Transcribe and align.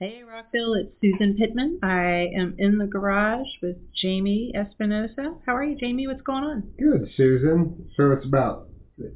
Hey, 0.00 0.22
Rockville, 0.22 0.74
it's 0.74 0.92
Susan 1.00 1.34
Pittman. 1.36 1.80
I 1.82 2.28
am 2.32 2.54
in 2.56 2.78
the 2.78 2.86
garage 2.86 3.48
with 3.60 3.78
Jamie 3.92 4.52
Espinosa. 4.54 5.34
How 5.44 5.56
are 5.56 5.64
you, 5.64 5.76
Jamie? 5.76 6.06
What's 6.06 6.22
going 6.22 6.44
on? 6.44 6.72
Good, 6.78 7.10
Susan. 7.16 7.90
So 7.96 8.12
it's 8.12 8.24
about, 8.24 8.68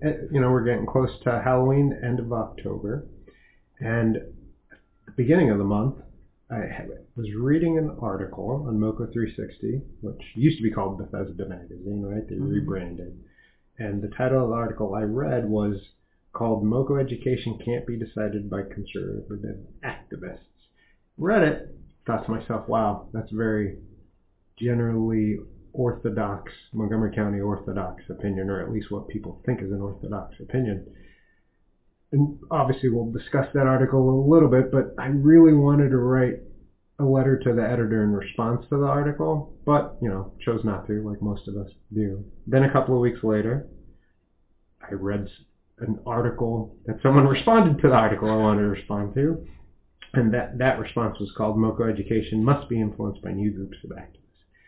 eh, 0.02 0.26
you 0.32 0.40
know, 0.40 0.50
we're 0.50 0.64
getting 0.64 0.86
close 0.86 1.10
to 1.22 1.40
Halloween, 1.40 1.96
end 2.04 2.18
of 2.18 2.32
October. 2.32 3.06
And 3.78 4.16
the 5.06 5.12
beginning 5.16 5.50
of 5.50 5.58
the 5.58 5.64
month, 5.64 5.98
I 6.50 6.88
was 7.14 7.28
reading 7.32 7.78
an 7.78 7.96
article 8.00 8.64
on 8.66 8.80
Moco 8.80 9.06
360, 9.06 9.82
which 10.00 10.20
used 10.34 10.56
to 10.56 10.64
be 10.64 10.72
called 10.72 10.98
Bethesda 10.98 11.48
Magazine, 11.48 12.02
right? 12.02 12.28
They 12.28 12.34
mm-hmm. 12.34 12.48
rebranded. 12.48 13.20
And 13.78 14.02
the 14.02 14.10
title 14.16 14.42
of 14.42 14.48
the 14.48 14.56
article 14.56 14.96
I 14.96 15.02
read 15.02 15.48
was 15.48 15.76
called 16.32 16.64
Moco 16.64 16.96
Education 16.96 17.60
Can't 17.64 17.86
Be 17.86 17.96
Decided 17.96 18.50
by 18.50 18.62
Conservative 18.62 19.58
Activists 19.84 20.48
read 21.18 21.42
it, 21.42 21.74
thought 22.06 22.24
to 22.24 22.30
myself, 22.30 22.68
wow, 22.68 23.08
that's 23.12 23.30
very 23.30 23.76
generally 24.58 25.36
orthodox, 25.72 26.52
Montgomery 26.72 27.10
County 27.14 27.40
orthodox 27.40 28.02
opinion, 28.10 28.50
or 28.50 28.60
at 28.60 28.70
least 28.70 28.90
what 28.90 29.08
people 29.08 29.40
think 29.46 29.62
is 29.62 29.70
an 29.70 29.80
orthodox 29.80 30.34
opinion. 30.40 30.84
And 32.12 32.38
obviously, 32.50 32.90
we'll 32.90 33.10
discuss 33.10 33.46
that 33.54 33.66
article 33.66 34.10
a 34.10 34.18
little 34.30 34.48
bit, 34.48 34.70
but 34.70 34.94
I 34.98 35.06
really 35.06 35.54
wanted 35.54 35.90
to 35.90 35.98
write 35.98 36.34
a 36.98 37.04
letter 37.04 37.38
to 37.38 37.52
the 37.54 37.62
editor 37.62 38.04
in 38.04 38.12
response 38.12 38.62
to 38.68 38.76
the 38.76 38.84
article, 38.84 39.54
but, 39.64 39.96
you 40.02 40.08
know, 40.08 40.32
chose 40.44 40.60
not 40.62 40.86
to, 40.86 41.02
like 41.02 41.22
most 41.22 41.48
of 41.48 41.56
us 41.56 41.68
do. 41.92 42.22
Then 42.46 42.64
a 42.64 42.72
couple 42.72 42.94
of 42.94 43.00
weeks 43.00 43.20
later, 43.22 43.64
I 44.82 44.92
read 44.92 45.26
an 45.78 45.98
article 46.06 46.76
that 46.86 46.96
someone 47.02 47.26
responded 47.28 47.80
to 47.80 47.88
the 47.88 47.94
article 47.94 48.30
I 48.30 48.36
wanted 48.36 48.62
to 48.62 48.68
respond 48.68 49.14
to, 49.14 49.42
and 50.14 50.32
that, 50.34 50.58
that 50.58 50.78
response 50.78 51.18
was 51.18 51.30
called 51.36 51.56
MoCo 51.56 51.90
education 51.90 52.44
must 52.44 52.68
be 52.68 52.80
influenced 52.80 53.22
by 53.22 53.32
new 53.32 53.50
groups 53.50 53.78
of 53.84 53.90
activists. 53.90 54.18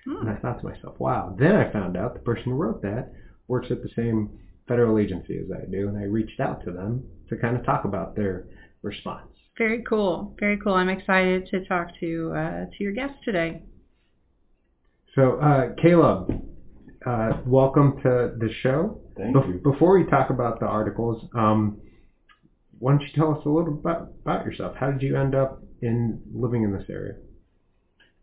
Hmm. 0.06 0.26
And 0.26 0.30
I 0.30 0.36
thought 0.36 0.60
to 0.60 0.66
myself, 0.66 0.98
wow. 0.98 1.34
Then 1.38 1.54
I 1.54 1.70
found 1.72 1.96
out 1.96 2.14
the 2.14 2.20
person 2.20 2.44
who 2.44 2.52
wrote 2.52 2.82
that 2.82 3.12
works 3.48 3.68
at 3.70 3.82
the 3.82 3.90
same 3.94 4.30
federal 4.66 4.98
agency 4.98 5.38
as 5.38 5.50
I 5.50 5.70
do, 5.70 5.88
and 5.88 5.98
I 5.98 6.04
reached 6.04 6.40
out 6.40 6.64
to 6.64 6.70
them 6.70 7.04
to 7.28 7.36
kind 7.36 7.56
of 7.56 7.64
talk 7.64 7.84
about 7.84 8.16
their 8.16 8.44
response. 8.82 9.28
Very 9.56 9.82
cool. 9.82 10.34
Very 10.40 10.56
cool. 10.56 10.72
I'm 10.72 10.88
excited 10.88 11.46
to 11.48 11.60
talk 11.60 11.88
to 12.00 12.32
uh, 12.34 12.64
to 12.64 12.76
your 12.78 12.92
guest 12.92 13.12
today. 13.24 13.60
So, 15.14 15.34
uh, 15.34 15.68
Caleb, 15.80 16.42
uh, 17.06 17.38
welcome 17.46 17.96
to 18.02 18.32
the 18.38 18.50
show. 18.62 18.98
Thank 19.16 19.34
Be- 19.34 19.48
you. 19.52 19.60
Before 19.62 19.96
we 19.96 20.04
talk 20.10 20.30
about 20.30 20.58
the 20.58 20.66
articles, 20.66 21.24
um, 21.34 21.78
why 22.84 22.92
don't 22.92 23.00
you 23.00 23.08
tell 23.14 23.30
us 23.30 23.40
a 23.46 23.48
little 23.48 23.72
about, 23.72 24.10
about 24.20 24.44
yourself? 24.44 24.74
How 24.78 24.90
did 24.90 25.00
you 25.00 25.16
end 25.16 25.34
up 25.34 25.62
in 25.80 26.20
living 26.34 26.64
in 26.64 26.72
this 26.74 26.84
area? 26.90 27.14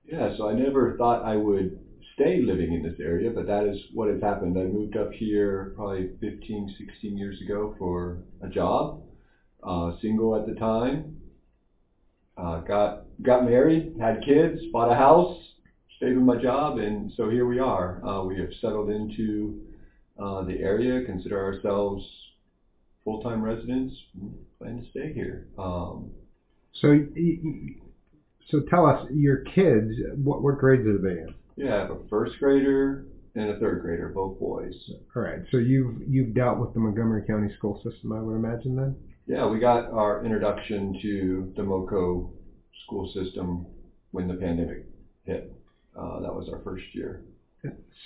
Yeah, 0.06 0.38
so 0.38 0.50
I 0.50 0.54
never 0.54 0.96
thought 0.98 1.26
I 1.26 1.36
would 1.36 1.80
stay 2.14 2.44
living 2.44 2.74
in 2.74 2.84
this 2.84 3.00
area, 3.00 3.32
but 3.32 3.48
that 3.48 3.66
is 3.66 3.76
what 3.92 4.08
has 4.10 4.22
happened. 4.22 4.60
I 4.60 4.66
moved 4.66 4.98
up 4.98 5.12
here 5.14 5.74
probably 5.76 6.12
15, 6.20 6.76
16 6.78 7.18
years 7.18 7.42
ago 7.42 7.74
for 7.80 8.20
a 8.44 8.50
job, 8.50 9.02
uh, 9.64 9.94
single 10.00 10.36
at 10.36 10.46
the 10.46 10.54
time. 10.54 11.18
Uh, 12.38 12.60
got 12.60 13.06
got 13.24 13.44
married, 13.44 13.96
had 14.00 14.24
kids, 14.24 14.62
bought 14.72 14.92
a 14.92 14.96
house, 14.96 15.40
stayed 15.98 16.16
with 16.16 16.24
my 16.24 16.40
job, 16.40 16.78
and 16.78 17.12
so 17.18 17.32
here 17.32 17.48
we 17.48 17.58
are. 17.58 18.00
Uh, 18.06 18.26
we 18.26 18.38
have 18.38 18.50
settled 18.62 18.92
into 18.92 19.60
uh, 20.20 20.44
the 20.44 20.60
area, 20.60 21.04
consider 21.04 21.44
ourselves 21.44 22.06
full-time 23.04 23.42
residents 23.42 23.96
plan 24.62 24.78
to 24.78 24.90
stay 24.92 25.14
here. 25.14 25.48
Um, 25.58 26.12
so, 26.74 26.98
so 28.50 28.62
tell 28.70 28.86
us, 28.86 29.08
your 29.12 29.38
kids, 29.56 29.92
what, 30.24 30.42
what 30.42 30.58
grades 30.58 30.88
are 30.88 30.98
they 30.98 31.22
in? 31.22 31.34
Yeah, 31.56 31.76
I 31.76 31.80
have 31.80 31.92
a 31.92 32.08
first 32.10 32.40
grader 32.40 33.06
and 33.36 33.50
a 33.50 33.60
third 33.60 33.82
grader, 33.82 34.10
both 34.10 34.40
boys. 34.40 34.74
All 35.16 35.22
right. 35.22 35.40
So 35.52 35.58
you've 35.58 36.02
you've 36.08 36.34
dealt 36.34 36.60
with 36.60 36.74
the 36.74 36.80
Montgomery 36.80 37.24
County 37.28 37.54
school 37.58 37.82
system, 37.84 38.12
I 38.12 38.20
would 38.20 38.36
imagine 38.36 38.76
then. 38.76 38.96
Yeah, 39.28 39.48
we 39.48 39.60
got 39.60 39.92
our 39.92 40.24
introduction 40.26 40.98
to 41.02 41.54
the 41.56 41.62
MoCo 41.62 42.32
school 42.86 43.12
system 43.14 43.66
when 44.12 44.28
the 44.28 44.34
pandemic 44.34 44.86
hit. 45.24 45.54
Uh, 45.98 46.22
that 46.22 46.34
was 46.34 46.50
our 46.52 46.62
first 46.64 46.84
year. 46.94 47.22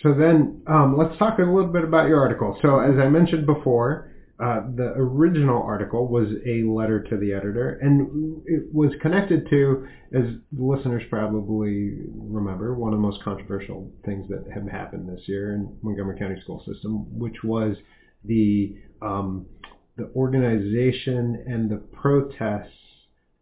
So 0.03 0.13
then, 0.13 0.61
um, 0.67 0.97
let's 0.97 1.17
talk 1.17 1.39
a 1.39 1.43
little 1.43 1.71
bit 1.71 1.83
about 1.83 2.09
your 2.09 2.19
article. 2.19 2.57
So 2.61 2.79
as 2.79 2.99
I 2.99 3.07
mentioned 3.07 3.45
before, 3.45 4.11
uh, 4.37 4.61
the 4.75 4.91
original 4.97 5.63
article 5.63 6.07
was 6.07 6.27
a 6.45 6.63
letter 6.63 7.01
to 7.01 7.17
the 7.17 7.31
editor, 7.31 7.79
and 7.81 8.41
it 8.45 8.63
was 8.73 8.91
connected 9.01 9.49
to, 9.49 9.87
as 10.13 10.25
listeners 10.51 11.03
probably 11.09 11.93
remember, 12.13 12.75
one 12.75 12.91
of 12.91 12.99
the 12.99 13.01
most 13.01 13.23
controversial 13.23 13.89
things 14.03 14.27
that 14.27 14.45
have 14.53 14.67
happened 14.67 15.07
this 15.07 15.25
year 15.27 15.53
in 15.53 15.77
Montgomery 15.81 16.19
County 16.19 16.39
school 16.41 16.61
system, 16.65 17.17
which 17.17 17.43
was 17.45 17.77
the 18.25 18.75
um, 19.01 19.45
the 19.97 20.11
organization 20.15 21.45
and 21.47 21.69
the 21.69 21.77
protests 21.77 22.71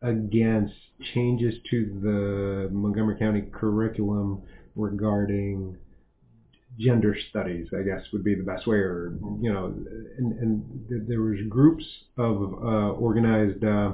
against 0.03 0.75
changes 1.15 1.55
to 1.71 1.99
the 2.03 2.69
Montgomery 2.71 3.17
County 3.17 3.41
curriculum 3.51 4.43
regarding 4.75 5.77
gender 6.79 7.15
studies, 7.29 7.67
I 7.77 7.83
guess 7.83 8.01
would 8.11 8.23
be 8.23 8.35
the 8.35 8.43
best 8.43 8.65
way, 8.65 8.77
or 8.77 9.13
you 9.41 9.51
know, 9.51 9.65
and, 10.17 10.31
and 10.33 11.07
there 11.07 11.21
was 11.21 11.39
groups 11.49 11.85
of 12.17 12.53
uh, 12.53 12.91
organized. 12.93 13.63
Uh, 13.63 13.93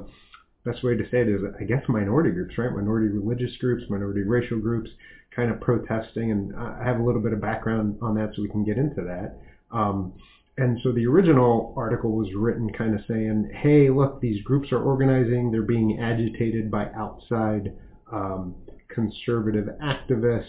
best 0.65 0.83
way 0.83 0.93
to 0.95 1.03
say 1.05 1.21
it 1.21 1.29
is, 1.29 1.41
I 1.59 1.63
guess, 1.63 1.81
minority 1.87 2.31
groups, 2.31 2.57
right? 2.57 2.71
Minority 2.71 3.07
religious 3.07 3.55
groups, 3.57 3.83
minority 3.89 4.23
racial 4.23 4.59
groups, 4.59 4.89
kind 5.35 5.49
of 5.49 5.59
protesting, 5.61 6.31
and 6.31 6.55
I 6.55 6.83
have 6.83 6.99
a 6.99 7.03
little 7.03 7.21
bit 7.21 7.33
of 7.33 7.41
background 7.41 7.97
on 8.01 8.13
that, 8.15 8.31
so 8.35 8.41
we 8.41 8.49
can 8.49 8.65
get 8.65 8.77
into 8.77 9.01
that. 9.03 9.39
Um, 9.71 10.13
and 10.57 10.77
so 10.83 10.91
the 10.91 11.05
original 11.05 11.73
article 11.77 12.11
was 12.11 12.27
written 12.35 12.71
kind 12.73 12.93
of 12.93 12.99
saying, 13.07 13.49
hey, 13.61 13.89
look, 13.89 14.19
these 14.19 14.43
groups 14.43 14.71
are 14.73 14.83
organizing, 14.83 15.51
they're 15.51 15.61
being 15.61 15.99
agitated 15.99 16.69
by 16.69 16.87
outside 16.97 17.73
um, 18.11 18.55
conservative 18.89 19.69
activists 19.81 20.43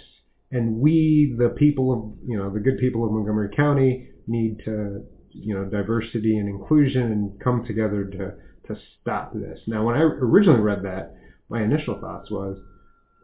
and 0.51 0.77
we, 0.77 1.35
the 1.39 1.51
people 1.51 1.93
of, 1.93 2.29
you 2.29 2.37
know, 2.37 2.51
the 2.51 2.61
good 2.61 2.79
people 2.79 3.05
of 3.05 3.13
Montgomery 3.13 3.51
County, 3.55 4.09
need 4.27 4.59
to, 4.65 5.05
you 5.31 5.55
know, 5.55 5.65
diversity 5.65 6.37
and 6.37 6.49
inclusion 6.49 7.03
and 7.03 7.41
come 7.41 7.65
together 7.67 8.05
to 8.05 8.33
to 8.67 8.81
stop 9.01 9.33
this. 9.33 9.59
Now, 9.67 9.85
when 9.85 9.97
I 9.97 10.01
originally 10.01 10.61
read 10.61 10.83
that, 10.85 11.15
my 11.49 11.63
initial 11.63 11.99
thoughts 12.01 12.31
was, 12.31 12.57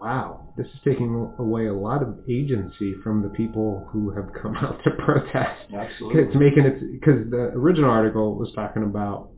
wow, 0.00 0.52
this 0.56 0.66
is 0.66 0.80
taking 0.84 1.32
away 1.38 1.66
a 1.66 1.74
lot 1.74 2.02
of 2.02 2.18
agency 2.28 2.94
from 3.02 3.22
the 3.22 3.28
people 3.28 3.88
who 3.92 4.10
have 4.10 4.26
come 4.40 4.56
out 4.60 4.80
to 4.84 4.90
protest. 4.90 5.72
Absolutely. 5.72 6.22
It's 6.22 6.34
making 6.34 6.64
it 6.64 7.00
because 7.00 7.30
the 7.30 7.52
original 7.54 7.90
article 7.90 8.36
was 8.36 8.50
talking 8.54 8.82
about 8.82 9.30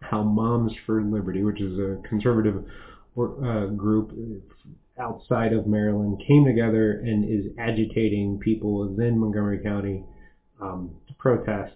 how 0.00 0.22
Moms 0.22 0.72
for 0.84 1.02
Liberty, 1.02 1.42
which 1.42 1.60
is 1.60 1.78
a 1.78 1.96
conservative 2.08 2.64
uh, 3.18 3.66
group 3.66 4.12
outside 4.98 5.52
of 5.52 5.66
Maryland 5.66 6.22
came 6.26 6.44
together 6.44 6.92
and 6.92 7.24
is 7.24 7.52
agitating 7.58 8.38
people 8.38 8.88
within 8.88 9.18
Montgomery 9.18 9.60
County 9.62 10.04
um, 10.60 10.94
to 11.08 11.14
protest. 11.14 11.74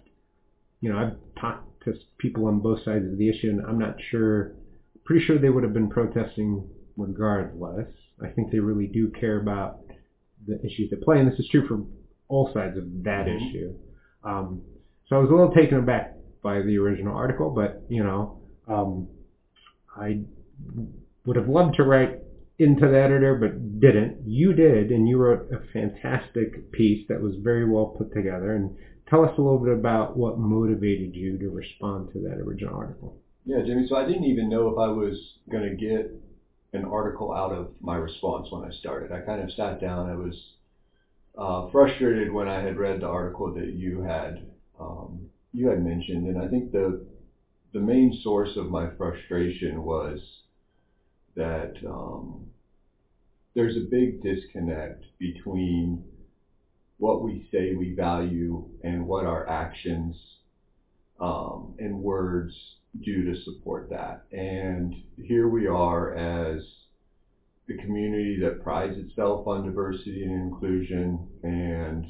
You 0.79 0.91
know, 0.91 0.97
I've 0.97 1.41
talked 1.41 1.83
to 1.85 1.93
people 2.17 2.47
on 2.47 2.59
both 2.59 2.83
sides 2.83 3.05
of 3.05 3.17
the 3.17 3.29
issue, 3.29 3.49
and 3.49 3.61
I'm 3.61 3.79
not 3.79 3.95
sure. 4.09 4.53
Pretty 5.03 5.25
sure 5.25 5.37
they 5.37 5.49
would 5.49 5.63
have 5.63 5.73
been 5.73 5.89
protesting 5.89 6.67
regardless. 6.97 7.87
I 8.23 8.27
think 8.29 8.51
they 8.51 8.59
really 8.59 8.87
do 8.87 9.09
care 9.09 9.41
about 9.41 9.81
the 10.47 10.59
issues 10.65 10.91
at 10.91 11.01
play, 11.01 11.19
and 11.19 11.31
this 11.31 11.39
is 11.39 11.47
true 11.49 11.67
for 11.67 11.83
all 12.27 12.51
sides 12.53 12.77
of 12.77 12.85
that 13.03 13.25
mm-hmm. 13.25 13.47
issue. 13.47 13.75
Um, 14.23 14.61
so 15.07 15.15
I 15.15 15.19
was 15.19 15.29
a 15.29 15.33
little 15.33 15.53
taken 15.53 15.79
aback 15.79 16.15
by 16.41 16.61
the 16.61 16.77
original 16.77 17.15
article, 17.15 17.49
but 17.49 17.83
you 17.89 18.03
know, 18.03 18.39
um, 18.67 19.07
I 19.95 20.21
would 21.25 21.35
have 21.35 21.47
loved 21.47 21.75
to 21.75 21.83
write 21.83 22.19
into 22.61 22.87
the 22.87 22.97
editor 22.97 23.35
but 23.35 23.79
didn't. 23.79 24.17
You 24.25 24.53
did, 24.53 24.91
and 24.91 25.07
you 25.07 25.17
wrote 25.17 25.51
a 25.51 25.59
fantastic 25.73 26.71
piece 26.71 27.07
that 27.09 27.21
was 27.21 27.35
very 27.41 27.67
well 27.67 27.87
put 27.97 28.13
together. 28.13 28.53
And 28.53 28.77
tell 29.09 29.25
us 29.25 29.37
a 29.37 29.41
little 29.41 29.57
bit 29.57 29.73
about 29.73 30.15
what 30.15 30.37
motivated 30.37 31.15
you 31.15 31.37
to 31.39 31.49
respond 31.49 32.09
to 32.13 32.19
that 32.21 32.37
original 32.37 32.75
article. 32.75 33.17
Yeah, 33.45 33.61
Jimmy. 33.65 33.87
So 33.87 33.95
I 33.95 34.05
didn't 34.05 34.25
even 34.25 34.49
know 34.49 34.69
if 34.69 34.77
I 34.77 34.87
was 34.87 35.17
going 35.49 35.69
to 35.69 35.75
get 35.75 36.11
an 36.73 36.85
article 36.85 37.33
out 37.33 37.51
of 37.51 37.71
my 37.81 37.95
response 37.95 38.47
when 38.51 38.63
I 38.63 38.71
started. 38.71 39.11
I 39.11 39.21
kind 39.21 39.41
of 39.41 39.51
sat 39.51 39.81
down. 39.81 40.09
I 40.09 40.15
was 40.15 40.35
uh, 41.37 41.69
frustrated 41.71 42.31
when 42.31 42.47
I 42.47 42.61
had 42.61 42.77
read 42.77 43.01
the 43.01 43.07
article 43.07 43.53
that 43.55 43.73
you 43.73 44.01
had 44.01 44.45
um, 44.79 45.27
you 45.53 45.67
had 45.67 45.83
mentioned, 45.83 46.27
and 46.27 46.37
I 46.37 46.47
think 46.47 46.71
the 46.71 47.05
the 47.73 47.79
main 47.79 48.19
source 48.21 48.55
of 48.57 48.69
my 48.69 48.89
frustration 48.97 49.83
was 49.83 50.19
that 51.35 51.73
um, 51.87 52.50
there's 53.53 53.75
a 53.75 53.81
big 53.81 54.21
disconnect 54.21 55.05
between 55.19 56.03
what 56.97 57.21
we 57.21 57.47
say 57.51 57.73
we 57.73 57.93
value 57.93 58.69
and 58.83 59.05
what 59.05 59.25
our 59.25 59.47
actions 59.47 60.15
um, 61.19 61.75
and 61.79 62.01
words 62.01 62.53
do 63.03 63.23
to 63.23 63.33
support 63.43 63.89
that. 63.89 64.23
And 64.31 64.95
here 65.17 65.47
we 65.47 65.67
are 65.67 66.13
as 66.13 66.61
the 67.67 67.75
community 67.77 68.37
that 68.41 68.61
prides 68.61 68.97
itself 68.97 69.47
on 69.47 69.63
diversity 69.63 70.23
and 70.23 70.31
inclusion. 70.31 71.27
And 71.43 72.05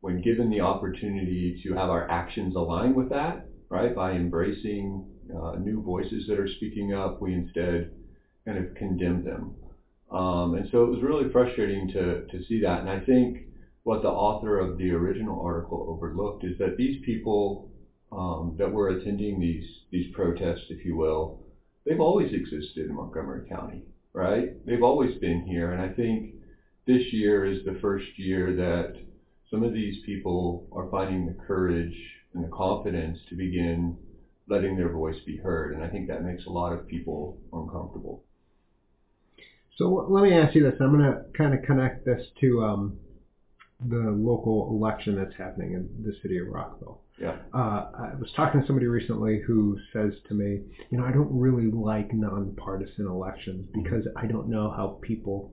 when 0.00 0.20
given 0.20 0.50
the 0.50 0.60
opportunity 0.60 1.60
to 1.62 1.74
have 1.74 1.90
our 1.90 2.10
actions 2.10 2.54
align 2.54 2.94
with 2.94 3.08
that, 3.10 3.46
right, 3.68 3.94
by 3.94 4.12
embracing 4.12 5.04
uh, 5.34 5.52
new 5.56 5.82
voices 5.82 6.26
that 6.28 6.38
are 6.38 6.46
speaking 6.46 6.92
up, 6.92 7.20
we 7.20 7.32
instead 7.34 7.90
kind 8.44 8.58
of 8.58 8.74
condemn 8.74 9.22
them. 9.22 9.52
Um, 10.16 10.54
and 10.54 10.66
so 10.70 10.84
it 10.84 10.90
was 10.90 11.02
really 11.02 11.30
frustrating 11.30 11.88
to, 11.88 12.26
to 12.30 12.40
see 12.48 12.58
that. 12.60 12.80
And 12.80 12.88
I 12.90 12.98
think 12.98 13.38
what 13.84 14.02
the 14.02 14.08
author 14.08 14.58
of 14.58 14.78
the 14.78 14.90
original 14.90 15.40
article 15.40 15.84
overlooked 15.88 16.44
is 16.44 16.54
that 16.58 16.76
these 16.76 16.96
people 17.04 17.68
um, 18.12 18.54
that 18.58 18.70
were 18.70 18.88
attending 18.88 19.38
these 19.38 19.66
these 19.90 20.06
protests, 20.12 20.66
if 20.70 20.84
you 20.84 20.96
will, 20.96 21.38
they've 21.84 22.00
always 22.00 22.32
existed 22.32 22.88
in 22.88 22.94
Montgomery 22.94 23.42
County, 23.48 23.82
right? 24.14 24.46
They've 24.66 24.82
always 24.82 25.14
been 25.20 25.40
here, 25.40 25.70
and 25.72 25.80
I 25.80 25.88
think 25.88 26.18
this 26.86 27.02
year 27.12 27.44
is 27.44 27.58
the 27.64 27.76
first 27.80 28.06
year 28.18 28.52
that 28.54 28.94
some 29.50 29.62
of 29.62 29.72
these 29.72 29.96
people 30.04 30.66
are 30.72 30.88
finding 30.90 31.24
the 31.24 31.32
courage 31.32 31.96
and 32.34 32.42
the 32.42 32.48
confidence 32.48 33.18
to 33.28 33.34
begin 33.34 33.94
letting 34.48 34.76
their 34.76 34.90
voice 34.90 35.20
be 35.26 35.36
heard, 35.36 35.72
and 35.72 35.82
I 35.82 35.88
think 35.88 36.06
that 36.08 36.22
makes 36.22 36.44
a 36.46 36.50
lot 36.50 36.72
of 36.72 36.86
people 36.86 37.36
uncomfortable. 37.52 38.20
So 39.76 40.06
let 40.08 40.22
me 40.24 40.32
ask 40.32 40.54
you 40.54 40.62
this. 40.62 40.80
I'm 40.80 40.96
going 40.96 41.04
to 41.10 41.24
kind 41.36 41.54
of 41.54 41.62
connect 41.62 42.06
this 42.06 42.26
to 42.40 42.64
um, 42.64 42.98
the 43.80 44.10
local 44.10 44.68
election 44.70 45.16
that's 45.16 45.36
happening 45.36 45.72
in 45.74 45.88
the 46.02 46.14
city 46.22 46.38
of 46.38 46.48
Rockville. 46.48 47.02
Yeah. 47.20 47.36
Uh, 47.54 47.90
I 47.94 48.12
was 48.18 48.30
talking 48.34 48.60
to 48.60 48.66
somebody 48.66 48.86
recently 48.86 49.40
who 49.46 49.78
says 49.92 50.12
to 50.28 50.34
me, 50.34 50.60
you 50.90 50.98
know, 50.98 51.04
I 51.04 51.12
don't 51.12 51.38
really 51.38 51.70
like 51.70 52.12
nonpartisan 52.12 53.06
elections 53.06 53.68
because 53.74 54.06
I 54.16 54.26
don't 54.26 54.48
know 54.48 54.70
how 54.70 54.98
people, 55.02 55.52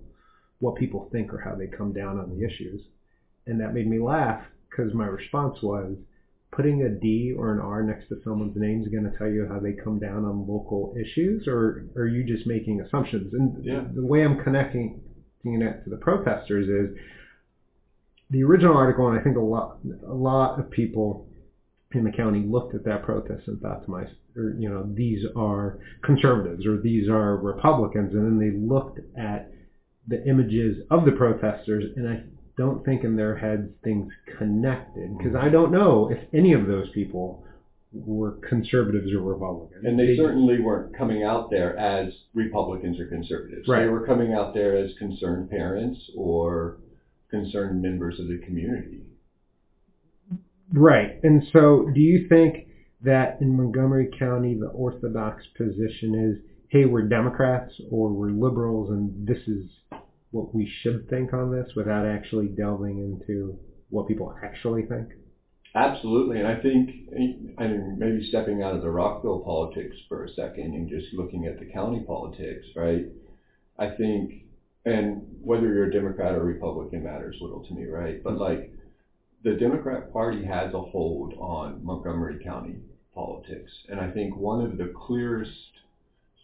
what 0.59 0.75
people 0.75 1.09
think 1.11 1.33
or 1.33 1.39
how 1.39 1.55
they 1.55 1.67
come 1.67 1.91
down 1.93 2.17
on 2.17 2.29
the 2.29 2.45
issues. 2.45 2.81
And 3.45 3.59
that 3.59 3.73
made 3.73 3.87
me 3.87 3.99
laugh 3.99 4.41
because 4.69 4.93
my 4.93 5.05
response 5.05 5.61
was, 5.61 5.97
putting 6.55 6.83
a 6.83 6.89
D 6.89 7.33
or 7.35 7.51
an 7.51 7.59
R 7.59 7.81
next 7.83 8.07
to 8.09 8.15
someone's 8.23 8.55
name 8.55 8.81
is 8.81 8.87
going 8.87 9.03
to 9.03 9.17
tell 9.17 9.27
you 9.27 9.45
how 9.47 9.59
they 9.59 9.73
come 9.73 9.99
down 9.99 10.23
on 10.25 10.45
local 10.47 10.93
issues, 10.99 11.47
or, 11.47 11.83
or 11.95 12.03
are 12.03 12.07
you 12.07 12.23
just 12.23 12.45
making 12.45 12.81
assumptions? 12.81 13.33
And 13.33 13.63
Yeah. 13.63 13.83
the 13.93 14.03
way 14.03 14.23
I'm 14.23 14.35
connecting 14.35 15.01
it 15.43 15.83
to 15.83 15.89
the 15.89 15.97
protesters 15.97 16.67
is 16.67 16.95
the 18.29 18.43
original 18.43 18.75
article, 18.75 19.07
and 19.07 19.19
I 19.19 19.21
think 19.21 19.37
a 19.37 19.41
lot 19.41 19.77
a 20.07 20.13
lot 20.13 20.57
of 20.59 20.69
people 20.69 21.25
in 21.91 22.03
the 22.03 22.11
county 22.11 22.41
looked 22.41 22.73
at 22.73 22.83
that 22.85 23.03
protest 23.03 23.43
and 23.47 23.59
thought 23.59 23.83
to 23.83 23.91
myself, 23.91 24.17
or, 24.35 24.55
you 24.57 24.69
know, 24.69 24.83
these 24.95 25.25
are 25.35 25.77
conservatives 26.01 26.65
or 26.65 26.77
these 26.77 27.07
are 27.07 27.37
Republicans, 27.37 28.13
and 28.13 28.25
then 28.25 28.39
they 28.39 28.49
looked 28.55 28.99
at 29.17 29.49
the 30.07 30.23
images 30.27 30.79
of 30.89 31.05
the 31.05 31.11
protesters, 31.11 31.85
and 31.95 32.07
I 32.07 32.21
don't 32.57 32.85
think 32.85 33.03
in 33.03 33.15
their 33.15 33.35
heads 33.35 33.69
things 33.83 34.11
connected 34.37 35.17
because 35.17 35.35
I 35.35 35.49
don't 35.49 35.71
know 35.71 36.09
if 36.11 36.19
any 36.33 36.53
of 36.53 36.67
those 36.67 36.89
people 36.93 37.43
were 37.93 38.31
conservatives 38.47 39.11
or 39.13 39.21
Republicans. 39.21 39.85
And 39.85 39.99
they 39.99 40.15
certainly 40.17 40.59
weren't 40.59 40.97
coming 40.97 41.23
out 41.23 41.49
there 41.51 41.77
as 41.77 42.11
Republicans 42.33 42.99
or 42.99 43.05
conservatives. 43.05 43.67
Right. 43.67 43.83
They 43.83 43.89
were 43.89 44.05
coming 44.05 44.33
out 44.33 44.53
there 44.53 44.75
as 44.77 44.91
concerned 44.97 45.49
parents 45.49 45.99
or 46.17 46.77
concerned 47.29 47.81
members 47.81 48.19
of 48.19 48.27
the 48.27 48.39
community. 48.45 49.01
Right. 50.71 51.19
And 51.23 51.43
so 51.53 51.89
do 51.93 51.99
you 51.99 52.27
think 52.27 52.67
that 53.03 53.37
in 53.41 53.55
Montgomery 53.55 54.09
County 54.17 54.55
the 54.55 54.67
orthodox 54.67 55.43
position 55.55 56.15
is, 56.15 56.43
hey, 56.69 56.85
we're 56.85 57.07
Democrats 57.07 57.73
or 57.91 58.09
we're 58.09 58.31
liberals 58.31 58.89
and 58.89 59.27
this 59.27 59.37
is 59.47 59.69
what 60.33 60.53
we 60.53 60.69
should 60.81 61.07
think 61.09 61.31
on 61.31 61.51
this 61.51 61.71
without 61.75 62.05
actually 62.05 62.47
delving 62.47 62.97
into 62.97 63.57
what 63.89 64.07
people 64.07 64.35
actually 64.43 64.81
think? 64.83 65.09
Absolutely, 65.75 66.39
and 66.39 66.47
I 66.47 66.59
think, 66.59 66.89
I 67.57 67.67
mean, 67.67 67.95
maybe 67.97 68.27
stepping 68.29 68.61
out 68.61 68.75
of 68.75 68.81
the 68.81 68.89
Rockville 68.89 69.39
politics 69.39 69.95
for 70.07 70.23
a 70.23 70.29
second 70.33 70.73
and 70.73 70.89
just 70.89 71.13
looking 71.13 71.45
at 71.45 71.59
the 71.59 71.65
county 71.65 72.03
politics, 72.05 72.65
right? 72.75 73.05
I 73.77 73.87
think, 73.89 74.43
and 74.85 75.23
whether 75.41 75.71
you're 75.71 75.85
a 75.85 75.91
Democrat 75.91 76.33
or 76.33 76.43
Republican 76.43 77.03
matters 77.03 77.37
little 77.39 77.63
to 77.63 77.73
me, 77.73 77.85
right? 77.85 78.21
But 78.23 78.33
mm-hmm. 78.33 78.41
like, 78.41 78.71
the 79.43 79.53
Democrat 79.53 80.11
Party 80.13 80.43
has 80.45 80.73
a 80.73 80.81
hold 80.81 81.33
on 81.37 81.83
Montgomery 81.83 82.39
County 82.43 82.77
politics, 83.13 83.71
and 83.89 83.99
I 83.99 84.09
think 84.09 84.35
one 84.35 84.61
of 84.61 84.77
the 84.77 84.93
clearest 84.95 85.51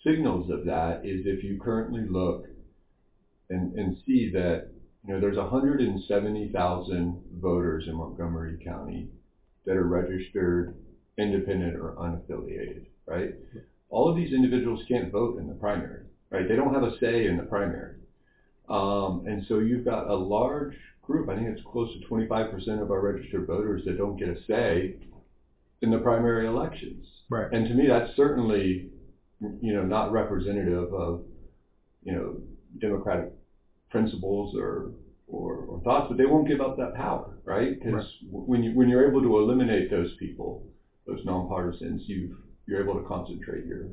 signals 0.03 0.49
of 0.49 0.65
that 0.65 1.01
is 1.03 1.21
if 1.25 1.43
you 1.43 1.59
currently 1.59 2.05
look 2.05 2.45
and, 3.49 3.73
and 3.73 3.97
see 4.05 4.29
that 4.33 4.69
you 5.05 5.13
know 5.13 5.19
there's 5.19 5.37
170,000 5.37 7.21
voters 7.39 7.85
in 7.87 7.95
Montgomery 7.95 8.57
County 8.63 9.07
that 9.65 9.75
are 9.75 9.87
registered 9.87 10.75
independent 11.17 11.75
or 11.75 11.93
unaffiliated, 11.97 12.85
right? 13.05 13.35
All 13.89 14.09
of 14.09 14.15
these 14.15 14.33
individuals 14.33 14.81
can't 14.87 15.11
vote 15.11 15.37
in 15.37 15.47
the 15.47 15.53
primary, 15.53 16.05
right? 16.29 16.47
They 16.47 16.55
don't 16.55 16.73
have 16.73 16.83
a 16.83 16.97
say 16.99 17.25
in 17.25 17.37
the 17.37 17.43
primary. 17.43 17.95
Um, 18.69 19.23
and 19.25 19.43
so 19.47 19.59
you've 19.59 19.85
got 19.85 20.09
a 20.09 20.15
large 20.15 20.75
group, 21.01 21.27
I 21.27 21.35
think 21.35 21.47
it's 21.47 21.61
close 21.65 21.91
to 21.93 22.07
25% 22.07 22.81
of 22.81 22.91
our 22.91 23.01
registered 23.01 23.47
voters 23.47 23.81
that 23.85 23.97
don't 23.97 24.15
get 24.15 24.29
a 24.29 24.35
say 24.47 24.95
in 25.81 25.89
the 25.89 25.97
primary 25.97 26.45
elections. 26.45 27.05
Right. 27.29 27.51
And 27.51 27.67
to 27.67 27.73
me, 27.73 27.87
that's 27.87 28.15
certainly, 28.15 28.89
you 29.39 29.73
know, 29.73 29.83
not 29.83 30.11
representative 30.11 30.93
of, 30.93 31.23
you 32.03 32.13
know, 32.13 32.35
democratic 32.79 33.31
principles 33.89 34.55
or 34.55 34.91
or, 35.27 35.57
or 35.57 35.79
thoughts, 35.81 36.07
but 36.09 36.17
they 36.17 36.25
won't 36.25 36.47
give 36.47 36.59
up 36.59 36.75
that 36.77 36.95
power, 36.95 37.37
right? 37.45 37.79
Because 37.79 38.03
when 38.31 38.63
you 38.63 38.71
when 38.73 38.89
you're 38.89 39.07
able 39.07 39.21
to 39.21 39.37
eliminate 39.37 39.89
those 39.91 40.11
people, 40.17 40.63
those 41.05 41.23
nonpartisans, 41.25 41.99
you 42.07 42.35
you're 42.67 42.81
able 42.81 42.95
to 42.95 43.07
concentrate 43.07 43.65
your 43.65 43.85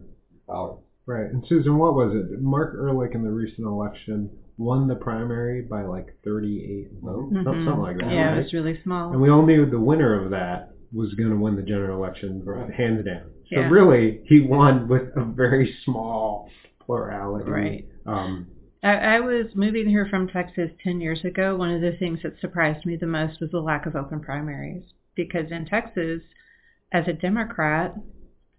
power. 0.49 0.77
Right. 1.07 1.31
And 1.31 1.45
Susan, 1.49 1.77
what 1.79 1.95
was 1.95 2.15
it? 2.15 2.41
Marc 2.41 2.75
Elrich 2.77 3.15
in 3.15 3.23
the 3.23 3.31
recent 3.31 3.67
election 3.67 4.29
won 4.59 4.89
the 4.89 4.95
primary 4.97 5.61
by 5.63 5.83
like 5.83 6.15
38 6.25 6.89
votes, 7.03 7.33
Mhm. 7.33 7.45
something 7.45 7.79
like 7.83 7.99
that. 7.99 8.11
Yeah, 8.11 8.31
right? 8.31 8.39
it 8.39 8.43
was 8.45 8.53
really 8.55 8.81
small. 8.83 9.13
And 9.13 9.21
we 9.21 9.29
all 9.29 9.45
knew 9.45 9.67
the 9.67 9.79
winner 9.79 10.15
of 10.25 10.31
that 10.31 10.71
was 10.93 11.13
going 11.15 11.31
to 11.31 11.37
win 11.37 11.55
the 11.57 11.63
general 11.63 11.99
election 11.99 12.43
Right. 12.45 12.71
hands 12.71 13.05
down. 13.05 13.23
So 13.51 13.61
Yeah. 13.61 13.69
really, 13.71 14.21
he 14.25 14.41
won 14.41 14.89
with 14.89 15.15
a 15.17 15.23
very 15.25 15.71
small 15.85 16.49
plurality. 16.81 17.51
Right. 17.51 17.85
Um, 18.07 18.47
I, 18.83 18.95
I 18.95 19.21
was 19.21 19.47
moving 19.55 19.89
here 19.89 20.07
from 20.09 20.29
Texas 20.29 20.71
10 20.83 21.01
years 21.01 21.25
ago. 21.25 21.57
One 21.57 21.71
of 21.71 21.81
the 21.81 21.97
things 21.99 22.21
that 22.23 22.41
surprised 22.41 22.87
me 22.87 22.97
the 22.97 23.07
most 23.07 23.41
was 23.41 23.51
the 23.51 23.61
lack 23.61 23.87
of 23.87 23.97
open 23.97 24.21
primaries. 24.21 24.85
Because 25.15 25.51
in 25.51 25.67
Texas, 25.67 26.21
as 26.93 27.09
a 27.09 27.13
Democrat, 27.13 27.95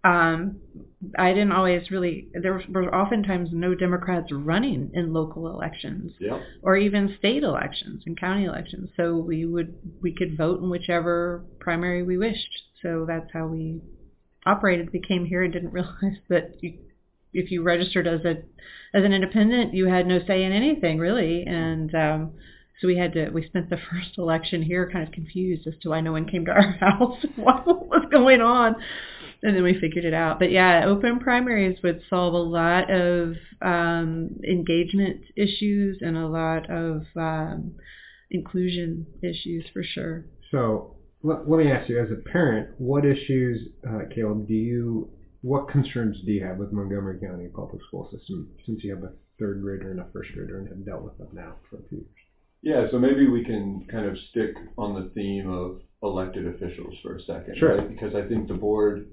um, 0.04 0.60
I 1.18 1.32
didn't 1.32 1.52
always 1.52 1.90
really, 1.90 2.28
there 2.34 2.62
were 2.68 2.94
oftentimes 2.94 3.50
no 3.52 3.74
Democrats 3.74 4.30
running 4.32 4.90
in 4.94 5.12
local 5.12 5.48
elections 5.48 6.12
Yep. 6.20 6.40
or 6.62 6.76
even 6.76 7.16
state 7.18 7.42
elections 7.42 8.02
and 8.06 8.18
county 8.18 8.44
elections. 8.44 8.90
So 8.96 9.16
we 9.16 9.44
would, 9.44 9.76
we 10.00 10.12
could 10.12 10.36
vote 10.36 10.60
in 10.60 10.70
whichever 10.70 11.44
primary 11.60 12.02
we 12.02 12.16
wished. 12.16 12.62
So 12.82 13.04
that's 13.06 13.30
how 13.32 13.46
we 13.46 13.80
operated. 14.46 14.92
We 14.92 15.00
came 15.00 15.24
here 15.26 15.42
and 15.42 15.52
didn't 15.52 15.72
realize 15.72 16.18
that 16.28 16.56
you, 16.60 16.78
if 17.32 17.50
you 17.50 17.62
registered 17.62 18.06
as 18.06 18.24
a 18.24 18.36
as 18.94 19.04
an 19.04 19.12
independent, 19.12 19.74
you 19.74 19.86
had 19.86 20.06
no 20.06 20.18
say 20.26 20.44
in 20.44 20.52
anything 20.52 20.98
really, 20.98 21.44
and 21.46 21.94
um, 21.94 22.32
so 22.80 22.86
we 22.86 22.96
had 22.96 23.12
to. 23.14 23.30
We 23.30 23.46
spent 23.46 23.70
the 23.70 23.76
first 23.90 24.16
election 24.18 24.62
here 24.62 24.90
kind 24.90 25.06
of 25.06 25.12
confused 25.12 25.66
as 25.66 25.74
to 25.82 25.90
why 25.90 26.00
no 26.00 26.12
one 26.12 26.28
came 26.28 26.44
to 26.46 26.52
our 26.52 26.72
house, 26.80 27.24
what 27.36 27.66
was 27.66 28.06
going 28.10 28.40
on, 28.40 28.76
and 29.42 29.56
then 29.56 29.62
we 29.62 29.78
figured 29.78 30.04
it 30.04 30.14
out. 30.14 30.38
But 30.38 30.50
yeah, 30.50 30.84
open 30.86 31.20
primaries 31.20 31.78
would 31.82 32.02
solve 32.08 32.34
a 32.34 32.38
lot 32.38 32.90
of 32.90 33.34
um, 33.60 34.30
engagement 34.48 35.22
issues 35.36 35.98
and 36.00 36.16
a 36.16 36.26
lot 36.26 36.70
of 36.70 37.02
um, 37.16 37.74
inclusion 38.30 39.06
issues 39.22 39.66
for 39.72 39.82
sure. 39.82 40.24
so 40.50 40.94
let, 41.22 41.48
let 41.48 41.58
me 41.58 41.70
ask 41.70 41.88
you, 41.88 42.00
as 42.00 42.10
a 42.10 42.28
parent, 42.30 42.68
what 42.78 43.04
issues, 43.04 43.68
uh, 43.88 44.00
Caleb, 44.14 44.46
do 44.46 44.54
you, 44.54 45.10
what 45.42 45.68
concerns 45.68 46.16
do 46.24 46.32
you 46.32 46.44
have 46.44 46.56
with 46.56 46.72
Montgomery 46.72 47.18
County 47.18 47.48
public 47.48 47.82
school 47.86 48.08
system 48.10 48.46
since 48.66 48.82
you 48.82 48.90
have 48.94 49.04
a 49.04 49.12
third 49.38 49.60
grader 49.60 49.90
and 49.90 50.00
a 50.00 50.06
first 50.12 50.32
grader 50.32 50.58
and 50.58 50.68
have 50.68 50.84
dealt 50.84 51.02
with 51.02 51.16
them 51.18 51.28
now 51.32 51.56
for 51.68 51.76
a 51.76 51.82
few 51.88 51.98
years? 51.98 52.06
Yeah, 52.62 52.90
so 52.90 52.98
maybe 52.98 53.26
we 53.26 53.44
can 53.44 53.86
kind 53.90 54.04
of 54.06 54.16
stick 54.30 54.56
on 54.76 54.92
the 54.94 55.08
theme 55.14 55.48
of 55.48 55.76
elected 56.02 56.46
officials 56.46 56.94
for 57.02 57.14
a 57.14 57.20
second, 57.22 57.56
Sure. 57.56 57.76
right? 57.76 57.86
Because 57.88 58.14
I 58.14 58.22
think 58.22 58.48
the 58.48 58.54
Board 58.54 59.06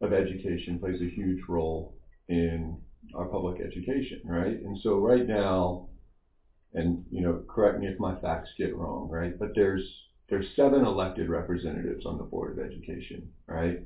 of 0.00 0.12
Education 0.12 0.78
plays 0.78 1.00
a 1.00 1.06
huge 1.06 1.38
role 1.48 1.94
in 2.28 2.76
our 3.14 3.26
public 3.26 3.60
education, 3.60 4.18
right? 4.24 4.56
And 4.64 4.76
so 4.82 4.98
right 4.98 5.24
now, 5.26 5.86
and 6.72 7.00
you 7.10 7.22
know, 7.22 7.40
correct 7.48 7.78
me 7.78 7.86
if 7.86 7.98
my 8.00 8.18
facts 8.18 8.50
get 8.58 8.74
wrong, 8.74 9.08
right? 9.08 9.38
But 9.38 9.50
there's 9.54 9.84
there's 10.28 10.46
seven 10.56 10.84
elected 10.84 11.28
representatives 11.28 12.04
on 12.06 12.16
the 12.16 12.24
Board 12.24 12.50
of 12.50 12.58
Education, 12.64 13.28
right? 13.46 13.78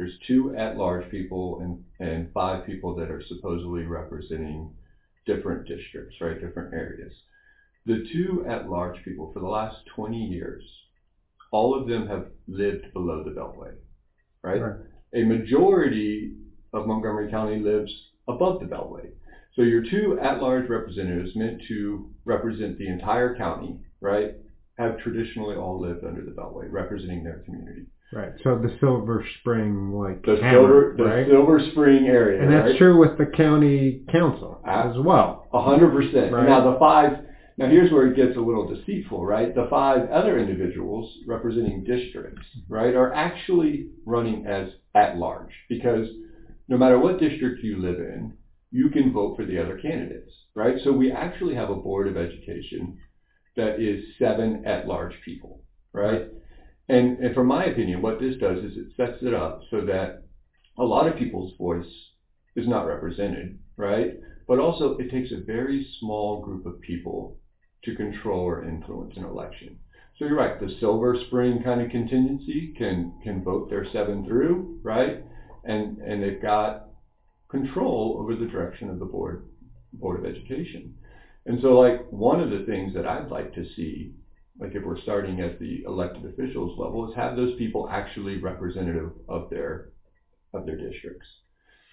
There's 0.00 0.16
two 0.26 0.54
at-large 0.54 1.10
people 1.10 1.60
and 1.60 1.76
and 1.98 2.32
five 2.32 2.64
people 2.64 2.94
that 2.94 3.10
are 3.10 3.20
supposedly 3.28 3.84
representing 3.84 4.74
different 5.26 5.68
districts, 5.68 6.16
right? 6.22 6.40
Different 6.40 6.72
areas. 6.72 7.12
The 7.84 8.06
two 8.10 8.42
at-large 8.48 9.02
people 9.04 9.30
for 9.30 9.40
the 9.40 9.46
last 9.46 9.76
20 9.94 10.16
years, 10.16 10.62
all 11.50 11.78
of 11.78 11.86
them 11.86 12.06
have 12.06 12.28
lived 12.48 12.90
below 12.94 13.22
the 13.22 13.30
Beltway, 13.30 13.74
right? 14.42 14.62
Right. 14.62 14.72
A 15.12 15.22
majority 15.22 16.32
of 16.72 16.86
Montgomery 16.86 17.28
County 17.30 17.58
lives 17.58 17.92
above 18.26 18.58
the 18.58 18.64
Beltway. 18.64 19.10
So 19.54 19.60
your 19.60 19.82
two 19.82 20.18
at-large 20.18 20.66
representatives 20.70 21.36
meant 21.36 21.60
to 21.68 22.08
represent 22.24 22.78
the 22.78 22.88
entire 22.88 23.36
county, 23.36 23.76
right, 24.00 24.30
have 24.78 24.96
traditionally 24.96 25.56
all 25.56 25.78
lived 25.78 26.04
under 26.04 26.22
the 26.22 26.30
Beltway, 26.30 26.68
representing 26.70 27.22
their 27.22 27.42
community. 27.44 27.84
Right. 28.12 28.32
So 28.42 28.58
the 28.58 28.76
Silver 28.80 29.24
Spring, 29.40 29.92
like 29.92 30.22
The 30.24 30.36
Silver, 30.50 30.94
the 30.96 31.04
right? 31.04 31.26
Silver 31.28 31.60
Spring 31.70 32.06
area, 32.08 32.42
and 32.42 32.52
that's 32.52 32.70
right? 32.70 32.78
true 32.78 32.98
with 32.98 33.16
the 33.18 33.26
county 33.26 34.02
council 34.10 34.60
Ah. 34.66 34.90
as 34.90 34.96
well. 34.98 35.48
A 35.52 35.62
hundred 35.62 35.92
percent. 35.92 36.32
Now 36.32 36.72
the 36.72 36.78
five. 36.78 37.24
Now 37.56 37.68
here's 37.68 37.92
where 37.92 38.06
it 38.08 38.16
gets 38.16 38.36
a 38.36 38.40
little 38.40 38.66
deceitful, 38.66 39.24
right? 39.24 39.54
The 39.54 39.66
five 39.70 40.08
other 40.10 40.38
individuals 40.38 41.12
representing 41.28 41.84
districts, 41.84 42.46
right, 42.68 42.94
are 42.96 43.12
actually 43.12 43.90
running 44.06 44.46
as 44.46 44.70
at 44.94 45.16
large 45.16 45.52
because 45.68 46.08
no 46.68 46.76
matter 46.78 46.98
what 46.98 47.20
district 47.20 47.62
you 47.62 47.78
live 47.78 47.98
in, 48.00 48.32
you 48.72 48.88
can 48.88 49.12
vote 49.12 49.36
for 49.36 49.44
the 49.44 49.58
other 49.58 49.76
candidates, 49.78 50.32
right? 50.56 50.76
So 50.82 50.92
we 50.92 51.12
actually 51.12 51.54
have 51.54 51.70
a 51.70 51.76
board 51.76 52.08
of 52.08 52.16
education 52.16 52.96
that 53.56 53.78
is 53.80 54.02
seven 54.18 54.64
at 54.64 54.86
large 54.88 55.14
people, 55.24 55.62
right? 55.92 56.28
And 56.90 57.18
and 57.20 57.34
from 57.34 57.46
my 57.46 57.64
opinion, 57.64 58.02
what 58.02 58.18
this 58.18 58.36
does 58.36 58.58
is 58.58 58.76
it 58.76 58.86
sets 58.96 59.22
it 59.22 59.34
up 59.34 59.60
so 59.70 59.80
that 59.86 60.24
a 60.78 60.84
lot 60.84 61.06
of 61.06 61.16
people's 61.16 61.52
voice 61.58 61.90
is 62.56 62.66
not 62.66 62.86
represented, 62.86 63.58
right? 63.76 64.10
but 64.50 64.58
also 64.58 64.96
it 64.98 65.08
takes 65.10 65.30
a 65.30 65.36
very 65.36 65.86
small 66.00 66.40
group 66.40 66.66
of 66.66 66.80
people 66.80 67.36
to 67.84 67.94
control 67.94 68.40
or 68.40 68.64
influence 68.64 69.12
an 69.16 69.22
election. 69.22 69.78
So 70.18 70.24
you're 70.24 70.34
right, 70.34 70.58
the 70.58 70.74
Silver 70.80 71.14
Spring 71.28 71.62
kind 71.62 71.80
of 71.80 71.88
contingency 71.88 72.74
can 72.76 73.12
can 73.22 73.44
vote 73.44 73.70
their 73.70 73.86
seven 73.92 74.24
through, 74.24 74.80
right? 74.82 75.22
And 75.64 75.98
and 75.98 76.20
they've 76.20 76.42
got 76.42 76.88
control 77.48 78.16
over 78.20 78.34
the 78.34 78.46
direction 78.46 78.90
of 78.90 78.98
the 78.98 79.04
board 79.04 79.44
board 79.92 80.18
of 80.18 80.26
education. 80.26 80.94
And 81.46 81.60
so 81.62 81.78
like 81.78 82.00
one 82.10 82.40
of 82.40 82.50
the 82.50 82.64
things 82.66 82.92
that 82.94 83.06
I'd 83.06 83.30
like 83.30 83.52
to 83.54 83.64
see, 83.76 84.10
like 84.60 84.74
if 84.74 84.84
we're 84.84 85.00
starting 85.00 85.40
at 85.40 85.58
the 85.58 85.82
elected 85.86 86.24
officials 86.26 86.78
level, 86.78 87.08
is 87.08 87.16
have 87.16 87.36
those 87.36 87.56
people 87.58 87.88
actually 87.90 88.36
representative 88.36 89.12
of 89.28 89.50
their 89.50 89.86
of 90.54 90.66
their 90.66 90.76
districts 90.76 91.26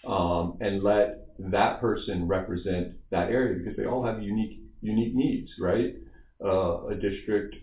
um, 0.08 0.58
and 0.62 0.84
let 0.84 1.28
that 1.40 1.80
person 1.82 2.28
represent 2.28 2.90
that 3.12 3.30
area 3.30 3.56
because 3.56 3.76
they 3.78 3.86
all 3.86 4.04
have 4.04 4.22
unique 4.22 4.60
unique 4.82 5.14
needs, 5.14 5.50
right? 5.60 5.94
Uh, 6.44 6.86
a 6.88 6.96
district 6.96 7.56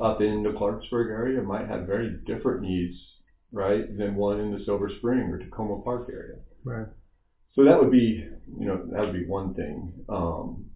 up 0.00 0.20
in 0.20 0.42
the 0.42 0.50
Clarksburg 0.50 1.10
area 1.10 1.42
might 1.42 1.66
have 1.66 1.82
very 1.86 2.18
different 2.26 2.60
needs, 2.62 2.94
right, 3.52 3.84
than 3.98 4.14
one 4.16 4.40
in 4.40 4.50
the 4.50 4.60
Silver 4.64 4.88
Spring 4.88 5.28
or 5.30 5.38
Takoma 5.38 5.82
Park 5.84 6.08
area. 6.12 6.36
Right. 6.64 6.86
So 7.54 7.64
that 7.64 7.78
would 7.78 7.90
be, 7.90 8.24
you 8.58 8.66
know, 8.66 8.80
that 8.92 9.00
would 9.00 9.12
be 9.12 9.26
one 9.26 9.54
thing 9.54 9.92
um, 10.08 10.69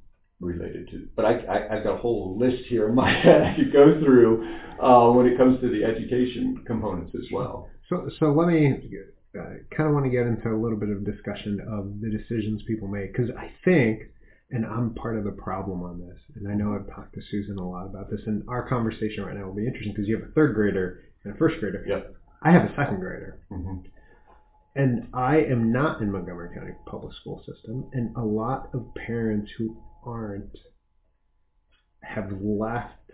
related 0.44 0.88
to. 0.90 1.08
But 1.16 1.24
I, 1.24 1.38
I, 1.38 1.76
I've 1.76 1.84
got 1.84 1.94
a 1.94 1.98
whole 1.98 2.36
list 2.38 2.64
here 2.68 2.88
in 2.88 2.94
my 2.94 3.10
head 3.22 3.42
I 3.42 3.56
could 3.56 3.72
go 3.72 4.00
through 4.00 4.46
uh, 4.80 5.10
when 5.12 5.26
it 5.26 5.36
comes 5.36 5.60
to 5.60 5.70
the 5.70 5.84
education 5.84 6.62
components 6.66 7.12
as 7.14 7.26
well. 7.32 7.68
So, 7.88 8.08
so 8.18 8.26
let 8.32 8.48
me 8.48 8.72
uh, 9.38 9.42
kind 9.76 9.88
of 9.88 9.94
want 9.94 10.04
to 10.04 10.10
get 10.10 10.26
into 10.26 10.50
a 10.50 10.56
little 10.56 10.78
bit 10.78 10.90
of 10.90 11.04
discussion 11.04 11.60
of 11.68 12.00
the 12.00 12.10
decisions 12.10 12.62
people 12.66 12.88
make 12.88 13.12
because 13.12 13.30
I 13.36 13.50
think, 13.64 14.02
and 14.50 14.64
I'm 14.64 14.94
part 14.94 15.18
of 15.18 15.24
the 15.24 15.32
problem 15.32 15.82
on 15.82 15.98
this, 15.98 16.18
and 16.36 16.48
I 16.48 16.54
know 16.54 16.74
I've 16.74 16.94
talked 16.94 17.14
to 17.14 17.20
Susan 17.30 17.58
a 17.58 17.68
lot 17.68 17.86
about 17.86 18.10
this, 18.10 18.20
and 18.26 18.44
our 18.48 18.68
conversation 18.68 19.24
right 19.24 19.34
now 19.34 19.46
will 19.46 19.54
be 19.54 19.66
interesting 19.66 19.92
because 19.92 20.08
you 20.08 20.18
have 20.18 20.28
a 20.28 20.32
third 20.32 20.54
grader 20.54 21.02
and 21.24 21.34
a 21.34 21.36
first 21.36 21.58
grader. 21.60 21.84
Yep. 21.86 22.14
I 22.42 22.50
have 22.52 22.64
a 22.64 22.74
second 22.76 23.00
grader, 23.00 23.40
hmm 23.48 23.76
and 24.76 25.06
I 25.14 25.36
am 25.36 25.72
not 25.72 26.00
in 26.00 26.10
Montgomery 26.10 26.54
County 26.54 26.72
public 26.86 27.14
school 27.20 27.42
system, 27.46 27.88
and 27.92 28.14
a 28.16 28.24
lot 28.24 28.70
of 28.74 28.86
parents 28.94 29.50
who 29.56 29.76
aren't 30.06 30.56
have 32.00 32.30
left, 32.40 33.10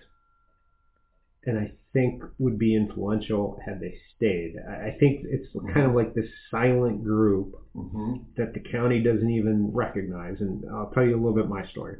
and 1.44 1.58
I 1.58 1.72
think 1.92 2.22
would 2.38 2.58
be 2.58 2.74
influential 2.74 3.58
had 3.64 3.80
they 3.80 3.94
stayed. 4.16 4.54
I 4.68 4.96
think 4.98 5.24
it's 5.24 5.48
kind 5.72 5.86
of 5.86 5.94
like 5.94 6.14
this 6.14 6.28
silent 6.50 7.02
group 7.02 7.54
hmm 7.74 8.16
that 8.36 8.52
the 8.54 8.60
county 8.60 9.00
doesn't 9.02 9.30
even 9.30 9.70
recognize. 9.72 10.36
And 10.40 10.64
I'll 10.72 10.90
tell 10.90 11.04
you 11.04 11.14
a 11.14 11.20
little 11.20 11.34
bit 11.34 11.48
my 11.48 11.66
story. 11.68 11.98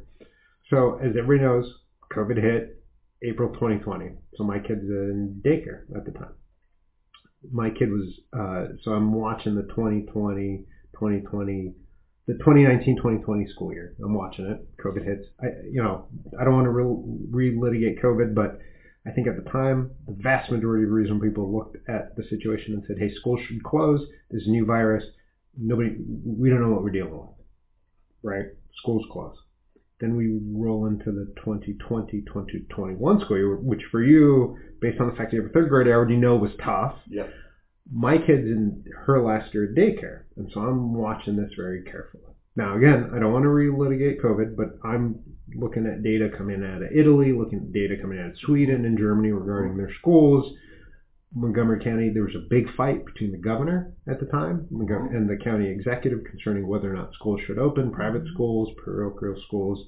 So, 0.69 0.99
as 0.99 1.15
everybody 1.17 1.41
knows, 1.41 1.73
COVID 2.15 2.41
hit 2.41 2.83
April 3.23 3.49
2020. 3.53 4.11
So, 4.35 4.43
my 4.43 4.59
kid's 4.59 4.89
in 4.89 5.41
daycare 5.45 5.83
at 5.95 6.05
the 6.05 6.11
time. 6.11 6.33
My 7.51 7.69
kid 7.69 7.89
was, 7.89 8.19
uh, 8.33 8.73
so 8.83 8.91
I'm 8.91 9.13
watching 9.13 9.55
the 9.55 9.63
2020, 9.63 10.65
2020, 10.93 11.73
the 12.31 12.37
2019 12.39 12.95
2020 12.97 13.47
school 13.47 13.73
year. 13.73 13.95
I'm 14.03 14.13
watching 14.13 14.45
it. 14.45 14.59
COVID 14.77 15.03
hits. 15.05 15.27
I, 15.41 15.47
you 15.71 15.81
know, 15.83 16.07
I 16.39 16.43
don't 16.43 16.53
want 16.53 16.65
to 16.65 16.71
re- 16.71 17.55
relitigate 17.55 18.01
COVID, 18.01 18.33
but 18.33 18.59
I 19.05 19.11
think 19.11 19.27
at 19.27 19.35
the 19.43 19.49
time, 19.49 19.91
the 20.07 20.15
vast 20.21 20.51
majority 20.51 20.85
of 20.85 20.91
reason 20.91 21.19
people 21.19 21.51
looked 21.51 21.77
at 21.89 22.15
the 22.15 22.23
situation 22.29 22.73
and 22.73 22.83
said, 22.87 22.97
hey, 22.99 23.13
schools 23.15 23.39
should 23.47 23.63
close. 23.63 24.01
There's 24.29 24.47
a 24.47 24.51
new 24.51 24.65
virus 24.65 25.03
nobody 25.57 25.95
we 26.25 26.49
don't 26.49 26.61
know 26.61 26.69
what 26.69 26.83
we're 26.83 26.89
dealing 26.91 27.11
with 27.13 27.29
right 28.23 28.45
schools 28.77 29.05
close 29.11 29.35
then 29.99 30.15
we 30.15 30.39
roll 30.57 30.85
into 30.85 31.11
the 31.11 31.25
2020 31.37 32.21
2021 32.21 33.19
school 33.21 33.37
year 33.37 33.55
which 33.55 33.81
for 33.91 34.01
you 34.01 34.57
based 34.79 34.99
on 34.99 35.09
the 35.09 35.15
fact 35.15 35.33
you 35.33 35.41
have 35.41 35.49
a 35.49 35.53
third 35.53 35.69
grade 35.69 35.87
i 35.87 35.91
already 35.91 36.15
know 36.15 36.35
was 36.35 36.51
tough 36.63 36.95
Yep. 37.09 37.29
My 37.93 38.17
kid's 38.17 38.47
in 38.47 38.83
her 39.05 39.21
last 39.21 39.53
year 39.53 39.65
at 39.65 39.75
daycare 39.75 40.23
and 40.37 40.49
so 40.53 40.61
i'm 40.61 40.93
watching 40.93 41.35
this 41.35 41.51
very 41.57 41.83
carefully. 41.83 42.23
Now 42.55 42.77
again 42.77 43.11
i 43.13 43.19
don't 43.19 43.33
want 43.33 43.43
to 43.43 43.49
relitigate 43.49 44.21
covid 44.21 44.55
but 44.55 44.77
i'm 44.87 45.19
looking 45.55 45.85
at 45.85 46.03
data 46.03 46.29
coming 46.37 46.63
out 46.63 46.81
of 46.81 46.91
italy 46.91 47.33
looking 47.33 47.59
at 47.59 47.73
data 47.73 47.95
coming 48.01 48.19
out 48.19 48.31
of 48.31 48.37
sweden 48.45 48.85
and 48.85 48.97
germany 48.97 49.31
regarding 49.31 49.77
their 49.77 49.93
schools. 49.99 50.53
Montgomery 51.33 51.81
County, 51.81 52.09
there 52.09 52.23
was 52.23 52.35
a 52.35 52.49
big 52.49 52.65
fight 52.75 53.05
between 53.05 53.31
the 53.31 53.37
governor 53.37 53.93
at 54.07 54.19
the 54.19 54.25
time 54.25 54.67
oh. 54.73 55.07
and 55.15 55.29
the 55.29 55.41
county 55.41 55.69
executive 55.69 56.25
concerning 56.25 56.67
whether 56.67 56.91
or 56.91 56.97
not 56.97 57.13
schools 57.13 57.39
should 57.47 57.57
open, 57.57 57.91
private 57.91 58.25
mm. 58.25 58.33
schools, 58.33 58.69
parochial 58.83 59.41
schools. 59.47 59.87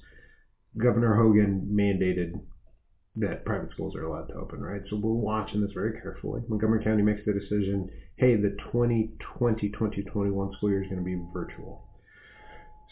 Governor 0.78 1.14
Hogan 1.14 1.68
mandated 1.70 2.32
that 3.16 3.44
private 3.44 3.70
schools 3.70 3.94
are 3.94 4.04
allowed 4.04 4.26
to 4.26 4.34
open, 4.34 4.60
right? 4.60 4.82
So 4.90 4.96
we're 4.96 5.12
watching 5.12 5.60
this 5.60 5.72
very 5.72 5.92
carefully. 6.00 6.42
Montgomery 6.48 6.82
County 6.82 7.02
makes 7.02 7.24
the 7.24 7.32
decision, 7.32 7.88
hey, 8.16 8.36
the 8.36 8.56
2020-2021 8.72 10.56
school 10.56 10.70
year 10.70 10.82
is 10.82 10.90
going 10.90 10.98
to 10.98 11.04
be 11.04 11.20
virtual. 11.32 11.86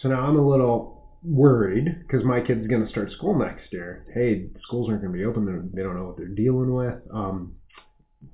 So 0.01 0.09
now 0.09 0.21
I'm 0.21 0.37
a 0.37 0.49
little 0.49 1.03
worried 1.25 1.87
because 2.07 2.25
my 2.25 2.41
kid's 2.41 2.67
going 2.67 2.85
to 2.85 2.91
start 2.91 3.11
school 3.13 3.39
next 3.39 3.73
year. 3.73 4.07
Hey, 4.15 4.49
schools 4.65 4.89
aren't 4.89 5.03
going 5.03 5.13
to 5.13 5.19
be 5.19 5.25
open. 5.25 5.71
They 5.75 5.83
don't 5.83 5.97
know 5.97 6.05
what 6.05 6.17
they're 6.17 6.27
dealing 6.29 6.73
with. 6.73 6.95
Um, 7.13 7.57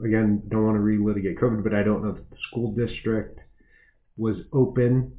again, 0.04 0.42
don't 0.48 0.64
want 0.64 0.76
to 0.76 0.82
relitigate 0.82 1.38
COVID, 1.38 1.62
but 1.62 1.74
I 1.74 1.82
don't 1.82 2.02
know 2.02 2.12
that 2.12 2.30
the 2.30 2.36
school 2.50 2.72
district 2.72 3.40
was 4.16 4.36
open 4.52 5.12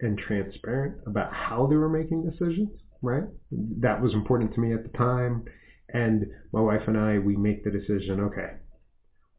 and 0.00 0.18
transparent 0.18 0.96
about 1.06 1.32
how 1.32 1.66
they 1.66 1.76
were 1.76 1.88
making 1.88 2.28
decisions, 2.28 2.70
right? 3.02 3.24
That 3.50 4.00
was 4.00 4.14
important 4.14 4.54
to 4.54 4.60
me 4.60 4.72
at 4.72 4.82
the 4.82 4.96
time. 4.96 5.44
And 5.94 6.26
my 6.52 6.60
wife 6.60 6.82
and 6.86 6.96
I, 6.96 7.18
we 7.18 7.36
make 7.36 7.64
the 7.64 7.70
decision, 7.70 8.20
okay, 8.20 8.50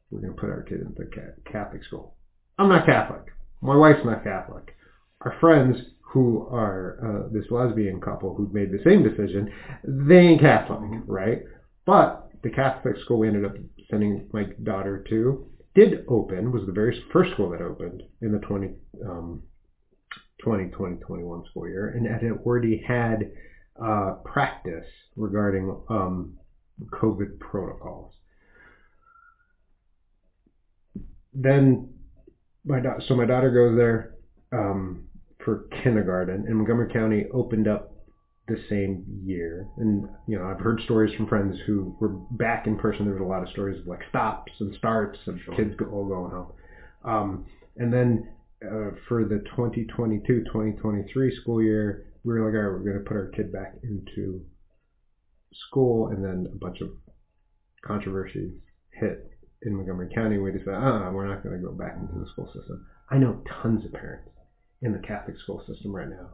we're 0.09 0.21
going 0.21 0.33
to 0.33 0.39
put 0.39 0.49
our 0.49 0.63
kid 0.63 0.81
into 0.81 1.05
ca- 1.13 1.51
Catholic 1.51 1.83
school. 1.83 2.15
I'm 2.57 2.69
not 2.69 2.85
Catholic. 2.85 3.23
My 3.61 3.75
wife's 3.75 4.05
not 4.05 4.23
Catholic. 4.23 4.75
Our 5.21 5.35
friends 5.39 5.77
who 6.01 6.41
are 6.49 6.97
uh, 7.01 7.29
this 7.31 7.45
lesbian 7.49 7.99
couple 8.01 8.35
who 8.35 8.49
made 8.51 8.71
the 8.71 8.83
same 8.83 9.03
decision, 9.03 9.49
they 9.83 10.17
ain't 10.17 10.41
Catholic, 10.41 10.89
right? 11.05 11.43
But 11.85 12.29
the 12.43 12.49
Catholic 12.49 12.97
school 12.97 13.19
we 13.19 13.27
ended 13.27 13.45
up 13.45 13.55
sending 13.89 14.27
my 14.33 14.45
daughter 14.63 15.03
to 15.09 15.45
did 15.73 16.03
open, 16.09 16.51
was 16.51 16.65
the 16.65 16.71
very 16.71 17.01
first 17.13 17.31
school 17.31 17.49
that 17.49 17.61
opened 17.61 18.03
in 18.21 18.31
the 18.31 18.39
20, 18.39 18.69
um, 19.05 19.41
2020 20.43 20.97
21 20.97 21.43
school 21.49 21.67
year, 21.67 21.87
and 21.95 22.05
it 22.05 22.31
already 22.45 22.83
had 22.85 23.31
uh, 23.81 24.13
practice 24.25 24.85
regarding 25.15 25.73
um, 25.89 26.33
COVID 26.87 27.39
protocols. 27.39 28.11
Then 31.33 31.93
my 32.65 32.79
da- 32.79 32.99
so 33.07 33.15
my 33.15 33.25
daughter 33.25 33.51
goes 33.51 33.75
there 33.77 34.11
um, 34.51 35.07
for 35.43 35.67
kindergarten, 35.83 36.45
and 36.47 36.55
Montgomery 36.57 36.91
County 36.91 37.25
opened 37.33 37.67
up 37.67 37.95
the 38.47 38.57
same 38.69 39.03
year. 39.23 39.65
And 39.77 40.05
you 40.27 40.37
know, 40.37 40.45
I've 40.45 40.59
heard 40.59 40.81
stories 40.81 41.13
from 41.15 41.27
friends 41.27 41.57
who 41.65 41.95
were 41.99 42.09
back 42.09 42.67
in 42.67 42.75
person. 42.77 43.05
There 43.05 43.13
was 43.13 43.21
a 43.21 43.25
lot 43.25 43.43
of 43.43 43.49
stories 43.49 43.79
of 43.79 43.87
like 43.87 44.01
stops 44.09 44.51
and 44.59 44.73
starts 44.75 45.17
and 45.25 45.39
Sure. 45.45 45.55
kids 45.55 45.73
go, 45.77 45.85
all 45.85 46.07
going 46.07 46.31
home. 46.31 46.51
Um, 47.03 47.45
and 47.77 47.91
then 47.93 48.27
uh, 48.63 48.91
for 49.07 49.23
the 49.25 49.41
2022-2023 49.57 51.33
school 51.41 51.61
year, 51.61 52.03
we 52.23 52.33
were 52.33 52.45
like, 52.45 52.53
all 52.53 52.61
right, 52.61 52.71
we're 52.71 52.83
going 52.91 53.03
to 53.03 53.07
put 53.07 53.17
our 53.17 53.27
kid 53.27 53.51
back 53.51 53.73
into 53.83 54.43
school, 55.53 56.07
and 56.07 56.23
then 56.23 56.47
a 56.51 56.55
bunch 56.55 56.81
of 56.81 56.89
controversies 57.81 58.51
hit 58.91 59.31
in 59.63 59.75
Montgomery 59.75 60.09
County. 60.13 60.37
We 60.37 60.51
decided, 60.51 60.73
ah, 60.75 61.11
we're 61.11 61.27
not 61.27 61.43
going 61.43 61.59
to 61.59 61.65
go 61.65 61.71
back 61.73 61.95
into 61.99 62.19
the 62.19 62.25
school 62.31 62.47
system. 62.53 62.85
I 63.09 63.17
know 63.17 63.41
tons 63.61 63.85
of 63.85 63.91
parents 63.91 64.29
in 64.81 64.91
the 64.91 64.99
Catholic 64.99 65.37
school 65.37 65.61
system 65.67 65.95
right 65.95 66.09
now 66.09 66.29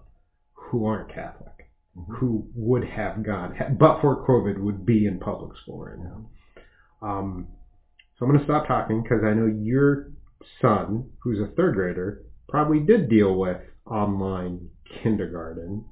who 0.53 0.85
aren't 0.85 1.09
Catholic, 1.09 1.69
Mhm. 1.97 2.17
who 2.17 2.47
would 2.55 2.83
have 2.83 3.23
gone, 3.23 3.55
but 3.79 4.01
for 4.01 4.25
COVID, 4.25 4.57
would 4.57 4.85
be 4.85 5.05
in 5.05 5.19
public 5.19 5.55
school 5.57 5.83
right 5.83 5.97
now. 5.99 6.29
Um, 7.01 7.47
so 8.17 8.25
I'm 8.25 8.29
going 8.31 8.39
to 8.39 8.45
stop 8.45 8.67
talking 8.67 9.01
because 9.01 9.23
I 9.23 9.33
know 9.33 9.45
your 9.45 10.07
son, 10.61 11.11
who's 11.19 11.39
a 11.39 11.45
third 11.45 11.75
grader, 11.75 12.21
probably 12.47 12.79
did 12.79 13.09
deal 13.09 13.37
with 13.37 13.59
online 13.85 14.69
kindergarten, 14.85 15.85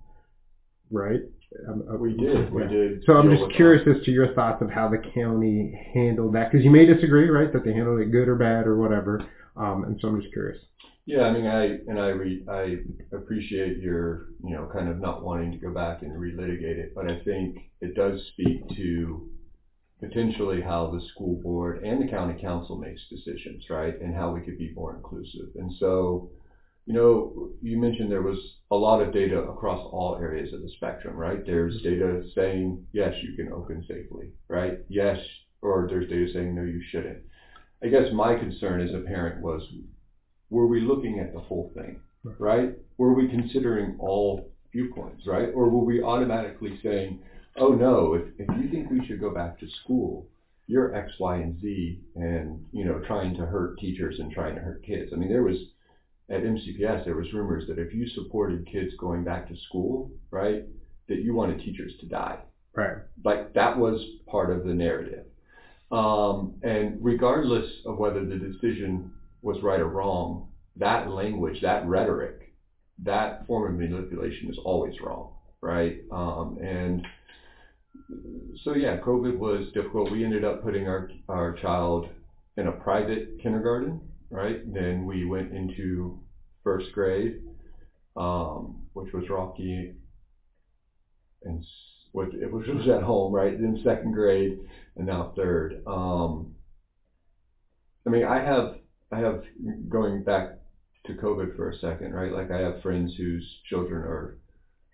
right? 0.92 1.22
Um, 1.68 1.84
uh, 1.92 1.98
We 1.98 2.14
did. 2.14 2.52
We 2.52 2.62
yeah. 2.64 2.68
did. 2.68 3.04
So 3.06 3.14
I'm 3.14 3.30
just 3.30 3.50
curious 3.56 3.82
as 3.88 4.04
to 4.06 4.12
your 4.12 4.28
thoughts 4.28 4.62
of 4.62 4.70
how 4.70 4.88
the 4.88 4.98
county 4.98 5.72
handled 5.94 6.34
that, 6.34 6.52
because 6.52 6.64
you 6.64 6.72
may 6.72 6.86
disagree, 6.86 7.28
right, 7.30 7.52
that 7.54 7.64
they 7.64 7.74
handled 7.74 8.00
it 8.00 8.12
good 8.12 8.28
or 8.28 8.36
bad 8.36 8.68
or 8.68 8.76
whatever. 8.76 9.20
Um, 9.56 9.84
and 9.84 9.98
so 10.02 10.08
I'm 10.08 10.20
just 10.20 10.32
curious. 10.34 10.58
Yeah, 11.06 11.22
I 11.22 11.32
mean, 11.32 11.46
I 11.46 11.78
and 11.88 12.00
I 12.00 12.08
re, 12.08 12.42
I 12.50 12.78
appreciate 13.12 13.78
your 13.78 14.26
you 14.44 14.52
know 14.56 14.66
kind 14.66 14.88
of 14.88 15.00
not 15.00 15.22
wanting 15.22 15.52
to 15.52 15.58
go 15.58 15.72
back 15.72 16.02
and 16.02 16.12
relitigate 16.12 16.78
it, 16.78 16.94
but 16.96 17.10
I 17.10 17.16
think 17.24 17.56
it 17.80 17.94
does 17.94 18.16
speak 18.34 18.68
to 18.76 19.22
potentially 20.00 20.62
how 20.62 20.88
the 20.88 21.00
school 21.14 21.36
board 21.42 21.80
and 21.84 22.02
the 22.02 22.08
county 22.08 22.34
council 22.42 22.76
makes 22.76 23.02
decisions, 23.10 23.64
right, 23.70 23.94
and 24.02 24.14
how 24.16 24.32
we 24.32 24.42
could 24.42 24.58
be 24.58 24.72
more 24.76 24.96
inclusive. 24.96 25.48
And 25.56 25.72
so, 25.80 26.28
you 26.86 26.94
know, 26.94 27.50
you 27.62 27.78
mentioned 27.78 28.12
there 28.12 28.22
was 28.22 28.38
a 28.72 28.76
lot 28.76 29.02
of 29.02 29.14
data 29.14 29.40
across 29.40 29.80
all 29.92 30.18
areas 30.20 30.54
of 30.54 30.62
the 30.62 30.70
spectrum, 30.70 31.16
right? 31.16 31.46
There's 31.46 31.76
mm-hmm. 31.78 31.90
data 31.90 32.24
saying 32.36 32.86
yes, 32.94 33.14
you 33.22 33.36
can 33.36 33.52
open 33.52 33.86
safely, 33.88 34.32
right? 34.48 34.80
Yes, 34.88 35.18
or 35.62 35.88
there's 35.90 36.10
data 36.10 36.32
saying 36.34 36.56
no, 36.56 36.64
you 36.64 36.82
shouldn't. 36.92 37.20
I 37.84 37.88
guess 37.88 38.12
my 38.14 38.36
concern 38.36 38.82
as 38.82 38.94
a 38.94 39.00
parent 39.00 39.42
was 39.42 39.62
were 40.50 40.68
we 40.68 40.82
looking 40.82 41.20
at 41.20 41.34
the 41.34 41.40
whole 41.40 41.72
thing, 41.76 42.00
right? 42.40 42.74
Were 42.98 43.14
we 43.14 43.28
considering 43.28 43.98
all 44.00 44.52
viewpoints, 44.72 45.26
right? 45.26 45.50
Or 45.54 45.70
were 45.70 45.84
we 45.84 46.04
automatically 46.04 46.80
saying, 46.84 47.22
oh 47.58 47.70
no, 47.70 48.14
if, 48.14 48.24
if 48.38 48.48
you 48.58 48.70
think 48.70 48.92
we 48.92 49.06
should 49.06 49.22
go 49.22 49.34
back 49.34 49.60
to 49.60 49.68
school, 49.84 50.28
you're 50.68 50.96
X, 50.96 51.14
Y, 51.20 51.36
and 51.38 51.62
Z, 51.62 52.00
and, 52.16 52.66
you 52.72 52.86
know, 52.86 53.00
trying 53.08 53.36
to 53.36 53.46
hurt 53.46 53.80
teachers 53.80 54.20
and 54.20 54.32
trying 54.32 54.56
to 54.56 54.62
hurt 54.62 54.84
kids. 54.84 55.12
I 55.14 55.16
mean, 55.16 55.30
there 55.30 55.44
was, 55.44 55.58
at 56.30 56.44
MCPS, 56.44 57.04
there 57.06 57.16
was 57.16 57.32
rumors 57.34 57.66
that 57.68 57.78
if 57.78 57.94
you 57.94 58.06
supported 58.08 58.66
kids 58.66 58.94
going 58.98 59.24
back 59.24 59.48
to 59.48 59.56
school, 59.56 60.10
right, 60.32 60.60
that 61.08 61.20
you 61.20 61.34
wanted 61.34 61.60
teachers 61.60 61.94
to 62.00 62.06
die 62.06 62.38
Right. 62.76 62.98
like 63.24 63.54
that 63.54 63.78
was 63.78 64.04
part 64.28 64.50
of 64.50 64.64
the 64.64 64.74
narrative. 64.74 65.24
Um, 65.92 66.54
and 66.64 66.98
regardless 67.00 67.66
of 67.86 67.98
whether 67.98 68.24
the 68.24 68.36
decision 68.36 69.10
was 69.42 69.62
right 69.62 69.80
or 69.80 69.88
wrong, 69.88 70.48
that 70.78 71.08
language, 71.08 71.62
that 71.62 71.86
rhetoric, 71.86 72.52
that 73.04 73.46
form 73.46 73.66
of 73.66 73.78
manipulation 73.78 74.50
is 74.50 74.58
always 74.66 74.94
wrong, 75.02 75.30
right? 75.62 75.96
Um, 76.12 76.58
and 76.62 77.02
so 78.64 78.72
yeah, 78.74 78.96
COVID 78.96 79.36
was 79.38 79.64
difficult. 79.74 80.10
We 80.10 80.24
ended 80.24 80.44
up 80.44 80.62
putting 80.62 80.88
our 80.88 81.08
our 81.30 81.52
child 81.52 82.08
in 82.58 82.68
a 82.68 82.72
private 82.72 83.40
kindergarten, 83.42 84.00
right? 84.30 84.60
Then 84.74 85.06
we 85.06 85.24
went 85.24 85.52
into 85.52 86.20
first 86.64 86.92
grade, 86.92 87.42
um, 88.16 88.82
which 88.94 89.14
was 89.14 89.30
rocky 89.30 89.92
and 91.44 91.64
which 92.12 92.34
it 92.34 92.52
was, 92.52 92.68
was 92.68 92.88
at 92.88 93.02
home, 93.02 93.32
right? 93.32 93.54
Then 93.58 93.78
second 93.84 94.12
grade, 94.12 94.68
and 94.96 95.06
now 95.06 95.32
third. 95.36 95.82
Um, 95.86 96.54
I 98.06 98.10
mean, 98.10 98.24
I 98.24 98.40
have 98.40 98.76
I 99.12 99.18
have 99.18 99.42
going 99.90 100.24
back 100.24 100.58
to 101.06 101.14
COVID 101.14 101.56
for 101.56 101.70
a 101.70 101.74
second, 101.74 102.12
right? 102.14 102.32
Like 102.32 102.52
I 102.52 102.58
have 102.60 102.82
friends 102.82 103.14
whose 103.16 103.60
children 103.66 104.04
are 104.04 104.36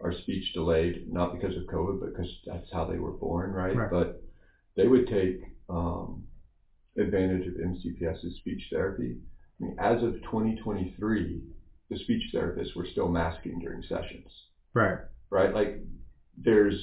are 0.01 0.11
speech 0.11 0.51
delayed, 0.53 1.03
not 1.07 1.31
because 1.31 1.55
of 1.55 1.63
COVID, 1.63 1.99
but 1.99 2.11
because 2.11 2.33
that's 2.45 2.71
how 2.71 2.83
they 2.83 2.97
were 2.97 3.11
born, 3.11 3.51
right? 3.51 3.75
Right. 3.75 3.89
But 3.89 4.21
they 4.75 4.87
would 4.87 5.07
take 5.07 5.51
um, 5.69 6.23
advantage 6.97 7.47
of 7.47 7.53
MCPS's 7.53 8.35
speech 8.37 8.61
therapy. 8.71 9.15
I 9.59 9.63
mean, 9.63 9.75
as 9.79 10.01
of 10.03 10.13
2023, 10.23 11.41
the 11.89 11.97
speech 11.97 12.23
therapists 12.33 12.75
were 12.75 12.85
still 12.91 13.09
masking 13.09 13.59
during 13.59 13.83
sessions 13.83 14.27
Right. 14.73 14.97
right? 15.29 15.53
Like 15.53 15.81
there's 16.37 16.79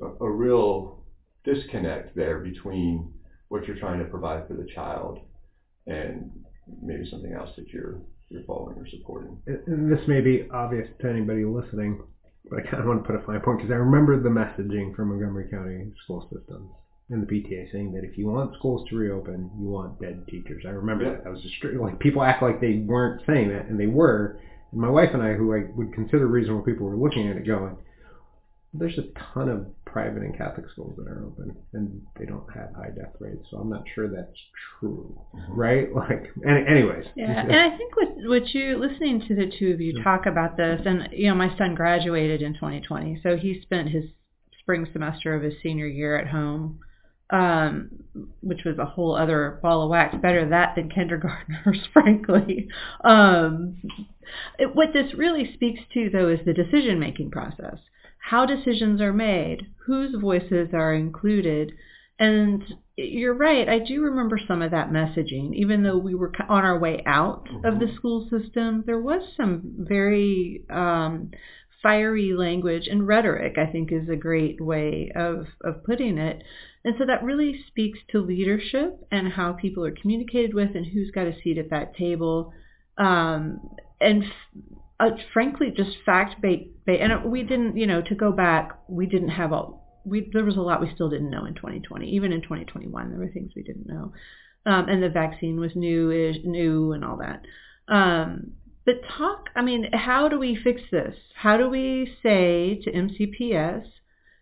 a, 0.00 0.24
a 0.24 0.30
real 0.30 1.04
disconnect 1.44 2.14
there 2.14 2.38
between 2.38 3.12
what 3.48 3.64
you're 3.66 3.76
trying 3.78 3.98
to 3.98 4.04
provide 4.04 4.46
for 4.46 4.54
the 4.54 4.66
child 4.74 5.18
and 5.86 6.30
maybe 6.80 7.08
something 7.10 7.32
else 7.32 7.50
that 7.56 7.68
you're 7.68 7.96
you're 8.30 8.44
following 8.44 8.78
or 8.78 8.86
supporting. 8.86 9.36
and 9.46 9.92
this 9.92 10.06
may 10.08 10.20
be 10.20 10.48
obvious 10.52 10.86
to 11.00 11.06
anybody 11.10 11.44
listening, 11.44 12.00
but 12.48 12.60
I 12.60 12.62
kind 12.62 12.78
of 12.80 12.86
want 12.86 13.02
to 13.02 13.06
put 13.06 13.20
a 13.20 13.26
fine 13.26 13.40
point 13.40 13.58
because 13.58 13.70
I 13.70 13.74
remember 13.74 14.16
the 14.18 14.30
messaging 14.30 14.94
from 14.96 15.08
Montgomery 15.08 15.50
County 15.50 15.92
school 16.04 16.26
systems 16.32 16.70
and 17.10 17.26
the 17.26 17.26
PTA 17.26 17.70
saying 17.72 17.92
that 17.92 18.04
if 18.04 18.16
you 18.16 18.26
want 18.28 18.54
schools 18.56 18.88
to 18.88 18.96
reopen, 18.96 19.50
you 19.60 19.68
want 19.68 20.00
dead 20.00 20.24
teachers. 20.28 20.64
I 20.66 20.70
remember 20.70 21.04
Yeah. 21.04 21.10
that. 21.10 21.24
That 21.24 21.30
was 21.30 21.42
just 21.42 21.54
straight, 21.56 21.76
like 21.78 21.98
people 21.98 22.22
act 22.22 22.42
like 22.42 22.60
they 22.60 22.78
weren't 22.78 23.22
saying 23.26 23.48
that, 23.50 23.66
and 23.66 23.78
they 23.78 23.86
were. 23.86 24.38
And 24.70 24.80
my 24.80 24.88
wife 24.88 25.10
and 25.12 25.22
I, 25.22 25.34
who 25.34 25.54
I 25.54 25.64
would 25.76 25.92
consider 25.92 26.26
reasonable 26.26 26.62
people, 26.62 26.86
were 26.86 26.96
looking 26.96 27.28
at 27.28 27.36
it 27.36 27.46
going, 27.46 27.76
"There's 28.72 28.96
a 28.98 29.04
ton 29.34 29.50
of 29.50 29.66
private 29.84 30.22
and 30.22 30.34
Catholic 30.34 30.66
schools 30.70 30.96
that 30.96 31.06
are 31.06 31.22
open, 31.26 31.54
and 31.74 32.00
they 32.18 32.24
don't 32.24 32.50
have 32.54 32.72
high 32.74 32.88
death 32.96 33.12
rates, 33.20 33.44
so 33.50 33.58
I'm 33.58 33.68
not 33.68 33.84
sure 33.94 34.08
that's 34.08 34.38
true, 34.80 35.14
mm-hmm. 35.34 35.52
right?" 35.52 35.92
Like, 35.94 36.32
any, 36.46 36.66
anyways. 36.66 37.06
Yeah, 37.14 37.42
and 37.42 37.54
I 37.54 37.76
think 37.76 37.94
what 37.96 38.14
what 38.26 38.54
you 38.54 38.78
listening 38.78 39.20
to 39.28 39.34
the 39.34 39.52
two 39.58 39.72
of 39.72 39.82
you 39.82 40.02
talk 40.02 40.24
about 40.24 40.56
this, 40.56 40.80
and 40.86 41.08
you 41.12 41.28
know, 41.28 41.34
my 41.34 41.54
son 41.58 41.74
graduated 41.74 42.40
in 42.40 42.54
2020, 42.54 43.20
so 43.22 43.36
he 43.36 43.60
spent 43.60 43.90
his 43.90 44.04
spring 44.60 44.86
semester 44.92 45.34
of 45.34 45.42
his 45.42 45.54
senior 45.62 45.86
year 45.86 46.16
at 46.16 46.28
home, 46.28 46.78
um, 47.32 47.90
which 48.42 48.60
was 48.64 48.78
a 48.78 48.84
whole 48.84 49.16
other 49.16 49.58
ball 49.62 49.82
of 49.82 49.90
wax. 49.90 50.14
Better 50.20 50.48
that 50.50 50.74
than 50.76 50.90
kindergartners, 50.90 51.78
frankly. 51.92 52.68
Um, 53.02 53.82
it, 54.58 54.74
what 54.74 54.92
this 54.92 55.14
really 55.14 55.52
speaks 55.54 55.80
to, 55.94 56.10
though, 56.10 56.28
is 56.28 56.40
the 56.44 56.52
decision 56.52 57.00
making 57.00 57.30
process. 57.30 57.78
How 58.18 58.46
decisions 58.46 59.00
are 59.00 59.12
made, 59.12 59.66
whose 59.86 60.14
voices 60.20 60.68
are 60.72 60.94
included, 60.94 61.72
and 62.18 62.62
you're 62.96 63.34
right. 63.34 63.68
I 63.68 63.78
do 63.80 64.02
remember 64.02 64.38
some 64.46 64.62
of 64.62 64.70
that 64.70 64.90
messaging. 64.90 65.54
Even 65.54 65.82
though 65.82 65.98
we 65.98 66.14
were 66.14 66.30
on 66.48 66.64
our 66.64 66.78
way 66.78 67.02
out 67.06 67.48
of 67.64 67.80
the 67.80 67.92
school 67.96 68.28
system, 68.30 68.84
there 68.86 69.00
was 69.00 69.22
some 69.36 69.62
very 69.78 70.64
um, 70.70 71.30
fiery 71.82 72.32
language 72.32 72.86
and 72.88 73.06
rhetoric. 73.06 73.56
I 73.58 73.70
think 73.70 73.90
is 73.92 74.08
a 74.08 74.16
great 74.16 74.60
way 74.60 75.12
of 75.14 75.46
of 75.62 75.84
putting 75.84 76.18
it. 76.18 76.42
And 76.84 76.94
so 76.98 77.06
that 77.06 77.22
really 77.22 77.64
speaks 77.68 77.98
to 78.10 78.20
leadership 78.20 79.06
and 79.10 79.32
how 79.32 79.52
people 79.52 79.84
are 79.84 79.94
communicated 79.94 80.52
with 80.54 80.74
and 80.74 80.86
who's 80.86 81.10
got 81.12 81.28
a 81.28 81.40
seat 81.42 81.58
at 81.58 81.70
that 81.70 81.94
table. 81.94 82.52
Um, 82.98 83.60
and 84.00 84.24
uh, 84.98 85.10
frankly, 85.32 85.72
just 85.76 85.96
fact 86.04 86.40
based. 86.40 86.70
And 86.86 87.30
we 87.30 87.42
didn't, 87.42 87.76
you 87.76 87.86
know, 87.86 88.02
to 88.02 88.14
go 88.14 88.32
back, 88.32 88.78
we 88.88 89.06
didn't 89.06 89.30
have 89.30 89.52
all 89.52 89.82
we 90.04 90.28
there 90.32 90.44
was 90.44 90.56
a 90.56 90.60
lot 90.60 90.80
we 90.80 90.90
still 90.94 91.10
didn't 91.10 91.30
know 91.30 91.44
in 91.44 91.54
2020. 91.54 92.08
Even 92.10 92.32
in 92.32 92.42
2021, 92.42 93.10
there 93.10 93.18
were 93.18 93.28
things 93.28 93.52
we 93.54 93.62
didn't 93.62 93.86
know, 93.86 94.12
um, 94.66 94.88
and 94.88 95.02
the 95.02 95.08
vaccine 95.08 95.60
was 95.60 95.72
new, 95.74 96.32
new, 96.44 96.92
and 96.92 97.04
all 97.04 97.18
that. 97.18 97.42
Um, 97.92 98.52
but 98.84 99.02
talk. 99.16 99.50
I 99.54 99.62
mean, 99.62 99.90
how 99.92 100.28
do 100.28 100.38
we 100.38 100.58
fix 100.62 100.82
this? 100.90 101.14
How 101.34 101.56
do 101.56 101.68
we 101.68 102.14
say 102.22 102.80
to 102.84 102.90
MCPS, 102.92 103.84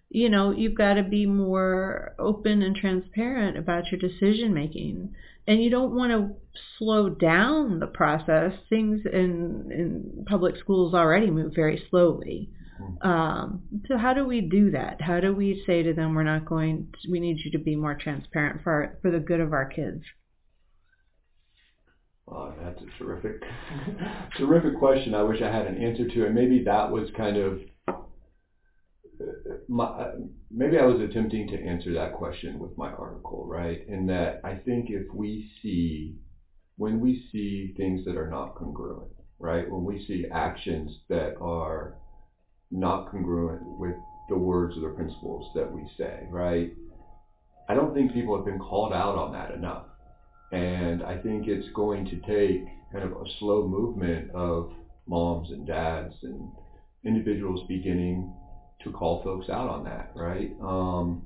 you 0.08 0.28
know, 0.28 0.50
you've 0.50 0.76
got 0.76 0.94
to 0.94 1.02
be 1.02 1.26
more 1.26 2.14
open 2.18 2.62
and 2.62 2.74
transparent 2.74 3.56
about 3.56 3.90
your 3.90 4.00
decision 4.00 4.52
making, 4.52 5.14
and 5.46 5.62
you 5.62 5.70
don't 5.70 5.94
want 5.94 6.12
to 6.12 6.34
slow 6.78 7.08
down 7.08 7.78
the 7.78 7.86
process. 7.86 8.52
Things 8.68 9.02
in 9.04 9.70
in 9.72 10.24
public 10.28 10.56
schools 10.56 10.94
already 10.94 11.30
move 11.30 11.52
very 11.54 11.82
slowly. 11.90 12.50
Um, 13.02 13.62
so 13.88 13.96
how 13.96 14.14
do 14.14 14.24
we 14.26 14.40
do 14.40 14.70
that? 14.72 15.00
How 15.00 15.20
do 15.20 15.34
we 15.34 15.62
say 15.66 15.82
to 15.82 15.92
them, 15.92 16.14
we're 16.14 16.22
not 16.22 16.46
going, 16.46 16.88
to, 17.02 17.10
we 17.10 17.20
need 17.20 17.38
you 17.44 17.50
to 17.52 17.58
be 17.58 17.76
more 17.76 17.94
transparent 17.94 18.62
for 18.62 18.72
our, 18.72 18.98
for 19.02 19.10
the 19.10 19.18
good 19.18 19.40
of 19.40 19.52
our 19.52 19.66
kids? 19.66 20.02
Uh, 22.30 22.52
that's 22.62 22.80
a 22.82 22.86
terrific, 22.98 23.42
terrific 24.38 24.78
question. 24.78 25.14
I 25.14 25.22
wish 25.22 25.42
I 25.42 25.50
had 25.50 25.66
an 25.66 25.76
answer 25.76 26.06
to 26.06 26.26
it. 26.26 26.30
Maybe 26.32 26.62
that 26.64 26.90
was 26.90 27.10
kind 27.16 27.36
of 27.36 27.58
uh, 29.20 29.54
my, 29.68 29.84
uh, 29.84 30.12
maybe 30.50 30.78
I 30.78 30.84
was 30.84 31.00
attempting 31.00 31.48
to 31.48 31.60
answer 31.60 31.92
that 31.94 32.12
question 32.12 32.58
with 32.58 32.76
my 32.78 32.90
article, 32.90 33.46
right? 33.46 33.80
In 33.88 34.06
that 34.06 34.40
I 34.44 34.54
think 34.54 34.90
if 34.90 35.04
we 35.12 35.44
see, 35.62 36.14
when 36.76 37.00
we 37.00 37.20
see 37.32 37.74
things 37.76 38.04
that 38.04 38.16
are 38.16 38.28
not 38.28 38.54
congruent, 38.54 39.10
right? 39.38 39.68
When 39.68 39.84
we 39.84 40.04
see 40.06 40.24
actions 40.32 40.98
that 41.08 41.34
are 41.40 41.94
not 42.70 43.10
congruent 43.10 43.62
with 43.78 43.96
the 44.28 44.36
words 44.36 44.76
or 44.76 44.80
the 44.82 44.94
principles 44.94 45.46
that 45.54 45.70
we 45.70 45.84
say, 45.98 46.26
right? 46.30 46.70
I 47.68 47.74
don't 47.74 47.94
think 47.94 48.12
people 48.12 48.36
have 48.36 48.44
been 48.44 48.58
called 48.58 48.92
out 48.92 49.16
on 49.16 49.32
that 49.32 49.50
enough. 49.52 49.84
And 50.52 51.02
I 51.02 51.16
think 51.16 51.46
it's 51.46 51.68
going 51.74 52.04
to 52.06 52.16
take 52.16 52.64
kind 52.92 53.04
of 53.04 53.12
a 53.12 53.24
slow 53.38 53.66
movement 53.66 54.30
of 54.32 54.70
moms 55.06 55.50
and 55.50 55.66
dads 55.66 56.14
and 56.22 56.48
individuals 57.04 57.60
beginning 57.68 58.32
to 58.84 58.90
call 58.90 59.22
folks 59.22 59.48
out 59.48 59.68
on 59.68 59.84
that, 59.84 60.12
right? 60.14 60.50
Um, 60.60 61.22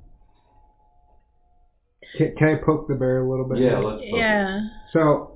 Can, 2.17 2.35
can 2.37 2.49
I 2.49 2.55
poke 2.63 2.87
the 2.87 2.95
bear 2.95 3.19
a 3.19 3.29
little 3.29 3.45
bit? 3.45 3.59
yeah, 3.59 3.77
let's 3.79 4.01
focus. 4.01 4.11
Yeah. 4.13 4.61
So, 4.93 5.34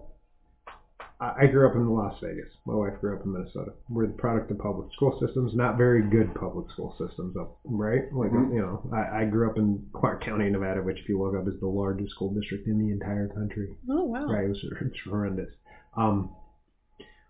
I 1.20 1.44
I 1.44 1.48
grew 1.48 1.68
up 1.70 1.76
in 1.76 1.88
Las 1.90 2.16
Vegas. 2.22 2.52
My 2.66 2.76
wife 2.76 3.00
grew 3.02 3.16
up 3.18 3.26
in 3.26 3.34
Minnesota. 3.34 3.72
We're 3.90 4.08
the 4.08 4.14
product 4.14 4.52
of 4.52 4.58
public 4.60 4.92
school 4.94 5.20
systems, 5.20 5.54
not 5.54 5.78
very 5.78 6.02
good 6.10 6.34
public 6.36 6.70
school 6.72 6.96
systems, 6.98 7.36
up 7.38 7.60
right? 7.66 8.04
Like 8.14 8.32
Mhm. 8.32 8.54
you 8.54 8.62
know, 8.62 8.90
I, 8.94 9.22
I 9.22 9.26
grew 9.26 9.50
up 9.50 9.58
in 9.58 9.86
Clark 9.94 10.24
County, 10.24 10.50
Nevada, 10.50 10.82
which, 10.82 11.00
if 11.00 11.10
you 11.10 11.22
look 11.22 11.36
up, 11.36 11.48
is 11.48 11.60
the 11.60 11.68
largest 11.68 12.12
school 12.12 12.34
district 12.34 12.68
in 12.68 12.80
the 12.80 12.92
entire 12.92 13.28
country. 13.30 13.70
Oh 13.90 14.06
wow. 14.06 14.28
Right? 14.28 14.46
It 14.46 14.50
was 14.50 14.64
it's 14.82 15.00
horrendous. 15.06 15.54
Um, 15.98 16.32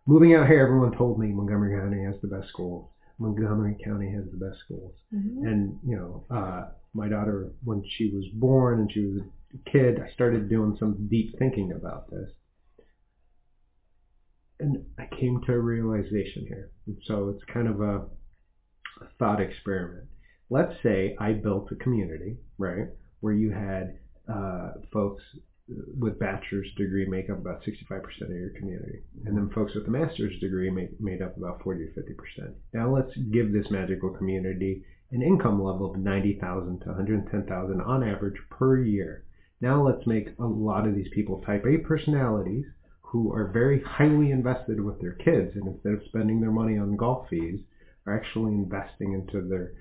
moving 0.05 0.33
out 0.35 0.47
here, 0.47 0.61
everyone 0.61 0.95
told 0.97 1.19
me 1.19 1.27
Montgomery 1.31 1.79
County 1.79 2.03
has 2.03 2.15
the 2.21 2.27
best 2.27 2.49
schools. 2.49 2.89
Montgomery 3.17 3.75
County 3.83 4.11
has 4.13 4.25
the 4.31 4.37
best 4.37 4.59
schools. 4.65 4.93
Mhm. 5.13 5.47
And 5.47 5.79
you 5.85 5.95
know, 5.95 6.25
uh, 6.29 6.69
my 6.93 7.07
daughter, 7.09 7.51
when 7.63 7.83
she 7.85 8.11
was 8.13 8.25
born 8.33 8.79
and 8.79 8.91
she 8.91 9.05
was 9.05 9.21
a 9.53 9.69
kid, 9.69 9.99
I 9.99 10.09
started 10.13 10.49
doing 10.49 10.75
some 10.79 11.07
deep 11.07 11.37
thinking 11.37 11.71
about 11.71 12.09
this, 12.09 12.29
and 14.59 14.85
I 14.97 15.07
came 15.15 15.41
to 15.45 15.53
a 15.53 15.59
realization 15.59 16.45
here. 16.47 16.71
And 16.87 16.97
so 17.05 17.29
it's 17.29 17.43
kind 17.51 17.67
of 17.67 17.81
a, 17.81 17.95
a 19.01 19.07
thought 19.17 19.41
experiment. 19.41 20.07
Let's 20.49 20.73
say 20.83 21.15
I 21.19 21.33
built 21.33 21.71
a 21.71 21.75
community, 21.75 22.37
right, 22.57 22.87
where 23.21 23.33
you 23.33 23.51
had 23.51 23.99
uh, 24.31 24.71
folks 24.91 25.23
with 25.99 26.19
bachelor's 26.19 26.67
degree 26.77 27.05
make 27.05 27.29
up 27.29 27.37
about 27.37 27.61
65% 27.61 28.01
of 28.21 28.29
your 28.29 28.49
community. 28.57 29.03
And 29.25 29.37
then 29.37 29.51
folks 29.53 29.75
with 29.75 29.87
a 29.87 29.91
master's 29.91 30.39
degree 30.39 30.69
make, 30.71 30.99
made 30.99 31.21
up 31.21 31.37
about 31.37 31.61
40 31.63 31.85
to 31.85 32.01
50%. 32.01 32.53
Now 32.73 32.93
let's 32.93 33.15
give 33.31 33.53
this 33.53 33.69
magical 33.69 34.09
community 34.09 34.83
an 35.11 35.21
income 35.21 35.63
level 35.63 35.91
of 35.91 35.99
90,000 35.99 36.79
to 36.79 36.87
110,000 36.87 37.81
on 37.81 38.03
average 38.03 38.39
per 38.49 38.79
year. 38.81 39.25
Now 39.61 39.85
let's 39.85 40.07
make 40.07 40.29
a 40.39 40.45
lot 40.45 40.87
of 40.87 40.95
these 40.95 41.09
people 41.13 41.41
type 41.41 41.65
A 41.65 41.77
personalities 41.77 42.65
who 43.11 43.33
are 43.33 43.47
very 43.47 43.81
highly 43.81 44.31
invested 44.31 44.79
with 44.79 44.99
their 45.01 45.13
kids 45.13 45.55
and 45.55 45.67
instead 45.67 45.93
of 45.93 46.01
spending 46.09 46.39
their 46.39 46.51
money 46.51 46.77
on 46.77 46.95
golf 46.95 47.27
fees 47.29 47.59
are 48.05 48.15
actually 48.15 48.53
investing 48.53 49.13
into 49.13 49.47
their 49.47 49.73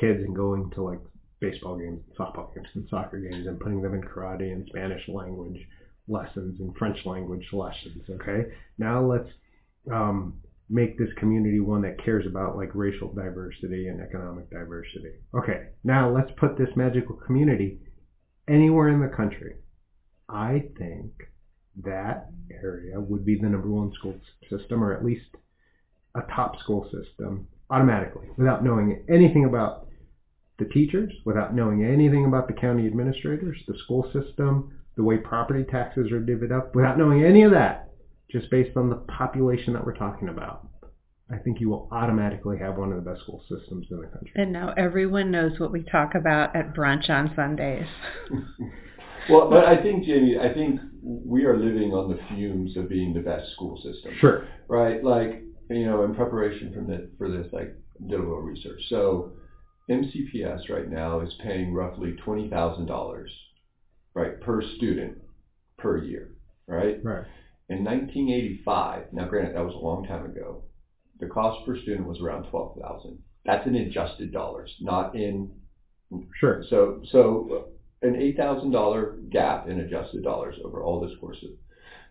kids 0.00 0.20
and 0.24 0.34
going 0.34 0.70
to 0.70 0.82
like 0.82 1.00
baseball 1.40 1.76
games, 1.76 2.00
and 2.06 2.16
softball 2.16 2.54
games, 2.54 2.68
and 2.74 2.86
soccer 2.88 3.18
games, 3.18 3.46
and 3.46 3.60
putting 3.60 3.82
them 3.82 3.94
in 3.94 4.00
karate 4.00 4.52
and 4.52 4.66
Spanish 4.68 5.02
language 5.08 5.58
lessons 6.08 6.58
and 6.60 6.74
French 6.76 6.98
language 7.04 7.46
lessons. 7.52 8.02
Okay, 8.08 8.52
now 8.78 9.04
let's 9.04 9.28
um, 9.92 10.34
make 10.70 10.96
this 10.98 11.12
community 11.18 11.60
one 11.60 11.82
that 11.82 12.02
cares 12.02 12.24
about 12.26 12.56
like 12.56 12.70
racial 12.74 13.12
diversity 13.12 13.88
and 13.88 14.00
economic 14.00 14.48
diversity. 14.50 15.12
Okay, 15.34 15.68
now 15.84 16.10
let's 16.10 16.30
put 16.38 16.56
this 16.56 16.74
magical 16.74 17.16
community 17.16 17.80
anywhere 18.48 18.88
in 18.88 19.00
the 19.00 19.14
country. 19.14 19.56
I 20.28 20.64
think 20.78 21.12
that 21.84 22.30
area 22.62 23.00
would 23.00 23.24
be 23.24 23.36
the 23.36 23.48
number 23.48 23.68
one 23.68 23.92
school 23.92 24.14
system, 24.50 24.82
or 24.82 24.92
at 24.92 25.04
least 25.04 25.26
a 26.14 26.22
top 26.34 26.58
school 26.60 26.84
system 26.90 27.48
automatically, 27.70 28.28
without 28.36 28.62
knowing 28.62 29.04
anything 29.08 29.44
about 29.46 29.88
the 30.58 30.66
teachers, 30.66 31.12
without 31.24 31.54
knowing 31.54 31.84
anything 31.84 32.26
about 32.26 32.46
the 32.46 32.52
county 32.52 32.86
administrators, 32.86 33.58
the 33.66 33.78
school 33.84 34.04
system, 34.12 34.78
the 34.96 35.02
way 35.02 35.16
property 35.16 35.64
taxes 35.70 36.12
are 36.12 36.20
divvied 36.20 36.52
up, 36.52 36.74
without 36.74 36.98
knowing 36.98 37.24
any 37.24 37.42
of 37.42 37.50
that, 37.52 37.90
just 38.30 38.50
based 38.50 38.76
on 38.76 38.90
the 38.90 38.96
population 38.96 39.72
that 39.72 39.84
we're 39.84 39.96
talking 39.96 40.28
about. 40.28 40.68
I 41.30 41.38
think 41.38 41.60
you 41.60 41.70
will 41.70 41.88
automatically 41.90 42.58
have 42.58 42.76
one 42.76 42.92
of 42.92 43.02
the 43.02 43.10
best 43.10 43.22
school 43.22 43.42
systems 43.48 43.86
in 43.90 43.96
the 43.96 44.06
country. 44.06 44.32
And 44.34 44.52
now 44.52 44.74
everyone 44.76 45.30
knows 45.30 45.58
what 45.58 45.72
we 45.72 45.82
talk 45.82 46.14
about 46.14 46.54
at 46.54 46.74
brunch 46.74 47.08
on 47.08 47.32
Sundays. 47.34 47.86
Well, 49.30 49.48
but 49.50 49.64
I 49.64 49.80
think, 49.82 50.04
Jamie, 50.04 50.38
I 50.38 50.52
think 50.52 50.80
we 51.02 51.44
are 51.44 51.56
living 51.56 51.92
on 51.92 52.10
the 52.10 52.18
fumes 52.28 52.76
of 52.76 52.88
being 52.88 53.12
the 53.14 53.20
best 53.20 53.52
school 53.52 53.76
system. 53.76 54.12
Sure. 54.20 54.46
right? 54.68 55.02
Like, 55.02 55.42
you 55.70 55.86
know, 55.86 56.04
in 56.04 56.14
preparation 56.14 56.72
from 56.74 56.86
the, 56.86 57.08
for 57.18 57.30
this, 57.30 57.46
like, 57.52 57.74
did 58.08 58.18
a 58.18 58.22
little 58.22 58.40
research. 58.42 58.80
So, 58.88 59.32
MCPS 59.90 60.68
right 60.70 60.88
now 60.88 61.20
is 61.20 61.32
paying 61.42 61.74
roughly 61.74 62.12
twenty 62.24 62.48
thousand 62.48 62.86
dollars, 62.86 63.30
right, 64.14 64.40
per 64.40 64.62
student 64.76 65.18
per 65.76 65.98
year, 65.98 66.36
right? 66.68 66.98
Right. 67.02 67.24
In 67.68 67.84
1985, 67.84 69.12
now 69.12 69.26
granted 69.28 69.56
that 69.56 69.64
was 69.64 69.74
a 69.74 69.78
long 69.78 70.06
time 70.06 70.24
ago, 70.24 70.62
the 71.18 71.26
cost 71.26 71.66
per 71.66 71.76
student 71.78 72.06
was 72.06 72.20
around 72.20 72.44
twelve 72.50 72.78
thousand. 72.80 73.18
That's 73.44 73.66
in 73.66 73.74
adjusted 73.74 74.32
dollars, 74.32 74.72
not 74.80 75.14
in 75.16 75.50
Sure. 76.38 76.62
so, 76.68 77.00
so 77.10 77.68
an 78.02 78.16
eight 78.16 78.36
thousand 78.36 78.70
dollar 78.70 79.16
gap 79.30 79.68
in 79.68 79.78
adjusted 79.78 80.22
dollars 80.22 80.56
over 80.64 80.82
all 80.82 81.00
those 81.00 81.14
courses. 81.20 81.50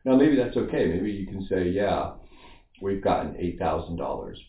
Now, 0.05 0.15
maybe 0.15 0.35
that's 0.35 0.57
okay. 0.57 0.85
Maybe 0.87 1.11
you 1.11 1.25
can 1.25 1.41
say, 1.49 1.67
yeah, 1.67 2.11
we've 2.81 3.01
gotten 3.01 3.35
eight 3.37 3.57
thousand 3.59 3.97
dollars 3.97 4.39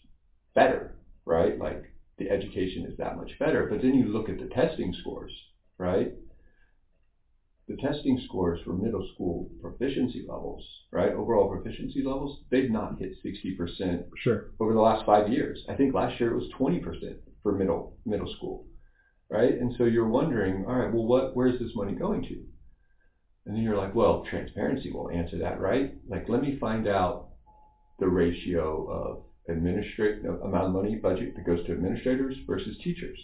better, 0.55 0.95
right? 1.27 1.59
Like 1.59 1.83
the 2.19 2.31
education 2.31 2.85
is 2.87 2.95
that 2.99 3.17
much 3.17 3.33
better. 3.39 3.65
But 3.65 3.83
then 3.83 3.95
you 3.95 4.07
look 4.07 4.29
at 4.29 4.39
the 4.39 4.47
testing 4.47 4.93
scores, 5.01 5.33
right? 5.79 6.09
The 7.69 7.75
testing 7.77 8.19
scores 8.25 8.59
for 8.65 8.73
middle 8.73 9.03
school 9.15 9.47
proficiency 9.61 10.23
levels, 10.27 10.63
right? 10.91 11.13
Overall 11.13 11.47
proficiency 11.47 12.03
levels, 12.03 12.39
they've 12.51 12.71
not 12.71 12.99
hit 12.99 13.13
sixty 13.23 13.53
percent 13.53 14.03
Sure. 14.17 14.45
over 14.61 14.73
the 14.73 14.81
last 14.81 15.05
five 15.07 15.29
years. 15.29 15.65
I 15.69 15.75
think 15.75 15.95
last 15.95 16.19
year 16.21 16.31
it 16.31 16.35
was 16.35 16.49
20% 16.59 16.81
for 17.43 17.53
middle 17.53 17.95
middle 18.05 18.27
school, 18.27 18.65
right? 19.33 19.55
And 19.59 19.73
so 19.79 19.85
you're 19.85 20.07
wondering, 20.09 20.65
all 20.67 20.77
right, 20.77 20.93
well, 20.93 21.07
what 21.07 21.35
where's 21.35 21.59
this 21.59 21.75
money 21.75 21.95
going 21.95 22.23
to? 22.25 22.37
And 23.47 23.57
then 23.57 23.63
you're 23.63 23.77
like, 23.77 23.95
well, 23.95 24.23
transparency 24.29 24.91
will 24.91 25.11
answer 25.11 25.39
that, 25.39 25.59
right? 25.59 25.91
Like, 26.07 26.29
let 26.29 26.41
me 26.41 26.57
find 26.61 26.87
out 26.87 27.29
the 27.99 28.09
ratio 28.09 28.87
of 28.89 29.23
administrate 29.49 30.25
amount 30.25 30.67
of 30.67 30.71
money 30.73 30.95
budget 30.95 31.35
that 31.35 31.47
goes 31.47 31.65
to 31.65 31.73
administrators 31.73 32.37
versus 32.47 32.77
teachers. 32.85 33.19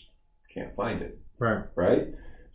Can't 0.52 0.74
find 0.74 1.02
it, 1.02 1.16
Right. 1.38 1.62
right? 1.76 2.06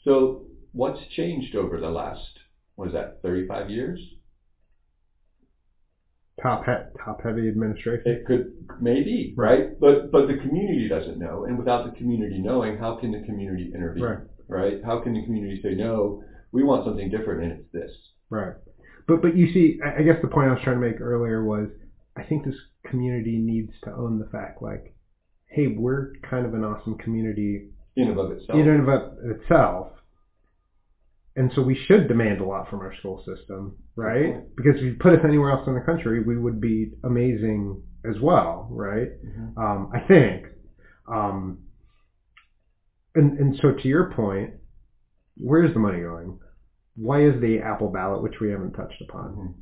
So 0.03 0.41
what's 0.73 0.99
changed 1.15 1.55
over 1.55 1.79
the 1.79 1.89
last 1.89 2.39
what 2.75 2.87
is 2.87 2.93
that 2.93 3.21
35 3.21 3.69
years? 3.69 3.99
Top 6.41 6.65
he- 6.65 6.99
top 7.03 7.21
heavy 7.23 7.47
administration. 7.47 8.03
It 8.11 8.25
could 8.25 8.53
maybe, 8.81 9.33
right? 9.37 9.79
But 9.79 10.11
but 10.11 10.27
the 10.27 10.37
community 10.37 10.87
doesn't 10.89 11.19
know, 11.19 11.45
and 11.45 11.57
without 11.57 11.85
the 11.85 11.95
community 11.97 12.39
knowing, 12.41 12.77
how 12.77 12.95
can 12.95 13.11
the 13.11 13.21
community 13.25 13.71
intervene? 13.73 14.03
Right. 14.03 14.17
Right? 14.47 14.81
How 14.83 14.99
can 14.99 15.13
the 15.13 15.23
community 15.23 15.61
say 15.61 15.75
no? 15.75 16.23
We 16.51 16.63
want 16.63 16.85
something 16.85 17.09
different, 17.11 17.43
and 17.43 17.51
it's 17.53 17.71
this. 17.71 17.91
Right. 18.29 18.53
But 19.07 19.21
but 19.21 19.35
you 19.37 19.53
see, 19.53 19.79
I 19.85 19.99
I 19.99 20.01
guess 20.03 20.17
the 20.21 20.27
point 20.27 20.49
I 20.49 20.53
was 20.53 20.61
trying 20.63 20.81
to 20.81 20.87
make 20.87 20.99
earlier 20.99 21.43
was, 21.45 21.69
I 22.17 22.23
think 22.23 22.45
this 22.45 22.55
community 22.89 23.37
needs 23.37 23.71
to 23.83 23.91
own 23.93 24.17
the 24.19 24.25
fact, 24.25 24.61
like, 24.61 24.95
hey, 25.47 25.67
we're 25.67 26.13
kind 26.29 26.45
of 26.47 26.53
an 26.55 26.63
awesome 26.63 26.97
community 26.97 27.69
In 27.95 28.07
and 28.09 28.19
of 28.19 28.31
itself. 28.31 28.57
in 28.59 28.67
and 28.67 28.89
of 28.89 29.13
itself, 29.23 29.87
and 31.35 31.51
so 31.55 31.61
we 31.61 31.75
should 31.87 32.07
demand 32.07 32.39
a 32.41 32.43
lot 32.45 32.69
from 32.69 32.81
our 32.81 32.93
school 32.95 33.23
system, 33.25 33.75
right? 33.95 34.35
Because 34.55 34.75
if 34.77 34.83
you 34.83 34.93
put 34.99 35.13
us 35.13 35.19
anywhere 35.23 35.49
else 35.51 35.67
in 35.67 35.73
the 35.73 35.81
country, 35.81 36.19
we 36.19 36.37
would 36.37 36.61
be 36.61 36.91
amazing 37.03 37.81
as 38.05 38.19
well, 38.19 38.67
right? 38.69 39.09
Mhm. 39.25 39.57
Um, 39.57 39.89
I 39.91 39.99
think. 39.99 40.47
Um, 41.07 41.57
and 43.15 43.37
and 43.39 43.55
so 43.61 43.71
to 43.71 43.87
your 43.87 44.11
point, 44.11 44.53
where's 45.37 45.73
the 45.73 45.79
money 45.79 46.01
going? 46.01 46.37
Why 46.95 47.21
is 47.21 47.39
the 47.41 47.59
Apple 47.59 47.89
ballot, 47.89 48.21
which 48.21 48.39
we 48.39 48.49
haven't 48.51 48.73
touched 48.73 49.01
upon, 49.01 49.33
Mhm. 49.35 49.53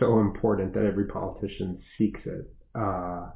so 0.00 0.18
important 0.18 0.74
that 0.74 0.84
every 0.84 1.04
politician 1.04 1.78
seeks 1.96 2.20
it? 2.26 2.50
Uh, 2.74 3.30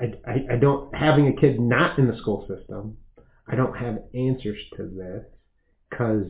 I, 0.00 0.12
I, 0.26 0.44
I 0.52 0.56
don't 0.56 0.94
having 0.94 1.26
a 1.26 1.32
kid 1.32 1.58
not 1.60 1.98
in 1.98 2.06
the 2.06 2.16
school 2.16 2.46
system. 2.46 2.96
I 3.48 3.54
don't 3.56 3.76
have 3.76 3.98
answers 4.14 4.58
to 4.76 4.84
this 4.86 5.24
because 5.90 6.26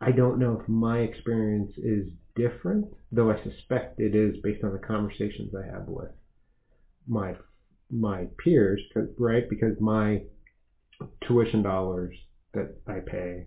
I 0.00 0.12
don't 0.12 0.38
know 0.38 0.58
if 0.60 0.68
my 0.68 1.00
experience 1.00 1.72
is 1.78 2.06
different, 2.34 2.86
though 3.12 3.30
I 3.30 3.42
suspect 3.42 4.00
it 4.00 4.14
is 4.14 4.36
based 4.42 4.62
on 4.64 4.72
the 4.72 4.78
conversations 4.78 5.54
I 5.54 5.64
have 5.72 5.88
with 5.88 6.10
my 7.06 7.34
my 7.90 8.28
peers, 8.38 8.80
'cause- 8.92 9.08
right? 9.18 9.48
Because 9.48 9.80
my 9.80 10.22
tuition 11.22 11.62
dollars 11.62 12.14
that 12.54 12.68
I 12.86 13.00
pay, 13.00 13.46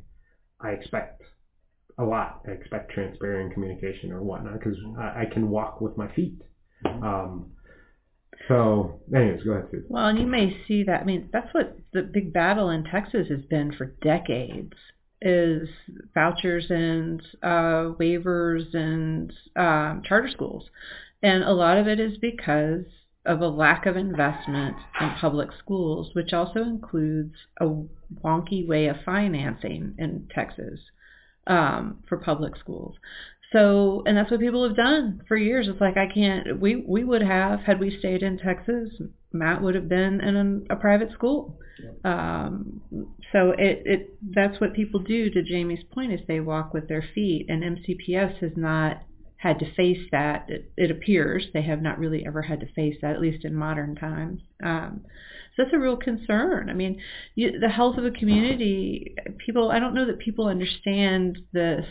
I 0.59 0.71
expect 0.71 1.23
a 1.97 2.03
lot. 2.05 2.41
I 2.47 2.51
expect 2.51 2.91
transparent 2.91 3.53
communication 3.53 4.11
or 4.11 4.21
whatnot 4.21 4.59
because 4.59 4.77
I, 4.97 5.21
I 5.21 5.25
can 5.25 5.49
walk 5.49 5.81
with 5.81 5.95
my 5.97 6.07
feet. 6.07 6.41
Mhm. 6.85 7.03
Um, 7.03 7.51
so, 8.47 8.99
anyways, 9.15 9.43
go 9.43 9.51
ahead, 9.51 9.67
Susan. 9.71 9.85
Well, 9.89 10.07
and 10.07 10.19
you 10.19 10.27
may 10.27 10.57
see 10.67 10.83
that. 10.83 11.01
I 11.01 11.03
mean, 11.05 11.29
that's 11.31 11.53
what 11.53 11.77
the 11.93 12.01
big 12.01 12.33
battle 12.33 12.69
in 12.69 12.83
Texas 12.83 13.27
has 13.29 13.45
been 13.49 13.71
for 13.71 13.85
decades: 14.01 14.73
is 15.21 15.69
vouchers 16.13 16.65
and 16.69 17.21
uh, 17.41 17.93
waivers 17.99 18.73
and 18.73 19.31
um, 19.55 20.03
charter 20.05 20.29
schools, 20.29 20.65
and 21.21 21.43
a 21.43 21.53
lot 21.53 21.77
of 21.77 21.87
it 21.87 21.99
is 21.99 22.17
because 22.17 22.85
of 23.25 23.41
a 23.41 23.47
lack 23.47 23.85
of 23.85 23.95
investment 23.95 24.75
in 24.99 25.09
public 25.21 25.49
schools, 25.59 26.09
which 26.13 26.33
also 26.33 26.59
includes 26.59 27.35
a 27.61 27.65
wonky 28.23 28.67
way 28.67 28.87
of 28.87 28.97
financing 29.05 29.95
in 29.97 30.27
Texas 30.33 30.79
um, 31.47 32.03
for 32.07 32.17
public 32.17 32.57
schools. 32.57 32.95
So, 33.53 34.01
and 34.05 34.17
that's 34.17 34.31
what 34.31 34.39
people 34.39 34.67
have 34.67 34.75
done 34.75 35.21
for 35.27 35.37
years. 35.37 35.67
It's 35.69 35.79
like 35.79 35.95
I 35.95 36.07
can't. 36.11 36.59
We 36.59 36.75
we 36.75 37.03
would 37.03 37.21
have 37.21 37.61
had 37.61 37.79
we 37.79 37.97
stayed 37.99 38.23
in 38.23 38.39
Texas. 38.39 38.89
Matt 39.31 39.61
would 39.61 39.75
have 39.75 39.87
been 39.87 40.19
in 40.21 40.65
a, 40.69 40.73
a 40.73 40.75
private 40.75 41.11
school. 41.13 41.57
Um, 42.03 42.81
so 43.31 43.51
it 43.51 43.83
it 43.85 44.17
that's 44.33 44.59
what 44.59 44.73
people 44.73 44.99
do. 44.99 45.29
To 45.29 45.43
Jamie's 45.43 45.83
point, 45.93 46.13
is 46.13 46.19
they 46.27 46.39
walk 46.39 46.73
with 46.73 46.87
their 46.87 47.05
feet, 47.13 47.45
and 47.47 47.63
MCPS 47.63 48.39
has 48.39 48.51
not 48.55 49.03
had 49.37 49.59
to 49.59 49.73
face 49.75 50.09
that. 50.11 50.45
It, 50.49 50.71
it 50.75 50.89
appears 50.89 51.45
they 51.53 51.61
have 51.61 51.81
not 51.81 51.99
really 51.99 52.25
ever 52.25 52.41
had 52.41 52.59
to 52.61 52.73
face 52.73 52.95
that, 53.01 53.15
at 53.15 53.21
least 53.21 53.45
in 53.45 53.53
modern 53.53 53.95
times. 53.95 54.41
Um, 54.63 55.01
so 55.55 55.63
that's 55.63 55.75
a 55.75 55.79
real 55.79 55.97
concern. 55.97 56.69
I 56.69 56.73
mean, 56.73 56.99
you, 57.35 57.59
the 57.59 57.69
health 57.69 57.97
of 57.97 58.05
a 58.05 58.11
community. 58.11 59.15
People, 59.45 59.69
I 59.69 59.77
don't 59.77 59.93
know 59.93 60.07
that 60.07 60.17
people 60.19 60.47
understand 60.47 61.37
this 61.51 61.85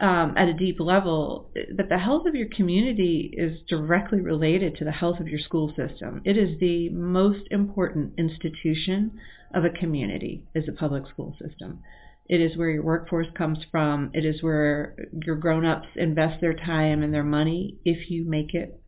um, 0.00 0.34
at 0.36 0.48
a 0.48 0.54
deep 0.54 0.80
level, 0.80 1.50
that 1.76 1.88
the 1.88 1.98
health 1.98 2.26
of 2.26 2.34
your 2.34 2.48
community 2.48 3.32
is 3.36 3.60
directly 3.68 4.20
related 4.20 4.76
to 4.76 4.84
the 4.84 4.90
health 4.90 5.20
of 5.20 5.28
your 5.28 5.38
school 5.38 5.72
system. 5.76 6.22
It 6.24 6.36
is 6.36 6.58
the 6.58 6.88
most 6.90 7.46
important 7.50 8.14
institution 8.18 9.12
of 9.54 9.64
a 9.64 9.70
community 9.70 10.44
is 10.54 10.68
a 10.68 10.72
public 10.72 11.06
school 11.08 11.36
system. 11.40 11.80
It 12.28 12.40
is 12.40 12.56
where 12.56 12.70
your 12.70 12.82
workforce 12.82 13.26
comes 13.36 13.58
from. 13.70 14.10
It 14.14 14.24
is 14.24 14.42
where 14.42 14.96
your 15.24 15.36
grown-ups 15.36 15.88
invest 15.96 16.40
their 16.40 16.54
time 16.54 17.02
and 17.02 17.12
their 17.12 17.24
money 17.24 17.76
if 17.84 18.10
you 18.10 18.24
make 18.24 18.54
it 18.54 18.80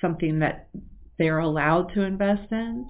something 0.00 0.38
that 0.38 0.68
they're 1.18 1.38
allowed 1.38 1.92
to 1.94 2.02
invest 2.02 2.50
in. 2.50 2.88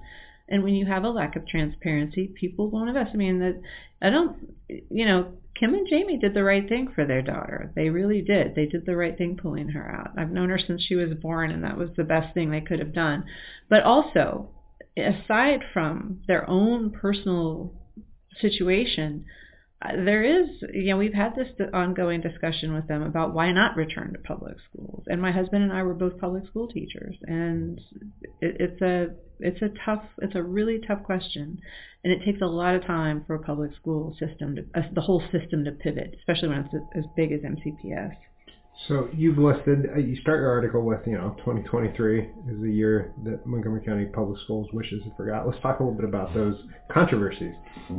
And 0.51 0.63
when 0.63 0.75
you 0.75 0.85
have 0.85 1.05
a 1.05 1.09
lack 1.09 1.37
of 1.37 1.47
transparency, 1.47 2.27
people 2.27 2.69
won't 2.69 2.89
invest. 2.89 3.11
I 3.13 3.17
mean, 3.17 3.39
that 3.39 3.61
I 4.01 4.09
don't, 4.09 4.53
you 4.67 5.05
know, 5.05 5.31
Kim 5.57 5.73
and 5.73 5.87
Jamie 5.87 6.17
did 6.17 6.33
the 6.33 6.43
right 6.43 6.67
thing 6.67 6.91
for 6.93 7.05
their 7.05 7.21
daughter. 7.21 7.71
They 7.73 7.89
really 7.89 8.21
did. 8.21 8.53
They 8.53 8.65
did 8.65 8.85
the 8.85 8.95
right 8.97 9.17
thing 9.17 9.37
pulling 9.41 9.69
her 9.69 9.89
out. 9.89 10.11
I've 10.17 10.31
known 10.31 10.49
her 10.49 10.59
since 10.59 10.83
she 10.83 10.95
was 10.95 11.13
born, 11.21 11.51
and 11.51 11.63
that 11.63 11.77
was 11.77 11.89
the 11.95 12.03
best 12.03 12.33
thing 12.33 12.51
they 12.51 12.61
could 12.61 12.79
have 12.79 12.93
done. 12.93 13.23
But 13.69 13.83
also, 13.83 14.49
aside 14.97 15.61
from 15.71 16.21
their 16.27 16.49
own 16.49 16.89
personal 16.91 17.73
situation, 18.41 19.25
there 19.95 20.23
is, 20.23 20.47
you 20.73 20.91
know, 20.91 20.97
we've 20.97 21.13
had 21.13 21.35
this 21.35 21.47
ongoing 21.73 22.21
discussion 22.21 22.73
with 22.73 22.87
them 22.87 23.01
about 23.01 23.33
why 23.33 23.51
not 23.51 23.75
return 23.75 24.13
to 24.13 24.19
public 24.19 24.57
schools. 24.69 25.03
And 25.07 25.21
my 25.21 25.31
husband 25.31 25.63
and 25.63 25.73
I 25.73 25.81
were 25.83 25.95
both 25.95 26.19
public 26.19 26.45
school 26.47 26.67
teachers, 26.67 27.15
and 27.23 27.79
it, 28.41 28.57
it's 28.59 28.81
a 28.81 29.15
it's 29.39 29.61
a 29.63 29.69
tough, 29.83 30.03
it's 30.21 30.35
a 30.35 30.43
really 30.43 30.79
tough 30.87 31.01
question, 31.03 31.59
and 32.03 32.13
it 32.13 32.23
takes 32.23 32.41
a 32.41 32.45
lot 32.45 32.75
of 32.75 32.85
time 32.85 33.23
for 33.25 33.35
a 33.35 33.39
public 33.39 33.71
school 33.75 34.15
system 34.19 34.55
to 34.55 34.65
uh, 34.75 34.83
the 34.93 35.01
whole 35.01 35.23
system 35.31 35.65
to 35.65 35.71
pivot, 35.71 36.15
especially 36.19 36.49
when 36.49 36.59
it's 36.59 36.75
as 36.95 37.05
big 37.15 37.31
as 37.31 37.41
MCPS. 37.41 38.15
So 38.87 39.09
you've 39.13 39.37
listed, 39.37 39.89
uh, 39.95 39.99
you 39.99 40.15
start 40.21 40.39
your 40.39 40.49
article 40.49 40.81
with, 40.81 41.01
you 41.05 41.13
know, 41.13 41.35
2023 41.39 42.19
is 42.19 42.61
the 42.61 42.71
year 42.71 43.13
that 43.23 43.45
Montgomery 43.45 43.85
County 43.85 44.05
Public 44.05 44.39
Schools 44.43 44.69
wishes 44.73 45.01
it 45.05 45.11
forgot. 45.15 45.47
Let's 45.47 45.61
talk 45.61 45.79
a 45.79 45.83
little 45.83 45.97
bit 45.97 46.07
about 46.07 46.33
those 46.33 46.55
controversies. 46.91 47.53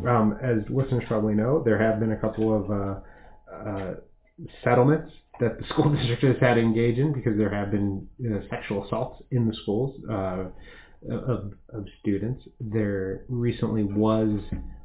Um, 0.08 0.38
as 0.42 0.68
listeners 0.68 1.04
probably 1.06 1.34
know, 1.34 1.62
there 1.62 1.78
have 1.78 2.00
been 2.00 2.12
a 2.12 2.16
couple 2.16 2.56
of 2.56 2.70
uh, 2.70 3.00
uh, 3.54 3.94
settlements 4.64 5.12
that 5.38 5.58
the 5.58 5.66
school 5.70 5.94
district 5.94 6.22
has 6.22 6.36
had 6.40 6.54
to 6.54 6.60
engage 6.60 6.98
in 6.98 7.12
because 7.12 7.38
there 7.38 7.54
have 7.54 7.70
been 7.70 8.08
you 8.18 8.30
know, 8.30 8.42
sexual 8.50 8.84
assaults 8.84 9.22
in 9.30 9.46
the 9.46 9.54
schools 9.62 10.00
uh, 10.10 10.46
of, 11.10 11.52
of 11.72 11.86
students. 12.00 12.42
There 12.60 13.24
recently 13.28 13.84
was 13.84 14.40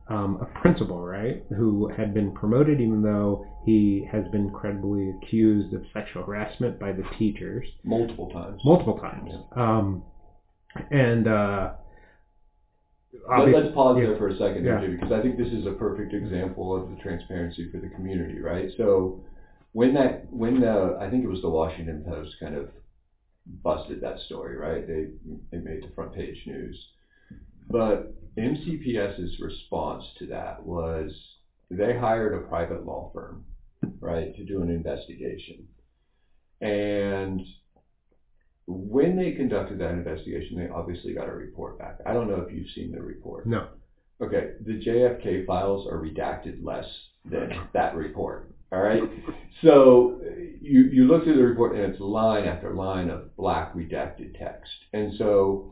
um, 0.10 0.38
a 0.42 0.46
principal, 0.62 1.02
right, 1.02 1.44
who 1.56 1.90
had 1.90 2.14
been 2.14 2.32
promoted 2.32 2.80
even 2.80 3.02
though 3.02 3.46
he 3.66 4.08
has 4.12 4.24
been 4.32 4.50
credibly 4.50 5.10
accused 5.10 5.74
of 5.74 5.82
sexual 5.94 6.24
harassment 6.24 6.80
by 6.80 6.94
the 6.94 7.04
teachers 7.20 7.68
multiple 7.84 8.30
times. 8.30 8.62
multiple 8.64 8.98
times. 9.00 9.32
Um, 9.54 10.04
and 10.92 11.28
uh, 11.28 11.74
Let, 13.30 13.56
us 13.56 13.74
pause 13.74 13.98
yeah. 14.00 14.08
there 14.08 14.18
for 14.18 14.30
a 14.30 14.38
second, 14.38 14.64
Yeah. 14.64 14.80
AJ, 14.80 15.00
because 15.00 15.12
I 15.12 15.22
think 15.22 15.38
this 15.38 15.52
is 15.52 15.66
a 15.66 15.72
perfect 15.72 16.14
example 16.14 16.76
of 16.76 16.90
the 16.90 16.96
transparency 17.02 17.70
for 17.72 17.80
the 17.80 17.90
community, 17.90 18.40
right? 18.40 18.70
So 18.78 19.24
when 19.74 19.94
that, 19.96 20.32
when 20.32 20.62
the, 20.62 20.98
I 21.02 21.10
think 21.10 21.24
it 21.24 21.28
was 21.28 21.42
the 21.42 21.50
Washington 21.50 22.06
Post 22.08 22.36
kind 22.40 22.56
of 22.56 22.70
busted 23.64 24.02
that 24.02 24.20
story, 24.22 24.56
right? 24.56 24.88
They, 24.88 25.08
they 25.52 25.64
made 25.64 25.84
the 25.84 25.94
front 25.94 26.14
page 26.14 26.38
news. 26.46 26.78
But 27.70 28.14
MCPS's 28.38 29.40
response 29.40 30.04
to 30.20 30.28
that 30.28 30.64
was 30.66 31.12
they 31.70 31.98
hired 31.98 32.34
a 32.34 32.48
private 32.48 32.86
law 32.86 33.10
firm, 33.14 33.44
right, 34.00 34.36
to 34.36 34.46
do 34.46 34.62
an 34.62 34.70
investigation. 34.70 35.68
And 36.62 37.42
when 38.68 39.16
they 39.16 39.32
conducted 39.32 39.80
that 39.80 39.92
investigation, 39.92 40.58
they 40.58 40.68
obviously 40.68 41.14
got 41.14 41.30
a 41.30 41.34
report 41.34 41.80
back. 41.80 41.98
I 42.06 42.14
don't 42.14 42.28
know 42.28 42.42
if 42.42 42.54
you've 42.54 42.70
seen 42.76 42.92
the 42.92 43.02
report. 43.02 43.46
no. 43.48 43.68
Okay, 44.20 44.54
the 44.66 44.80
JFK 44.80 45.46
files 45.46 45.86
are 45.86 46.02
redacted 46.02 46.64
less 46.64 46.88
than 47.30 47.52
that 47.74 47.96
report. 47.96 48.50
All 48.72 48.82
right, 48.82 49.04
so 49.62 50.20
you 50.60 50.82
you 50.92 51.06
look 51.06 51.24
through 51.24 51.36
the 51.36 51.44
report 51.44 51.76
and 51.76 51.94
it's 51.94 52.02
line 52.02 52.46
after 52.46 52.74
line 52.74 53.10
of 53.12 53.36
black 53.38 53.76
redacted 53.76 54.38
text, 54.38 54.72
and 54.92 55.14
so 55.20 55.72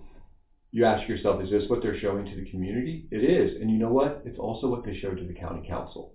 you 0.76 0.84
ask 0.84 1.08
yourself, 1.08 1.42
is 1.42 1.50
this 1.50 1.70
what 1.70 1.82
they're 1.82 1.98
showing 1.98 2.26
to 2.26 2.36
the 2.36 2.50
community? 2.52 3.06
It 3.10 3.24
is, 3.24 3.62
and 3.62 3.72
you 3.72 3.78
know 3.78 3.94
what? 3.94 4.22
It's 4.26 4.38
also 4.38 4.68
what 4.68 4.84
they 4.84 4.94
showed 4.94 5.18
to 5.20 5.24
the 5.24 5.34
county 5.34 5.66
council. 5.66 6.12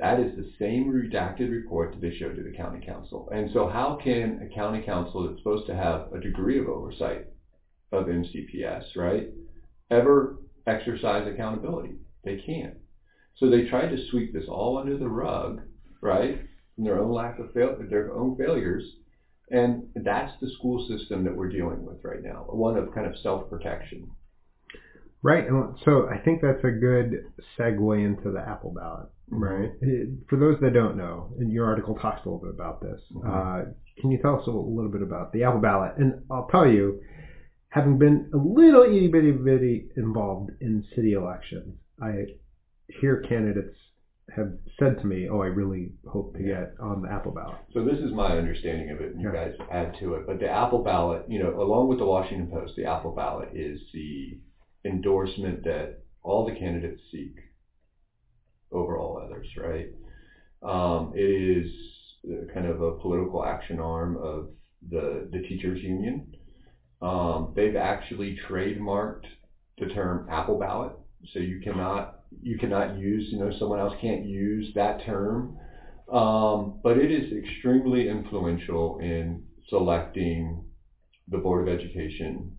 That 0.00 0.18
is 0.18 0.34
the 0.34 0.50
same 0.58 0.86
redacted 0.86 1.48
report 1.48 1.92
that 1.92 2.00
they 2.00 2.12
showed 2.12 2.34
to 2.34 2.42
the 2.42 2.50
county 2.50 2.84
council. 2.84 3.28
And 3.32 3.48
so 3.52 3.68
how 3.68 4.00
can 4.02 4.40
a 4.42 4.52
county 4.52 4.82
council 4.84 5.22
that's 5.22 5.38
supposed 5.38 5.66
to 5.66 5.76
have 5.76 6.12
a 6.12 6.18
degree 6.18 6.58
of 6.58 6.66
oversight 6.66 7.26
of 7.92 8.06
MCPS, 8.06 8.96
right, 8.96 9.28
ever 9.92 10.38
exercise 10.66 11.28
accountability? 11.28 11.94
They 12.24 12.34
can't. 12.44 12.74
So 13.36 13.48
they 13.48 13.68
tried 13.68 13.90
to 13.90 14.06
sweep 14.10 14.32
this 14.32 14.48
all 14.48 14.76
under 14.76 14.98
the 14.98 15.08
rug, 15.08 15.60
right, 16.00 16.40
from 16.74 16.82
their 16.82 16.98
own 16.98 17.12
lack 17.12 17.38
of 17.38 17.52
fail, 17.52 17.76
their 17.88 18.12
own 18.12 18.36
failures. 18.36 18.82
And 19.50 19.88
that's 19.94 20.32
the 20.40 20.50
school 20.58 20.86
system 20.88 21.24
that 21.24 21.36
we're 21.36 21.50
dealing 21.50 21.84
with 21.84 21.98
right 22.02 22.22
now, 22.22 22.46
one 22.48 22.76
of 22.76 22.92
kind 22.94 23.06
of 23.06 23.18
self-protection. 23.18 24.10
Right. 25.22 25.46
So 25.84 26.06
I 26.08 26.18
think 26.18 26.42
that's 26.42 26.62
a 26.64 26.70
good 26.70 27.24
segue 27.58 28.04
into 28.04 28.30
the 28.30 28.40
Apple 28.40 28.74
ballot, 28.74 29.08
right? 29.30 29.70
It- 29.80 30.10
For 30.28 30.36
those 30.36 30.60
that 30.60 30.74
don't 30.74 30.96
know, 30.96 31.34
and 31.38 31.50
your 31.50 31.64
article 31.66 31.94
talks 31.94 32.24
a 32.24 32.28
little 32.28 32.44
bit 32.44 32.54
about 32.54 32.80
this. 32.82 33.00
Mhm. 33.12 33.24
Uh, 33.24 33.72
can 33.98 34.10
you 34.10 34.18
tell 34.18 34.38
us 34.38 34.46
a 34.46 34.50
little 34.50 34.90
bit 34.90 35.00
about 35.02 35.32
the 35.32 35.44
Apple 35.44 35.60
ballot? 35.60 35.96
And 35.96 36.22
I'll 36.30 36.48
tell 36.48 36.66
you, 36.66 37.00
having 37.68 37.96
been 37.96 38.30
a 38.34 38.36
little 38.36 38.82
itty 38.82 39.08
bitty 39.08 39.32
bitty 39.32 39.90
involved 39.96 40.50
in 40.60 40.82
city 40.94 41.14
elections, 41.14 41.78
I 42.02 42.26
hear 42.88 43.20
candidates 43.22 43.78
have 44.30 44.48
said 44.78 44.98
to 44.98 45.06
me, 45.06 45.28
"Oh, 45.28 45.40
I 45.40 45.46
really 45.46 45.90
hope 46.06 46.32
to 46.34 46.42
get 46.42 46.68
on 46.80 47.02
the 47.02 47.10
Apple 47.10 47.32
ballot." 47.32 47.58
So 47.72 47.82
this 47.82 47.98
is 47.98 48.12
my 48.12 48.36
understanding 48.36 48.90
of 48.90 49.00
it, 49.00 49.12
and 49.12 49.20
you 49.20 49.28
Yeah. 49.28 49.32
guys 49.32 49.52
add 49.70 49.94
to 49.94 50.14
it. 50.14 50.26
But 50.26 50.38
the 50.38 50.48
Apple 50.48 50.78
ballot, 50.78 51.24
you 51.28 51.38
know, 51.38 51.60
along 51.60 51.88
with 51.88 51.98
the 51.98 52.04
Washington 52.04 52.46
Post, 52.48 52.74
the 52.76 52.84
Apple 52.84 53.10
ballot 53.10 53.50
is 53.52 53.78
the 53.92 54.36
endorsement 54.84 55.62
that 55.64 55.98
all 56.22 56.44
the 56.44 56.52
candidates 56.52 57.00
seek 57.10 57.32
over 58.72 58.96
all 58.96 59.18
others, 59.18 59.46
right? 59.56 59.86
Um, 60.62 61.12
it 61.14 61.28
is 61.30 61.66
kind 62.52 62.66
of 62.66 62.80
a 62.80 62.92
political 62.92 63.44
action 63.44 63.78
arm 63.78 64.16
of 64.16 64.46
the 64.90 65.26
the 65.30 65.38
teachers 65.40 65.82
union. 65.82 66.22
Um, 67.02 67.52
they've 67.54 67.76
actually 67.76 68.34
trademarked 68.48 69.26
the 69.78 69.86
term 69.86 70.26
Apple 70.28 70.56
ballot, 70.56 70.92
so 71.32 71.38
you 71.38 71.58
cannot 71.58 72.13
you 72.42 72.58
cannot 72.58 72.96
use 72.96 73.28
you 73.30 73.38
know 73.38 73.50
someone 73.58 73.78
else 73.78 73.94
can't 74.00 74.24
use 74.24 74.70
that 74.74 75.04
term. 75.04 75.56
Um, 76.12 76.80
but 76.82 76.98
it 76.98 77.10
is 77.10 77.32
extremely 77.32 78.08
influential 78.08 78.98
in 78.98 79.42
selecting 79.68 80.62
the 81.28 81.38
Board 81.38 81.66
of 81.66 81.74
Education 81.80 82.54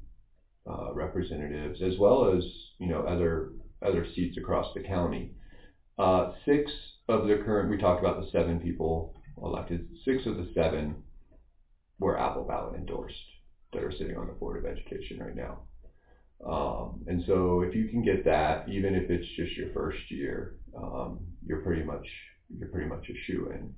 uh, 0.68 0.94
representatives 0.94 1.80
as 1.82 1.98
well 2.00 2.36
as 2.36 2.44
you 2.80 2.88
know 2.88 3.02
other 3.02 3.52
other 3.82 4.06
seats 4.16 4.38
across 4.38 4.74
the 4.74 4.82
county. 4.82 5.32
Uh, 5.98 6.32
six 6.46 6.72
of 7.08 7.28
the 7.28 7.36
current, 7.36 7.70
we 7.70 7.78
talked 7.78 8.00
about 8.00 8.20
the 8.20 8.28
seven 8.32 8.60
people 8.60 9.14
elected. 9.42 9.88
Six 10.04 10.26
of 10.26 10.38
the 10.38 10.50
seven 10.54 11.04
were 12.00 12.20
Apple 12.20 12.44
ballot 12.44 12.76
endorsed 12.76 13.16
that 13.74 13.84
are 13.84 13.92
sitting 13.92 14.18
on 14.18 14.28
the 14.28 14.34
Board 14.34 14.58
of 14.58 14.66
Education 14.66 15.20
right 15.20 15.36
now. 15.36 15.60
Um, 16.44 17.00
and 17.08 17.22
so 17.26 17.62
if 17.62 17.74
you 17.74 17.86
can 17.86 18.02
get 18.02 18.26
that, 18.26 18.68
even 18.68 18.94
if 18.96 19.10
it's 19.10 19.26
just 19.36 19.56
your 19.56 19.70
first 19.74 19.98
year, 20.10 20.54
um, 20.76 21.20
you're 21.46 21.60
pretty 21.60 21.82
much 21.82 22.06
you're 22.58 22.68
pretty 22.68 22.88
much 22.88 23.06
a 23.10 23.14
shoo 23.26 23.50
in. 23.52 23.74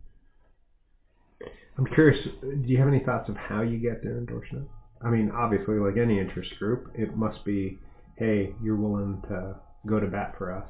I'm 1.78 1.86
curious, 1.86 2.18
do 2.42 2.64
you 2.66 2.78
have 2.78 2.88
any 2.88 3.00
thoughts 3.00 3.30
of 3.30 3.36
how 3.36 3.62
you 3.62 3.78
get 3.78 4.02
their 4.02 4.18
endorsement? 4.18 4.68
I 5.02 5.10
mean, 5.10 5.30
obviously, 5.30 5.76
like 5.76 5.96
any 5.96 6.20
interest 6.20 6.56
group, 6.58 6.90
it 6.96 7.16
must 7.16 7.46
be, 7.46 7.76
hey, 8.16 8.50
you're 8.64 8.76
willing 8.76 9.20
to 9.28 9.56
go 9.86 10.00
to 10.00 10.08
bat 10.08 10.34
for 10.38 10.52
us. 10.52 10.66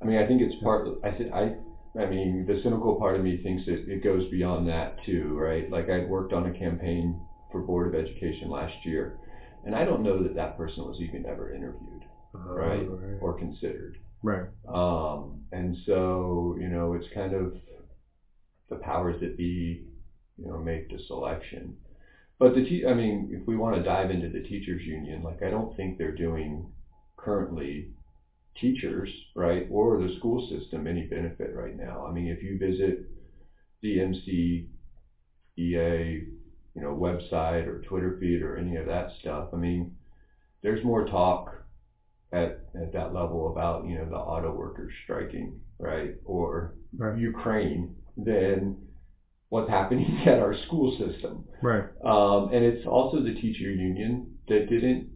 I 0.00 0.04
mean, 0.04 0.18
I 0.18 0.26
think 0.26 0.40
it's 0.40 0.54
part. 0.62 0.86
I 1.02 1.10
think 1.10 1.32
I. 1.32 1.52
I 1.94 2.06
mean, 2.06 2.46
the 2.46 2.58
cynical 2.62 2.94
part 2.94 3.16
of 3.16 3.22
me 3.22 3.42
thinks 3.42 3.66
that 3.66 3.84
it 3.86 4.02
goes 4.02 4.24
beyond 4.30 4.66
that 4.68 4.96
too, 5.04 5.36
right? 5.36 5.68
Like 5.68 5.90
I'd 5.90 6.08
worked 6.08 6.32
on 6.32 6.46
a 6.46 6.50
campaign 6.50 7.20
for 7.50 7.60
Board 7.60 7.86
of 7.86 7.94
Education 7.94 8.48
last 8.48 8.72
year, 8.82 9.18
and 9.64 9.74
I 9.74 9.84
don't 9.84 10.02
know 10.02 10.22
that 10.22 10.34
that 10.34 10.56
person 10.56 10.84
was 10.84 11.00
even 11.00 11.24
ever 11.26 11.50
interviewed, 11.50 12.04
Uh, 12.34 12.54
right, 12.54 12.86
right. 12.86 13.18
or 13.20 13.32
considered. 13.32 13.98
Right. 14.22 14.44
Um, 14.68 15.40
and 15.52 15.74
so, 15.86 16.54
you 16.58 16.68
know, 16.68 16.92
it's 16.94 17.06
kind 17.08 17.32
of 17.32 17.52
the 18.68 18.76
powers 18.76 19.16
that 19.20 19.36
be, 19.36 19.80
you 20.36 20.46
know, 20.48 20.58
make 20.58 20.88
the 20.88 20.98
selection. 21.06 21.74
But 22.38 22.54
the 22.54 22.62
te- 22.62 22.86
I 22.86 22.92
mean, 22.92 23.28
if 23.30 23.46
we 23.46 23.56
want 23.56 23.74
to 23.76 23.82
dive 23.82 24.10
into 24.10 24.28
the 24.28 24.40
teachers 24.40 24.82
union, 24.84 25.22
like 25.22 25.42
I 25.42 25.50
don't 25.50 25.74
think 25.76 25.96
they're 25.96 26.10
doing 26.10 26.66
currently 27.16 27.86
teachers, 28.56 29.10
right, 29.34 29.66
or 29.70 29.98
the 29.98 30.08
school 30.08 30.40
system 30.48 30.86
any 30.86 31.02
benefit 31.02 31.52
right 31.54 31.76
now. 31.76 32.04
I 32.06 32.10
mean, 32.10 32.26
if 32.26 32.42
you 32.42 32.56
visit 32.58 33.04
the 33.82 33.98
MCEA, 33.98 34.66
you 36.74 36.82
know, 36.82 36.94
website 36.94 37.66
or 37.66 37.78
Twitter 37.78 38.16
feed 38.20 38.42
or 38.42 38.56
any 38.56 38.76
of 38.76 38.86
that 38.86 39.10
stuff, 39.20 39.46
I 39.52 39.56
mean, 39.56 39.92
there's 40.62 40.82
more 40.84 41.04
talk 41.04 41.62
at, 42.32 42.64
at 42.80 42.92
that 42.92 43.12
level 43.12 43.46
about, 43.46 43.84
you 43.84 43.96
know, 43.96 44.06
the 44.08 44.16
auto 44.16 44.50
workers 44.50 44.92
striking, 45.04 45.52
right, 45.78 46.12
or 46.24 46.72
Right. 46.96 47.16
Ukraine 47.16 47.88
than 48.16 48.74
what's 49.48 49.68
happening 49.68 50.06
at 50.26 50.38
our 50.38 50.54
school 50.54 50.90
system. 50.98 51.44
Right. 51.62 51.84
Um, 52.04 52.48
and 52.52 52.64
it's 52.64 52.86
also 52.86 53.20
the 53.20 53.32
teacher 53.32 53.70
union 53.70 54.26
that 54.48 54.68
didn't 54.68 55.06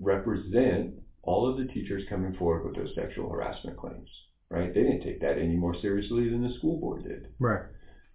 represent 0.00 0.90
all 1.22 1.46
of 1.46 1.56
the 1.56 1.64
teachers 1.64 2.02
coming 2.08 2.32
forward 2.32 2.64
with 2.64 2.74
those 2.74 2.92
sexual 2.94 3.28
harassment 3.28 3.76
claims, 3.76 4.08
right? 4.50 4.72
They 4.72 4.82
didn't 4.82 5.02
take 5.02 5.20
that 5.20 5.38
any 5.38 5.54
more 5.56 5.74
seriously 5.74 6.28
than 6.28 6.40
the 6.42 6.48
school 6.50 6.76
board 6.76 7.02
did. 7.02 7.26
Right. 7.38 7.60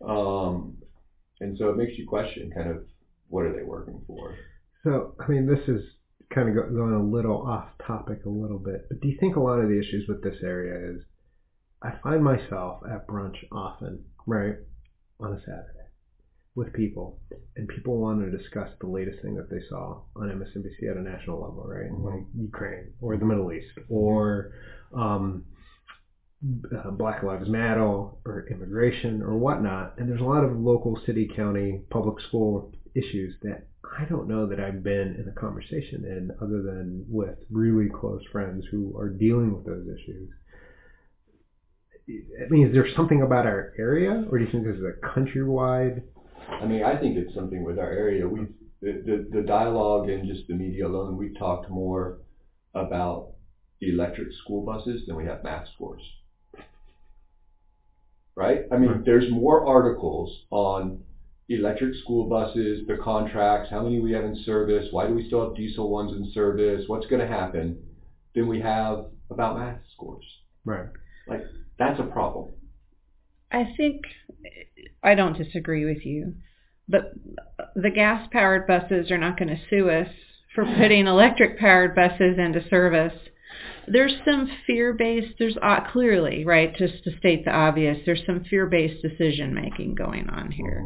Um, 0.01 0.73
and 1.41 1.57
so 1.57 1.69
it 1.69 1.77
makes 1.77 1.97
you 1.97 2.07
question 2.07 2.51
kind 2.55 2.69
of 2.69 2.85
what 3.27 3.45
are 3.45 3.53
they 3.55 3.63
working 3.63 4.01
for? 4.07 4.35
So, 4.83 5.15
I 5.19 5.27
mean, 5.27 5.47
this 5.47 5.67
is 5.67 5.81
kind 6.33 6.47
of 6.49 6.55
going 6.55 6.93
a 6.93 7.03
little 7.03 7.41
off 7.41 7.69
topic 7.85 8.25
a 8.25 8.29
little 8.29 8.59
bit, 8.59 8.85
but 8.89 9.01
do 9.01 9.07
you 9.07 9.17
think 9.19 9.35
a 9.35 9.39
lot 9.39 9.59
of 9.59 9.67
the 9.69 9.79
issues 9.79 10.07
with 10.07 10.21
this 10.23 10.37
area 10.43 10.95
is 10.95 11.01
I 11.81 11.93
find 12.03 12.23
myself 12.23 12.81
at 12.89 13.07
brunch 13.07 13.37
often, 13.51 14.03
right, 14.25 14.55
on 15.19 15.33
a 15.33 15.39
Saturday 15.39 15.71
with 16.55 16.71
people, 16.71 17.19
and 17.57 17.67
people 17.67 17.99
want 17.99 18.21
to 18.21 18.35
discuss 18.37 18.69
the 18.79 18.87
latest 18.87 19.21
thing 19.21 19.35
that 19.35 19.49
they 19.49 19.59
saw 19.69 20.01
on 20.15 20.29
MSNBC 20.29 20.89
at 20.89 20.97
a 20.97 21.01
national 21.01 21.41
level, 21.41 21.65
right, 21.67 21.91
Mhm. 21.91 22.03
like 22.03 22.23
Ukraine 22.33 22.93
or 23.01 23.17
the 23.17 23.25
Middle 23.25 23.51
East 23.51 23.77
or 23.89 24.53
um, 24.93 25.43
uh, 26.75 26.91
Black 26.91 27.23
Lives 27.23 27.49
Matter 27.49 27.81
or 27.81 28.45
immigration 28.49 29.21
or 29.21 29.37
whatnot. 29.37 29.95
And 29.97 30.09
there's 30.09 30.21
a 30.21 30.25
lot 30.25 30.43
of 30.43 30.57
local, 30.57 30.99
city, 31.05 31.29
county, 31.35 31.81
public 31.89 32.19
school 32.21 32.71
issues 32.93 33.35
that 33.43 33.67
I 33.97 34.05
don't 34.05 34.27
know 34.27 34.47
that 34.47 34.59
I've 34.59 34.83
been 34.83 35.15
in 35.19 35.27
a 35.27 35.39
conversation 35.39 36.05
in 36.05 36.31
other 36.41 36.61
than 36.61 37.05
with 37.07 37.35
really 37.49 37.89
close 37.89 38.21
friends 38.31 38.65
who 38.71 38.97
are 38.97 39.09
dealing 39.09 39.53
with 39.53 39.65
those 39.65 39.85
issues. 39.87 40.29
I 42.07 42.47
mean, 42.49 42.67
is 42.67 42.73
there 42.73 42.87
something 42.95 43.21
about 43.21 43.45
our 43.45 43.73
area, 43.79 44.25
or 44.29 44.37
do 44.37 44.45
you 44.45 44.51
think 44.51 44.65
this 44.65 44.75
is 44.75 44.83
a 44.83 45.07
countrywide? 45.07 46.03
I 46.49 46.65
mean, 46.65 46.83
I 46.83 46.97
think 46.97 47.17
it's 47.17 47.33
something 47.33 47.63
with 47.63 47.79
our 47.79 47.89
area. 47.89 48.27
We've 48.27 48.49
the, 48.81 49.01
the, 49.31 49.39
the 49.39 49.47
dialogue 49.47 50.09
and 50.09 50.27
just 50.27 50.47
the 50.47 50.53
media 50.53 50.87
alone, 50.87 51.17
we've 51.17 51.37
talked 51.37 51.69
more 51.69 52.19
about 52.75 53.31
electric 53.81 54.27
school 54.43 54.63
buses 54.63 55.01
than 55.07 55.15
we 55.15 55.25
have 55.25 55.43
math 55.43 55.67
scores. 55.73 56.01
Right? 58.35 58.65
I 58.71 58.77
mean, 58.77 58.91
Right. 58.91 59.05
there's 59.05 59.31
more 59.31 59.65
articles 59.65 60.45
on 60.51 61.03
electric 61.47 61.95
school 61.95 62.27
buses, 62.27 62.85
the 62.87 62.97
contracts, 62.97 63.69
how 63.69 63.83
many 63.83 63.99
we 63.99 64.11
have 64.11 64.25
in 64.25 64.35
service, 64.35 64.87
why 64.91 65.07
do 65.07 65.13
we 65.13 65.27
still 65.27 65.47
have 65.47 65.55
diesel 65.55 65.89
ones 65.89 66.11
in 66.11 66.29
service, 66.31 66.87
what's 66.87 67.05
going 67.07 67.21
to 67.21 67.27
happen, 67.27 67.77
than 68.33 68.47
we 68.47 68.59
have 68.59 69.05
about 69.29 69.57
math 69.57 69.79
scores. 69.93 70.25
Right. 70.65 70.87
Like, 71.27 71.45
that's 71.77 71.99
a 71.99 72.03
problem. 72.03 72.51
I 73.51 73.73
think 73.77 74.01
I 75.03 75.15
don't 75.15 75.37
disagree 75.37 75.85
with 75.85 76.05
you, 76.05 76.33
but 76.89 77.13
the 77.75 77.89
gas 77.89 78.27
powered 78.31 78.67
buses 78.67 79.11
are 79.11 79.17
not 79.17 79.37
going 79.37 79.49
to 79.49 79.59
sue 79.69 79.89
us 79.89 80.09
for 80.53 80.65
putting 80.77 81.07
electric 81.07 81.59
powered 81.59 81.95
buses 81.95 82.37
into 82.37 82.67
service. 82.69 83.13
There's 83.87 84.13
some 84.25 84.49
fear 84.65 84.93
based, 84.93 85.35
there's 85.37 85.57
uh, 85.61 85.81
clearly, 85.91 86.43
right, 86.45 86.75
just 86.75 87.03
to 87.03 87.17
state 87.19 87.45
the 87.45 87.51
obvious, 87.51 87.97
there's 88.05 88.23
some 88.25 88.43
fear 88.49 88.65
based 88.65 89.01
decision 89.01 89.53
making 89.53 89.95
going 89.95 90.29
on 90.29 90.51
here. 90.51 90.85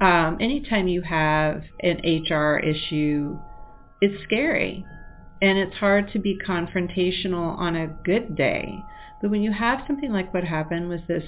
Um, 0.00 0.38
anytime 0.40 0.88
you 0.88 1.02
have 1.02 1.62
an 1.80 2.00
HR 2.04 2.58
issue, 2.58 3.38
it's 4.00 4.22
scary 4.24 4.84
and 5.40 5.58
it's 5.58 5.76
hard 5.76 6.12
to 6.12 6.18
be 6.18 6.38
confrontational 6.46 7.56
on 7.58 7.76
a 7.76 7.86
good 8.04 8.36
day. 8.36 8.78
But 9.20 9.30
when 9.30 9.42
you 9.42 9.52
have 9.52 9.80
something 9.86 10.12
like 10.12 10.34
what 10.34 10.44
happened 10.44 10.88
with 10.88 11.06
this 11.06 11.24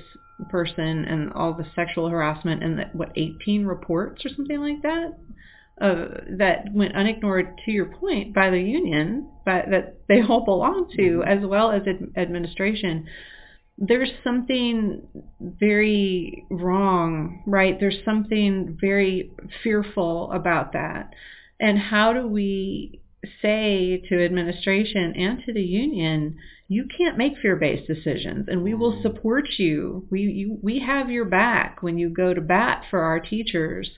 person 0.51 1.05
and 1.05 1.33
all 1.33 1.55
the 1.55 1.66
sexual 1.75 2.09
harassment 2.09 2.62
and 2.62 2.79
the, 2.79 2.85
what 2.92 3.12
18 3.16 3.64
reports 3.64 4.25
or 4.25 4.31
something 4.35 4.61
like 4.61 4.83
that 4.83 5.16
uh, 5.81 6.07
that 6.39 6.73
went 6.73 6.97
unignored 6.97 7.59
to 7.65 7.71
your 7.71 7.87
point 7.87 8.35
by 8.35 8.51
the 8.51 8.61
union 8.61 9.29
but 9.45 9.67
that 9.71 9.97
they 10.09 10.23
all 10.23 10.45
belong 10.45 10.91
to 10.97 11.23
as 11.27 11.45
well 11.45 11.71
as 11.71 11.83
ad- 11.87 12.11
administration. 12.17 13.07
There's 13.79 14.11
something 14.25 15.03
very 15.41 16.47
wrong 16.51 17.43
right? 17.47 17.79
There's 17.79 18.03
something 18.05 18.79
very 18.81 19.31
fearful 19.62 20.33
about 20.33 20.73
that. 20.73 21.11
And 21.61 21.79
how 21.79 22.12
do 22.12 22.27
we 22.27 23.01
say 23.43 24.03
to 24.09 24.25
administration 24.25 25.15
and 25.17 25.43
to 25.45 25.53
the 25.53 25.62
union 25.62 26.37
you 26.69 26.87
can't 26.97 27.17
make 27.19 27.39
fear-based 27.39 27.87
decisions 27.87 28.47
and 28.49 28.62
we 28.62 28.75
will 28.75 28.95
Mhm. 28.95 29.03
support 29.03 29.47
you. 29.59 30.07
We 30.11 30.23
you, 30.23 30.59
we 30.62 30.79
have 30.81 31.11
your 31.11 31.25
back 31.27 31.83
when 31.83 31.99
you 31.99 32.09
go 32.09 32.35
to 32.35 32.41
bat 32.41 32.85
for 32.91 33.01
our 33.01 33.21
teachers 33.21 33.91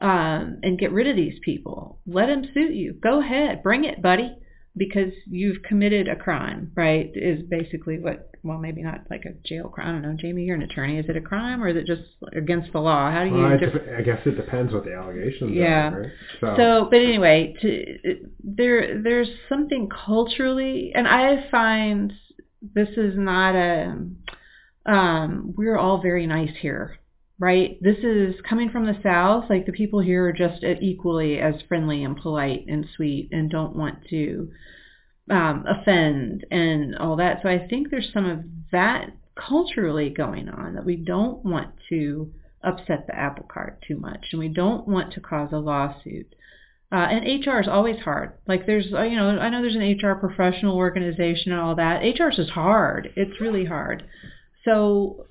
um, 0.00 0.58
and 0.62 0.78
get 0.78 0.92
rid 0.92 1.06
of 1.06 1.16
these 1.16 1.38
people 1.44 1.98
let 2.06 2.26
them 2.26 2.44
suit 2.54 2.72
you 2.72 2.92
go 3.02 3.20
ahead 3.20 3.62
bring 3.62 3.84
it 3.84 4.00
buddy 4.02 4.34
because 4.76 5.12
you've 5.28 5.62
committed 5.62 6.08
a 6.08 6.16
crime 6.16 6.70
right 6.76 7.10
is 7.14 7.42
basically 7.50 7.98
what 7.98 8.30
well 8.42 8.56
maybe 8.58 8.82
not 8.82 9.00
like 9.10 9.24
a 9.26 9.32
jail 9.46 9.68
crime 9.68 9.88
i 9.88 9.92
don't 9.92 10.02
know 10.02 10.16
jamie 10.18 10.44
you're 10.44 10.54
an 10.56 10.62
attorney 10.62 10.96
is 10.96 11.04
it 11.08 11.16
a 11.16 11.20
crime 11.20 11.62
or 11.62 11.68
is 11.68 11.76
it 11.76 11.86
just 11.86 12.02
against 12.34 12.72
the 12.72 12.78
law 12.78 13.10
how 13.10 13.24
do 13.24 13.30
you 13.30 13.36
Well, 13.36 13.58
dif- 13.58 13.82
I 13.98 14.00
guess 14.02 14.20
it 14.24 14.36
depends 14.36 14.72
what 14.72 14.84
the 14.84 14.94
allegations 14.94 15.52
Yeah. 15.52 15.90
are. 15.90 16.00
Right? 16.00 16.10
So, 16.40 16.54
so, 16.56 16.88
but 16.90 17.00
anyway, 17.00 17.54
to, 17.60 18.26
there 18.44 19.02
there's 19.02 19.28
something 19.48 19.88
culturally, 20.06 20.92
and 20.94 21.06
I 21.08 21.50
find 21.50 22.12
this 22.62 22.88
is 22.96 23.14
not 23.16 23.54
a. 23.56 23.98
Um, 24.86 25.52
we're 25.56 25.76
all 25.76 26.00
very 26.00 26.26
nice 26.26 26.56
here, 26.60 26.99
right? 27.40 27.82
This 27.82 27.96
is 28.04 28.34
coming 28.48 28.70
from 28.70 28.86
the 28.86 29.00
South. 29.02 29.46
Like 29.50 29.66
the 29.66 29.72
people 29.72 30.00
here 30.00 30.26
are 30.28 30.32
just 30.32 30.62
equally 30.62 31.38
as 31.38 31.54
friendly 31.66 32.04
and 32.04 32.16
polite 32.16 32.66
and 32.68 32.86
sweet, 32.94 33.30
and 33.32 33.50
don't 33.50 33.74
want 33.74 34.06
to 34.10 34.50
um, 35.30 35.64
offend 35.66 36.46
and 36.50 36.96
all 36.96 37.16
that. 37.16 37.40
So 37.42 37.48
I 37.48 37.66
think 37.66 37.90
there's 37.90 38.10
some 38.12 38.28
of 38.28 38.40
that 38.70 39.10
culturally 39.34 40.10
going 40.10 40.48
on 40.48 40.74
that 40.74 40.84
we 40.84 40.96
don't 40.96 41.44
want 41.44 41.70
to 41.88 42.30
upset 42.62 43.06
the 43.06 43.16
apple 43.16 43.46
cart 43.50 43.82
too 43.88 43.96
much, 43.96 44.26
and 44.32 44.38
we 44.38 44.48
don't 44.48 44.86
want 44.86 45.14
to 45.14 45.20
cause 45.20 45.48
a 45.52 45.58
lawsuit. 45.58 46.34
Uh, 46.92 47.06
and 47.08 47.46
HR 47.46 47.60
is 47.60 47.68
always 47.68 48.00
hard. 48.00 48.32
Like 48.48 48.66
there's, 48.66 48.92
uh, 48.92 49.02
you 49.02 49.16
know, 49.16 49.28
I 49.38 49.48
know 49.48 49.62
there's 49.62 49.76
an 49.76 49.96
HR 49.96 50.16
professional 50.16 50.76
organization 50.76 51.52
and 51.52 51.60
all 51.60 51.76
that. 51.76 52.02
HR 52.02 52.28
is 52.38 52.50
hard. 52.50 53.10
It's 53.16 53.40
really 53.40 53.64
hard. 53.64 54.04
So, 54.64 55.26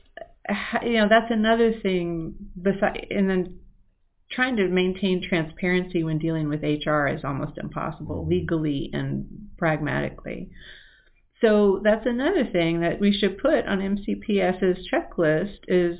you 0.84 0.94
know, 0.94 1.08
that's 1.10 1.32
another 1.32 1.74
thing. 1.82 2.36
Besides, 2.62 3.06
and 3.10 3.30
then 3.30 3.60
trying 4.32 4.58
to 4.58 4.68
maintain 4.68 5.28
transparency 5.28 6.04
when 6.04 6.20
dealing 6.20 6.50
with 6.50 6.62
HR 6.62 7.08
is 7.08 7.24
almost 7.24 7.58
impossible 7.58 8.28
legally 8.28 8.90
and 8.94 9.26
pragmatically. 9.58 10.50
So 11.42 11.82
that's 11.84 12.06
another 12.06 12.46
thing 12.46 12.82
that 12.82 13.00
we 13.00 13.14
should 13.14 13.38
put 13.38 13.66
on 13.66 13.80
MCPS's 13.80 14.88
checklist 14.92 15.60
is 15.68 15.98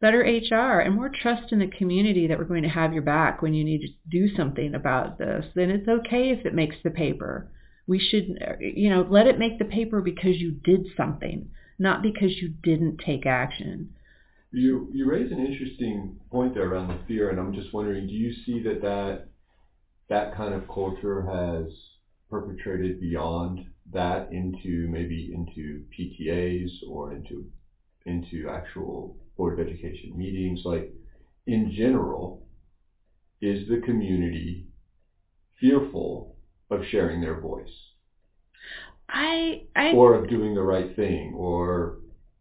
better 0.00 0.20
HR 0.20 0.80
and 0.80 0.94
more 0.94 1.10
trust 1.10 1.52
in 1.52 1.58
the 1.58 1.66
community 1.66 2.26
that 2.26 2.38
we're 2.38 2.44
going 2.44 2.62
to 2.62 2.68
have 2.68 2.94
your 2.94 3.02
back 3.02 3.42
when 3.42 3.52
you 3.52 3.62
need 3.62 3.82
to 3.82 3.92
do 4.10 4.34
something 4.34 4.74
about 4.74 5.18
this. 5.18 5.44
Then 5.54 5.70
it's 5.70 5.86
okay 5.86 6.30
if 6.30 6.46
it 6.46 6.54
makes 6.54 6.76
the 6.82 6.90
paper. 6.90 7.52
We 7.86 7.98
should, 7.98 8.38
you 8.60 8.88
know, 8.88 9.06
let 9.08 9.26
it 9.26 9.38
make 9.38 9.58
the 9.58 9.64
paper 9.64 10.00
because 10.00 10.36
you 10.36 10.52
did 10.52 10.86
something, 10.96 11.50
not 11.80 12.02
because 12.02 12.36
you 12.40 12.48
didn't 12.62 12.98
take 12.98 13.26
action. 13.26 13.94
You 14.52 14.88
you 14.92 15.08
raise 15.10 15.32
an 15.32 15.44
interesting 15.44 16.20
point 16.30 16.54
there 16.54 16.70
around 16.70 16.88
the 16.88 16.98
fear, 17.08 17.30
and 17.30 17.40
I'm 17.40 17.54
just 17.54 17.72
wondering, 17.72 18.06
do 18.06 18.12
you 18.12 18.32
see 18.44 18.62
that 18.62 18.82
that 18.82 19.28
that 20.08 20.36
kind 20.36 20.54
of 20.54 20.68
culture 20.68 21.22
has 21.22 21.72
perpetrated 22.28 23.00
beyond 23.00 23.64
that 23.92 24.32
into 24.32 24.88
maybe 24.88 25.32
into 25.34 25.84
PTAs 25.98 26.70
or 26.88 27.12
into 27.12 27.46
into 28.06 28.48
actual 28.48 29.16
board 29.36 29.58
of 29.58 29.66
education 29.66 30.16
meetings 30.16 30.60
like 30.64 30.92
in 31.46 31.72
general 31.76 32.46
is 33.40 33.68
the 33.68 33.80
community 33.80 34.66
fearful 35.58 36.36
of 36.70 36.80
sharing 36.90 37.20
their 37.20 37.40
voice 37.40 37.89
I, 39.12 39.62
I 39.76 39.90
or 39.92 40.14
of 40.14 40.28
doing 40.28 40.54
the 40.54 40.62
right 40.62 40.94
thing 40.96 41.34
or 41.36 41.98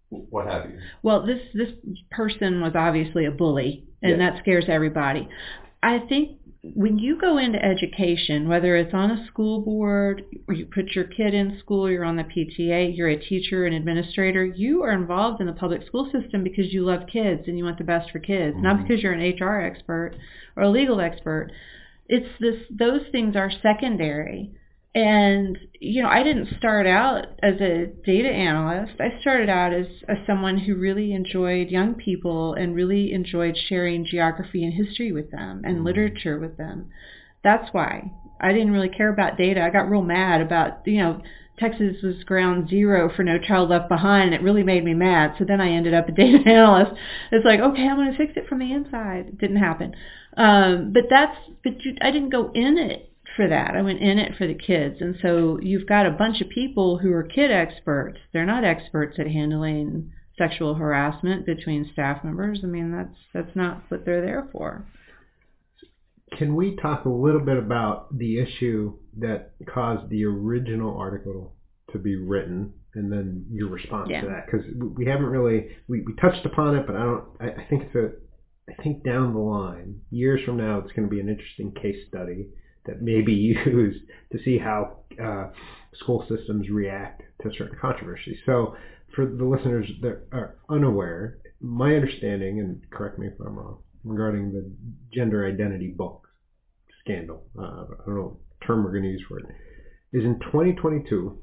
what 0.09 0.47
have 0.47 0.69
you 0.69 0.79
well 1.03 1.25
this 1.25 1.39
this 1.53 1.69
person 2.11 2.61
was 2.61 2.73
obviously 2.75 3.25
a 3.25 3.31
bully 3.31 3.85
and 4.01 4.11
Yeah. 4.19 4.31
that 4.31 4.39
scares 4.39 4.65
everybody 4.67 5.27
i 5.83 5.99
think 5.99 6.37
when 6.75 6.97
you 6.99 7.19
go 7.19 7.37
into 7.37 7.63
education 7.63 8.47
whether 8.49 8.75
it's 8.75 8.93
on 8.93 9.11
a 9.11 9.25
school 9.27 9.61
board 9.61 10.23
or 10.47 10.53
you 10.53 10.65
put 10.65 10.91
your 10.95 11.05
kid 11.05 11.33
in 11.33 11.57
school 11.59 11.89
you're 11.89 12.03
on 12.03 12.17
the 12.17 12.23
pta 12.23 12.95
you're 12.95 13.07
a 13.09 13.17
teacher 13.19 13.65
an 13.65 13.73
administrator 13.73 14.43
you 14.45 14.83
are 14.83 14.91
involved 14.91 15.39
in 15.41 15.47
the 15.47 15.53
public 15.53 15.85
school 15.87 16.09
system 16.11 16.43
because 16.43 16.73
you 16.73 16.83
love 16.83 17.01
kids 17.11 17.43
and 17.47 17.57
you 17.57 17.63
want 17.63 17.77
the 17.77 17.83
best 17.83 18.09
for 18.11 18.19
kids 18.19 18.55
not 18.59 18.77
Mhm. 18.77 18.87
because 18.87 19.01
you're 19.03 19.13
an 19.13 19.35
hr 19.39 19.61
expert 19.61 20.13
or 20.55 20.63
a 20.63 20.69
legal 20.69 20.99
expert 20.99 21.51
it's 22.07 22.27
this 22.39 22.57
those 22.71 23.03
things 23.11 23.35
are 23.35 23.51
secondary 23.61 24.51
and 24.95 25.57
you 25.79 26.01
know 26.01 26.09
i 26.09 26.23
didn't 26.23 26.47
start 26.57 26.87
out 26.87 27.27
as 27.43 27.53
a 27.61 27.85
data 28.05 28.27
analyst. 28.29 28.93
I 28.99 29.19
started 29.21 29.47
out 29.49 29.71
as, 29.71 29.85
as 30.07 30.17
someone 30.25 30.57
who 30.57 30.75
really 30.75 31.13
enjoyed 31.13 31.69
young 31.69 31.93
people 31.93 32.53
and 32.55 32.75
really 32.75 33.13
enjoyed 33.13 33.55
sharing 33.67 34.03
geography 34.05 34.63
and 34.63 34.73
history 34.73 35.11
with 35.11 35.29
them 35.31 35.61
and 35.63 35.79
Mhm. 35.79 35.83
literature 35.85 36.39
with 36.39 36.57
them. 36.57 36.87
That's 37.43 37.71
why. 37.73 38.11
I 38.41 38.51
didn't 38.53 38.71
really 38.71 38.89
care 38.89 39.09
about 39.09 39.37
data. 39.37 39.61
I 39.63 39.69
got 39.69 39.89
real 39.89 40.01
mad 40.01 40.41
about 40.41 40.79
you 40.87 40.97
know 40.99 41.21
texas 41.59 42.01
was 42.01 42.23
ground 42.23 42.69
zero 42.69 43.09
for 43.09 43.23
no 43.23 43.37
child 43.37 43.69
left 43.69 43.89
behind. 43.89 44.25
And 44.25 44.33
it 44.33 44.41
really 44.41 44.63
made 44.63 44.83
me 44.83 44.93
mad. 44.95 45.35
So 45.37 45.45
then 45.45 45.61
i 45.61 45.69
ended 45.69 45.93
up 45.93 46.09
a 46.09 46.11
data 46.23 46.39
analyst. 46.49 46.93
It's 47.31 47.45
like 47.45 47.59
okay 47.59 47.87
i'm 47.87 47.97
going 47.97 48.11
to 48.11 48.17
fix 48.17 48.33
it 48.35 48.47
from 48.47 48.59
the 48.59 48.71
inside. 48.73 49.27
It 49.27 49.37
didn't 49.37 49.57
happen. 49.57 49.93
Um, 50.35 50.93
but 50.93 51.03
that's 51.09 51.37
but 51.63 51.83
you, 51.85 51.95
i 52.01 52.09
didn't 52.11 52.29
go 52.31 52.51
in 52.55 52.77
it 52.79 53.08
for 53.35 53.47
that. 53.47 53.75
I 53.75 53.81
went 53.81 53.99
in 54.01 54.17
it 54.19 54.35
for 54.37 54.47
the 54.47 54.53
kids. 54.55 54.97
And 54.99 55.15
so 55.21 55.59
you've 55.61 55.87
got 55.87 56.05
a 56.05 56.11
bunch 56.11 56.41
of 56.41 56.49
people 56.49 56.97
who 56.97 57.11
are 57.13 57.23
kid 57.23 57.51
experts. 57.51 58.19
They're 58.33 58.45
not 58.45 58.63
experts 58.63 59.17
at 59.19 59.27
handling 59.27 60.11
sexual 60.37 60.73
harassment 60.75 61.45
between 61.45 61.89
staff 61.91 62.23
members. 62.23 62.61
I 62.63 62.67
mean, 62.67 62.91
that's 62.91 63.17
that's 63.33 63.55
not 63.55 63.83
what 63.89 64.05
they're 64.05 64.21
there 64.21 64.47
for. 64.51 64.85
Can 66.37 66.55
we 66.55 66.75
talk 66.75 67.05
a 67.05 67.09
little 67.09 67.41
bit 67.41 67.57
about 67.57 68.17
the 68.17 68.39
issue 68.39 68.93
that 69.17 69.51
caused 69.67 70.09
the 70.09 70.25
original 70.25 70.95
article 70.97 71.55
to 71.91 71.97
be 71.97 72.15
written, 72.15 72.71
and 72.93 73.11
then 73.11 73.45
your 73.51 73.69
response 73.69 74.09
Yeah. 74.11 74.21
to 74.21 74.27
that? 74.27 74.45
Because 74.45 74.65
we 74.95 75.05
haven't 75.05 75.25
really 75.25 75.69
we, 75.87 76.01
we 76.01 76.13
touched 76.15 76.45
upon 76.45 76.75
it, 76.75 76.85
but 76.87 76.95
I 76.95 77.03
don't. 77.03 77.25
I, 77.39 77.45
I 77.61 77.65
think 77.69 77.83
it's 77.83 77.95
a. 77.95 78.11
I 78.71 78.83
think 78.83 79.03
down 79.03 79.33
the 79.33 79.39
line, 79.39 80.01
years 80.11 80.41
from 80.45 80.57
now, 80.57 80.77
it's 80.77 80.91
going 80.91 81.07
to 81.07 81.09
be 81.09 81.19
an 81.19 81.27
interesting 81.27 81.71
case 81.71 81.97
study 82.07 82.49
that 82.89 83.01
may 83.01 83.21
be 83.21 83.33
used 83.65 84.01
to 84.31 84.39
see 84.43 84.57
how 84.57 84.97
uh, 85.23 85.49
school 85.93 86.25
systems 86.27 86.69
react 86.69 87.21
to 87.41 87.51
certain 87.57 87.77
controversies. 87.79 88.37
So, 88.45 88.75
for 89.15 89.25
the 89.25 89.45
listeners 89.45 89.89
that 90.01 90.27
are 90.31 90.55
unaware, 90.69 91.39
my 91.61 91.95
understanding, 91.95 92.59
and 92.59 92.79
correct 92.91 93.17
me 93.17 93.27
if 93.27 93.33
I'm 93.39 93.57
wrong, 93.57 93.79
regarding 94.03 94.51
the 94.51 94.69
gender 95.11 95.47
identity 95.47 95.87
book 95.87 96.27
scandal, 97.03 97.43
uh, 97.57 97.85
I 98.01 98.05
don't 98.05 98.15
know 98.15 98.39
term 98.65 98.83
we're 98.83 98.91
going 98.91 99.03
to 99.03 99.09
use 99.09 99.23
for 99.27 99.39
it, 99.39 99.45
is 100.13 100.23
in 100.23 100.39
2022, 100.39 101.39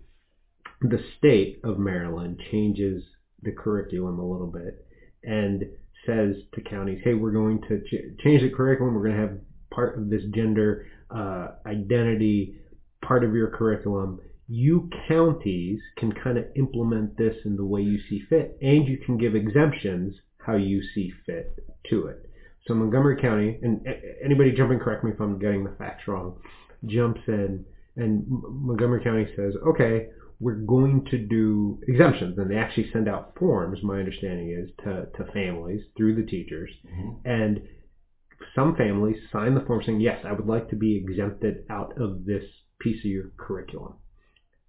the 0.82 1.00
state 1.18 1.60
of 1.64 1.78
Maryland 1.78 2.40
changes 2.50 3.02
the 3.42 3.52
curriculum 3.52 4.18
a 4.18 4.30
little 4.30 4.46
bit 4.46 4.86
and 5.24 5.64
says 6.06 6.36
to 6.54 6.60
counties, 6.60 7.00
hey, 7.02 7.14
we're 7.14 7.32
going 7.32 7.60
to 7.68 7.80
ch- 7.80 8.22
change 8.22 8.42
the 8.42 8.50
curriculum. 8.50 8.94
We're 8.94 9.08
going 9.08 9.16
to 9.16 9.20
have 9.20 9.38
part 9.70 9.98
of 9.98 10.08
this 10.08 10.22
gender 10.34 10.86
uh, 11.10 11.48
identity 11.66 12.56
part 13.04 13.24
of 13.24 13.34
your 13.34 13.48
curriculum. 13.48 14.20
You 14.48 14.88
counties 15.08 15.80
can 15.98 16.12
kind 16.12 16.38
of 16.38 16.44
implement 16.54 17.16
this 17.16 17.34
in 17.44 17.56
the 17.56 17.64
way 17.64 17.82
you 17.82 17.98
see 18.08 18.22
fit, 18.28 18.56
and 18.62 18.86
you 18.86 18.98
can 18.98 19.18
give 19.18 19.34
exemptions 19.34 20.14
how 20.38 20.54
you 20.54 20.82
see 20.94 21.12
fit 21.24 21.58
to 21.90 22.06
it. 22.06 22.30
So 22.66 22.74
Montgomery 22.74 23.20
County, 23.20 23.58
and 23.62 23.86
anybody 24.24 24.52
jump 24.52 24.72
in, 24.72 24.78
correct 24.78 25.04
me 25.04 25.12
if 25.12 25.20
I'm 25.20 25.38
getting 25.38 25.64
the 25.64 25.74
facts 25.78 26.06
wrong, 26.08 26.38
jumps 26.84 27.20
in, 27.28 27.64
and 27.96 28.24
Montgomery 28.28 29.02
County 29.02 29.26
says, 29.36 29.54
okay, 29.66 30.08
we're 30.38 30.54
going 30.54 31.04
to 31.10 31.18
do 31.18 31.80
exemptions, 31.88 32.38
and 32.38 32.50
they 32.50 32.56
actually 32.56 32.90
send 32.92 33.08
out 33.08 33.32
forms. 33.38 33.78
My 33.82 33.98
understanding 33.98 34.50
is 34.50 34.70
to 34.84 35.06
to 35.16 35.32
families 35.32 35.82
through 35.96 36.16
the 36.16 36.28
teachers, 36.30 36.70
and 37.24 37.62
some 38.56 38.74
families 38.74 39.22
sign 39.30 39.54
the 39.54 39.60
form 39.60 39.82
saying, 39.84 40.00
yes, 40.00 40.24
I 40.24 40.32
would 40.32 40.46
like 40.46 40.70
to 40.70 40.76
be 40.76 40.96
exempted 40.96 41.64
out 41.70 42.00
of 42.00 42.24
this 42.24 42.42
piece 42.80 42.98
of 43.00 43.10
your 43.10 43.30
curriculum. 43.36 43.94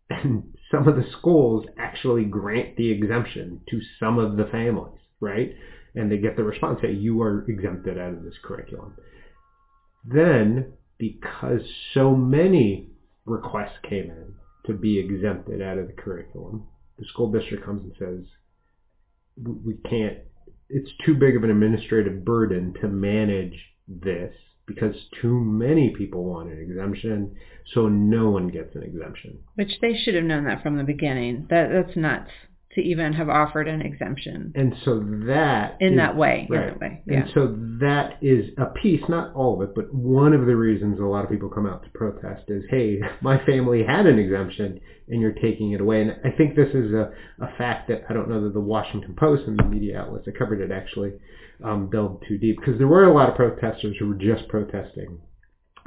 And 0.10 0.56
some 0.72 0.88
of 0.88 0.96
the 0.96 1.10
schools 1.18 1.66
actually 1.78 2.26
grant 2.26 2.76
the 2.78 2.92
exemption 2.92 3.62
to 3.70 3.82
some 4.00 4.20
of 4.20 4.38
the 4.38 4.46
families, 4.46 5.02
right? 5.20 5.56
And 5.96 6.12
they 6.12 6.18
get 6.18 6.38
the 6.38 6.44
response 6.44 6.80
that 6.82 6.94
you 6.94 7.22
are 7.22 7.44
exempted 7.50 7.98
out 7.98 8.14
of 8.14 8.24
this 8.24 8.36
curriculum. 8.44 8.96
Then, 10.06 10.74
because 10.98 11.62
so 11.94 12.16
many 12.16 12.92
requests 13.26 13.80
came 13.84 14.12
in 14.12 14.36
to 14.66 14.74
be 14.74 15.00
exempted 15.00 15.62
out 15.62 15.78
of 15.78 15.88
the 15.88 15.94
curriculum, 15.94 16.68
the 17.00 17.06
school 17.06 17.32
district 17.32 17.66
comes 17.66 17.84
and 17.84 17.94
says, 17.98 18.26
we 19.66 19.76
can't 19.90 20.20
it's 20.70 20.90
too 21.06 21.16
big 21.16 21.36
of 21.36 21.44
an 21.44 21.50
administrative 21.50 22.26
burden 22.26 22.74
to 22.82 22.88
manage 22.88 23.54
this 23.88 24.34
because 24.66 24.96
too 25.22 25.40
many 25.40 25.96
people 25.98 26.26
want 26.26 26.52
an 26.52 26.60
exemption, 26.60 27.34
so 27.74 27.88
no 27.88 28.30
one 28.30 28.50
gets 28.50 28.76
an 28.76 28.84
exemption. 28.84 29.40
Which 29.56 29.80
they 29.82 29.96
should 29.96 30.16
have 30.16 30.26
known 30.26 30.44
that 30.44 30.62
from 30.62 30.78
the 30.78 30.84
beginning. 30.84 31.48
That 31.50 31.70
that's 31.72 31.96
nuts 31.96 32.32
to 32.78 32.82
even 32.82 33.12
have 33.14 33.28
offered 33.30 33.68
an 33.68 33.82
exemption 33.82 34.54
And 34.56 34.74
so 34.86 35.00
that 35.28 35.76
in 35.82 35.94
is- 35.94 35.98
that 35.98 36.16
way. 36.16 36.48
right. 36.50 36.62
In 36.62 36.68
that 36.70 36.80
way. 36.80 37.04
Yeah. 37.06 37.20
And 37.22 37.30
so 37.34 37.48
that 37.82 38.18
is 38.22 38.52
a 38.58 38.68
piece, 38.68 39.02
not 39.10 39.34
all 39.36 39.62
of 39.62 39.70
it, 39.70 39.76
but 39.76 39.94
one 39.94 40.34
of 40.34 40.46
the 40.46 40.56
reasons 40.56 41.00
a 41.00 41.04
lot 41.04 41.24
of 41.26 41.30
people 41.30 41.50
come 41.50 41.66
out 41.66 41.84
to 41.84 41.90
protest 41.92 42.44
is, 42.50 42.64
hey, 42.70 43.00
my 43.22 43.44
family 43.46 43.84
had 43.84 44.06
an 44.06 44.18
exemption 44.18 44.80
and 45.10 45.22
you're 45.22 45.32
taking 45.34 45.72
it 45.74 45.82
away. 45.82 46.02
And 46.02 46.12
I 46.24 46.32
think 46.38 46.56
this 46.56 46.74
is 46.74 46.94
a, 46.94 47.12
a 47.42 47.48
fact 47.58 47.88
that 47.90 48.04
I 48.10 48.14
don't 48.14 48.30
know 48.30 48.44
that 48.44 48.54
the 48.54 48.60
Washington 48.62 49.16
Post 49.18 49.44
and 49.48 49.58
the 49.58 49.64
media 49.64 50.00
outlets 50.00 50.26
that 50.26 50.38
covered 50.38 50.62
it 50.62 50.72
actually 50.72 51.14
um, 51.64 51.90
delved 51.92 52.26
too 52.28 52.38
deep 52.38 52.58
because 52.60 52.78
there 52.78 52.88
were 52.88 53.04
a 53.06 53.14
lot 53.14 53.30
of 53.30 53.36
protesters 53.36 53.96
who 54.00 54.08
were 54.10 54.16
just 54.16 54.48
protesting 54.48 55.20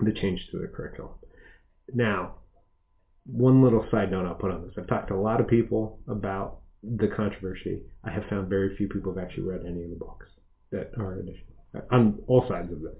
the 0.02 0.12
change 0.12 0.40
to 0.50 0.58
the 0.58 0.66
curriculum. 0.68 1.12
Now, 1.92 2.36
one 3.26 3.62
little 3.62 3.86
side 3.90 4.10
note 4.10 4.26
I'll 4.26 4.34
put 4.34 4.50
on 4.50 4.62
this. 4.62 4.72
I've 4.78 4.86
talked 4.88 5.08
to 5.08 5.14
a 5.14 5.20
lot 5.20 5.40
of 5.40 5.46
people 5.48 6.00
about 6.08 6.59
the 6.82 7.08
controversy. 7.08 7.82
I 8.04 8.10
have 8.10 8.24
found 8.30 8.48
very 8.48 8.76
few 8.76 8.88
people 8.88 9.12
have 9.14 9.22
actually 9.22 9.44
read 9.44 9.64
any 9.66 9.82
of 9.84 9.90
the 9.90 9.96
books 9.96 10.26
that 10.70 10.90
are 10.98 11.14
additional 11.14 11.50
on 11.90 12.18
all 12.26 12.46
sides 12.48 12.72
of 12.72 12.80
this. 12.80 12.96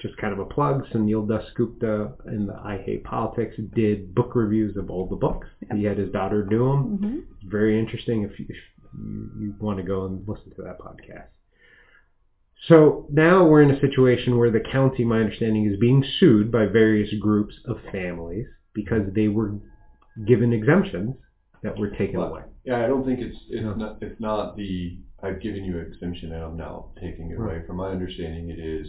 Just 0.00 0.16
kind 0.16 0.32
of 0.32 0.40
a 0.40 0.44
plug. 0.44 0.82
Sunil 0.92 1.26
Dasgupta 1.26 2.12
in 2.26 2.46
the 2.46 2.54
I 2.54 2.82
Hate 2.84 3.04
Politics 3.04 3.54
did 3.74 4.14
book 4.14 4.34
reviews 4.34 4.76
of 4.76 4.90
all 4.90 5.06
the 5.06 5.16
books. 5.16 5.46
He 5.72 5.84
had 5.84 5.98
his 5.98 6.10
daughter 6.10 6.42
do 6.42 6.58
them. 6.58 6.98
hmm 6.98 7.18
very 7.44 7.78
interesting 7.78 8.22
if 8.22 8.38
you, 8.38 8.46
if 8.48 8.56
you, 8.94 9.30
you 9.38 9.54
want 9.58 9.76
to 9.76 9.82
go 9.82 10.06
and 10.06 10.26
listen 10.28 10.50
to 10.54 10.62
that 10.62 10.78
podcast. 10.78 11.26
So 12.68 13.06
now 13.10 13.44
we're 13.44 13.62
in 13.62 13.72
a 13.72 13.80
situation 13.80 14.38
where 14.38 14.50
the 14.50 14.60
county, 14.60 15.04
my 15.04 15.18
understanding, 15.18 15.66
is 15.66 15.76
being 15.76 16.04
sued 16.20 16.52
by 16.52 16.66
various 16.66 17.12
groups 17.20 17.54
of 17.64 17.78
families 17.90 18.46
because 18.74 19.02
they 19.14 19.26
were 19.26 19.54
given 20.26 20.52
exemptions 20.52 21.16
that 21.62 21.78
were 21.78 21.88
taken 21.88 22.16
away. 22.20 22.42
Yeah, 22.64 22.84
I 22.84 22.86
don't 22.86 23.04
think 23.04 23.20
it's 23.20 23.36
it's 23.48 23.62
No. 23.62 23.74
not 23.74 23.98
it's 24.02 24.20
not 24.20 24.56
the 24.56 24.96
I've 25.22 25.40
given 25.40 25.64
you 25.64 25.78
exemption 25.78 26.32
and 26.32 26.42
I'm 26.42 26.56
now 26.56 26.92
taking 27.00 27.30
it 27.30 27.38
away. 27.38 27.62
From 27.66 27.76
my 27.76 27.90
understanding, 27.90 28.50
it 28.50 28.58
is 28.58 28.88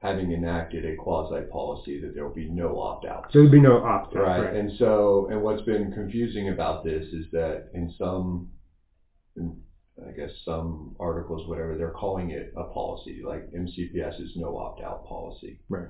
having 0.00 0.32
enacted 0.32 0.84
a 0.84 0.96
quasi 0.96 1.42
policy 1.52 2.00
that 2.00 2.12
there 2.12 2.24
will 2.26 2.34
be 2.34 2.48
no 2.48 2.76
opt 2.80 3.04
outs. 3.06 3.32
So 3.32 3.38
there'd 3.38 3.52
be 3.52 3.60
no 3.60 3.78
opt 3.84 4.16
out. 4.16 4.22
Right. 4.22 4.40
Right. 4.46 4.56
And 4.56 4.72
so, 4.76 5.28
and 5.30 5.40
what's 5.40 5.62
been 5.62 5.92
confusing 5.92 6.48
about 6.48 6.82
this 6.82 7.04
is 7.12 7.26
that 7.30 7.68
in 7.72 7.88
some, 7.96 8.48
in, 9.36 9.56
I 10.04 10.10
guess 10.10 10.30
some 10.44 10.96
articles, 10.98 11.46
whatever, 11.46 11.76
they're 11.76 11.90
calling 11.90 12.30
it 12.30 12.52
a 12.56 12.64
policy, 12.64 13.22
like 13.24 13.48
MCPS 13.52 14.20
is 14.20 14.32
no 14.34 14.56
opt-out 14.56 15.06
policy. 15.06 15.60
Right. 15.68 15.86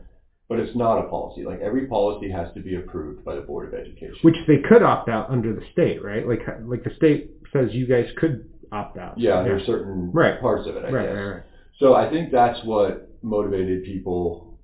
But 0.52 0.60
it's 0.60 0.76
not 0.76 0.98
a 0.98 1.08
policy. 1.08 1.44
Like 1.44 1.60
every 1.60 1.86
policy 1.86 2.30
has 2.30 2.52
to 2.52 2.60
be 2.60 2.74
approved 2.74 3.24
by 3.24 3.34
the 3.36 3.40
Board 3.40 3.66
of 3.68 3.72
Education. 3.72 4.18
Which 4.20 4.36
they 4.46 4.58
could 4.58 4.82
opt 4.82 5.08
out 5.08 5.30
under 5.30 5.54
the 5.54 5.62
state, 5.72 6.02
right? 6.04 6.26
Like 6.28 6.42
like 6.60 6.84
the 6.84 6.90
state 6.94 7.30
says 7.54 7.70
you 7.72 7.86
guys 7.86 8.04
could 8.18 8.44
opt 8.70 8.98
out. 8.98 9.18
yeah, 9.18 9.42
there's 9.42 9.64
certain 9.64 10.10
Right. 10.12 10.38
parts 10.40 10.66
of 10.68 10.76
it, 10.76 10.84
I 10.84 10.90
right, 10.90 11.06
guess. 11.06 11.14
right, 11.16 11.30
right. 11.36 11.42
So 11.78 11.94
I 11.94 12.10
think 12.10 12.30
that's 12.30 12.62
what 12.66 13.08
motivated 13.22 13.82
people 13.84 14.58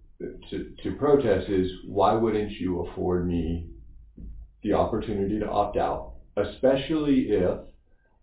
to, 0.50 0.66
to 0.82 0.92
protest 0.98 1.48
is 1.48 1.70
why 1.86 2.12
wouldn't 2.12 2.50
you 2.50 2.80
afford 2.80 3.26
me 3.26 3.64
the 4.62 4.74
opportunity 4.74 5.38
to 5.38 5.48
opt 5.48 5.78
out, 5.78 6.12
especially 6.36 7.28
if 7.30 7.58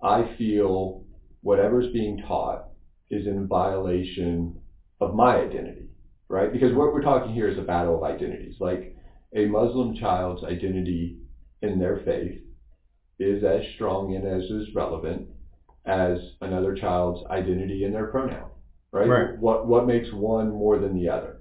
I 0.04 0.36
feel 0.38 1.02
whatever's 1.42 1.92
being 1.94 2.18
taught 2.28 2.68
is 3.10 3.26
in 3.26 3.48
violation 3.48 4.60
of 5.02 5.16
my 5.16 5.38
identity, 5.38 5.85
right? 6.30 6.52
Because 6.52 6.74
what 6.74 6.94
we're 6.94 7.02
talking 7.02 7.34
here 7.34 7.48
is 7.48 7.58
a 7.58 7.62
battle 7.62 7.96
of 7.96 8.04
identities. 8.04 8.56
Like 8.60 8.96
a 9.36 9.46
Muslim 9.46 9.96
child's 9.96 10.44
identity 10.44 11.20
in 11.62 11.80
their 11.80 12.02
faith 12.06 12.42
is 13.20 13.44
as 13.44 13.62
strong 13.76 14.16
and 14.16 14.26
as 14.26 14.44
is 14.50 14.74
relevant 14.76 15.30
as 15.86 16.18
another 16.42 16.76
child's 16.76 17.26
identity 17.30 17.84
in 17.84 17.94
their 17.94 18.08
pronoun 18.08 18.50
right? 18.96 19.08
Right. 19.08 19.38
What 19.40 19.68
what 19.68 19.86
makes 19.86 20.12
one 20.14 20.50
more 20.50 20.80
than 20.80 20.96
the 20.96 21.10
other? 21.10 21.38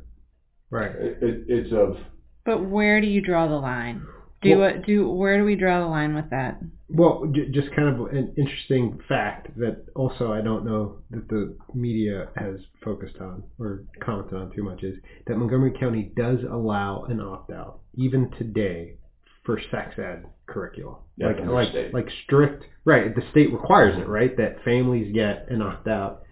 Right. 0.71 0.91
It, 0.91 1.23
it, 1.23 1.45
it's 1.49 1.73
of 1.73 1.97
But 2.45 2.69
where 2.69 3.01
do 3.01 3.07
you 3.07 3.21
draw 3.21 3.47
the 3.47 3.55
line? 3.55 4.05
Do 4.45 4.59
Well- 4.59 4.83
do 4.87 5.09
where 5.11 5.39
do 5.39 5.45
we 5.45 5.57
draw 5.57 5.81
the 5.81 5.87
line 5.87 6.15
with 6.15 6.31
that? 6.31 6.61
Well, 6.91 7.27
j- 7.33 7.51
just 7.51 7.73
kind 7.73 7.89
of 7.89 8.07
an 8.15 8.35
interesting 8.37 8.99
fact 9.09 9.57
that 9.59 9.87
also 9.97 10.33
I 10.33 10.41
don't 10.43 10.65
know 10.65 10.99
that 11.11 11.29
the 11.29 11.57
media 11.75 12.29
has 12.37 12.61
focused 12.85 13.17
on 13.21 13.43
or 13.59 13.85
commented 14.01 14.35
on 14.35 14.53
too 14.53 14.63
much 14.63 14.83
is 14.83 14.97
that 15.27 15.37
Montgomery 15.37 15.73
County 15.73 16.13
does 16.17 16.39
allow 16.45 17.05
an 17.05 17.21
opt 17.21 17.51
out 17.51 17.81
even 17.95 18.31
today 18.33 18.99
for 19.45 19.59
sex 19.71 19.99
ed 19.99 20.27
curricula. 20.47 20.99
Yeah, 21.17 21.29
like 21.29 21.47
like 21.47 21.69
state. 21.71 21.95
like 21.95 22.09
strict 22.25 22.65
right. 22.85 23.15
The 23.15 23.23
state 23.31 23.53
requires 23.53 23.99
it, 23.99 24.07
right? 24.07 24.37
That 24.37 24.63
families 24.65 25.13
get 25.15 25.49
an 25.51 25.63
opt 25.63 25.89
out 25.89 26.23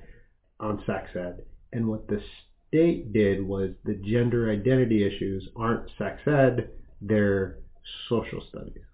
on 0.61 0.83
sex 0.87 1.09
ed. 1.17 1.43
And 1.73 1.89
what 1.89 2.07
the 2.09 2.21
state 2.69 3.13
did 3.13 3.43
was 3.47 3.71
the 3.85 3.95
gender 3.95 4.51
identity 4.51 5.03
issues 5.05 5.49
aren't 5.57 5.91
sex 5.99 6.21
ed, 6.27 6.71
they're 7.01 7.59
social 8.09 8.43
studies 8.49 8.85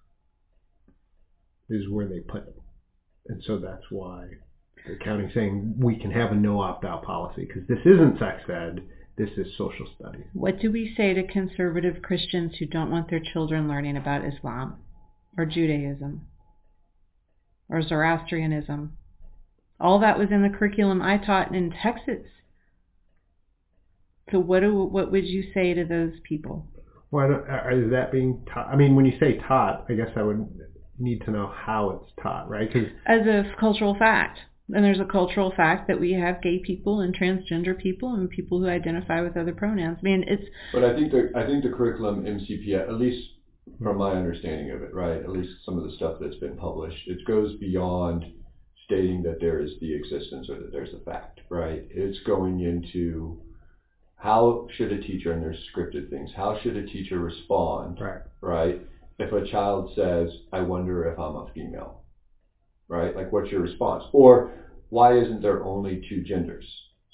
is 1.68 1.88
where 1.88 2.06
they 2.06 2.20
put 2.20 2.48
it. 2.48 2.56
And 3.26 3.42
so 3.46 3.58
that's 3.58 3.84
why 3.90 4.28
the 4.86 4.96
county's 4.96 5.34
saying 5.34 5.74
we 5.78 5.96
can 5.96 6.10
have 6.10 6.32
a 6.32 6.34
no 6.34 6.60
opt-out 6.60 7.02
policy 7.02 7.44
because 7.46 7.66
this 7.68 7.80
isn't 7.84 8.18
sex 8.18 8.42
ed, 8.48 8.82
this 9.16 9.30
is 9.36 9.46
social 9.58 9.86
studies. 9.98 10.24
What 10.32 10.60
do 10.60 10.70
we 10.70 10.94
say 10.96 11.12
to 11.12 11.26
conservative 11.26 12.02
Christians 12.02 12.52
who 12.58 12.66
don't 12.66 12.90
want 12.90 13.10
their 13.10 13.20
children 13.32 13.68
learning 13.68 13.96
about 13.96 14.24
Islam 14.24 14.76
or 15.36 15.44
Judaism 15.44 16.26
or 17.68 17.82
Zoroastrianism? 17.82 18.96
All 19.80 19.98
that 20.00 20.18
was 20.18 20.28
in 20.30 20.42
the 20.42 20.56
curriculum 20.56 21.02
I 21.02 21.18
taught 21.18 21.54
in 21.54 21.72
Texas. 21.82 22.26
So 24.30 24.38
what 24.38 24.60
do 24.60 24.74
what 24.74 25.10
would 25.10 25.24
you 25.24 25.44
say 25.54 25.74
to 25.74 25.84
those 25.84 26.12
people? 26.22 26.66
Why 27.10 27.26
don't, 27.26 27.48
uh, 27.48 27.68
is 27.72 27.90
that 27.90 28.12
being 28.12 28.44
taught? 28.52 28.68
I 28.68 28.76
mean, 28.76 28.94
when 28.94 29.06
you 29.06 29.18
say 29.18 29.38
taught, 29.48 29.86
I 29.88 29.94
guess 29.94 30.10
I 30.16 30.22
would 30.22 30.46
need 30.98 31.22
to 31.22 31.30
know 31.30 31.46
how 31.54 31.90
it's 31.90 32.12
taught, 32.22 32.48
right? 32.48 32.70
'Cause- 32.70 32.88
As 33.06 33.26
a 33.26 33.44
cultural 33.58 33.94
fact. 33.94 34.40
And 34.70 34.84
there's 34.84 35.00
a 35.00 35.06
cultural 35.06 35.50
fact 35.50 35.88
that 35.88 35.98
we 35.98 36.12
have 36.12 36.42
gay 36.42 36.58
people 36.58 37.00
and 37.00 37.16
transgender 37.16 37.76
people 37.78 38.12
and 38.14 38.28
people 38.28 38.58
who 38.58 38.66
identify 38.66 39.22
with 39.22 39.34
other 39.34 39.54
pronouns. 39.54 39.96
I 40.02 40.04
mean, 40.04 40.24
it's 40.28 40.44
but 40.74 40.84
I 40.84 40.94
think 40.94 41.10
the 41.10 41.32
I 41.34 41.46
think 41.46 41.62
the 41.64 41.70
curriculum 41.70 42.26
MCPS, 42.26 42.86
at 42.86 42.98
least 43.00 43.30
from 43.82 43.96
my 43.96 44.12
understanding 44.12 44.70
of 44.72 44.82
it, 44.82 44.92
right? 44.92 45.22
At 45.22 45.30
least 45.30 45.64
some 45.64 45.78
of 45.78 45.84
the 45.84 45.92
stuff 45.92 46.18
that's 46.20 46.36
been 46.36 46.56
published, 46.56 47.08
it 47.08 47.24
goes 47.26 47.54
beyond 47.56 48.26
stating 48.84 49.22
that 49.22 49.40
there 49.40 49.58
is 49.58 49.70
the 49.80 49.94
existence 49.94 50.50
or 50.50 50.58
that 50.58 50.72
there's 50.72 50.92
a 50.92 50.98
fact, 50.98 51.40
right? 51.48 51.86
It's 51.90 52.18
going 52.20 52.60
into 52.60 53.40
how 54.18 54.66
should 54.76 54.92
a 54.92 54.98
teacher 54.98 55.32
and 55.32 55.42
there's 55.42 55.58
scripted 55.74 56.10
things. 56.10 56.30
How 56.34 56.54
should 56.54 56.76
a 56.76 56.82
teacher 56.82 57.20
respond 57.20 58.00
right. 58.00 58.20
right? 58.42 58.76
If 59.18 59.32
a 59.32 59.42
child 59.42 59.90
says, 59.96 60.28
I 60.52 60.60
wonder 60.60 61.06
if 61.06 61.18
I'm 61.18 61.36
a 61.36 61.46
female, 61.54 62.02
right? 62.88 63.14
Like 63.14 63.32
what's 63.32 63.50
your 63.50 63.60
response? 63.60 64.04
Or 64.12 64.50
why 64.90 65.16
isn't 65.18 65.42
there 65.42 65.62
only 65.62 66.00
two 66.08 66.22
genders? 66.22 66.66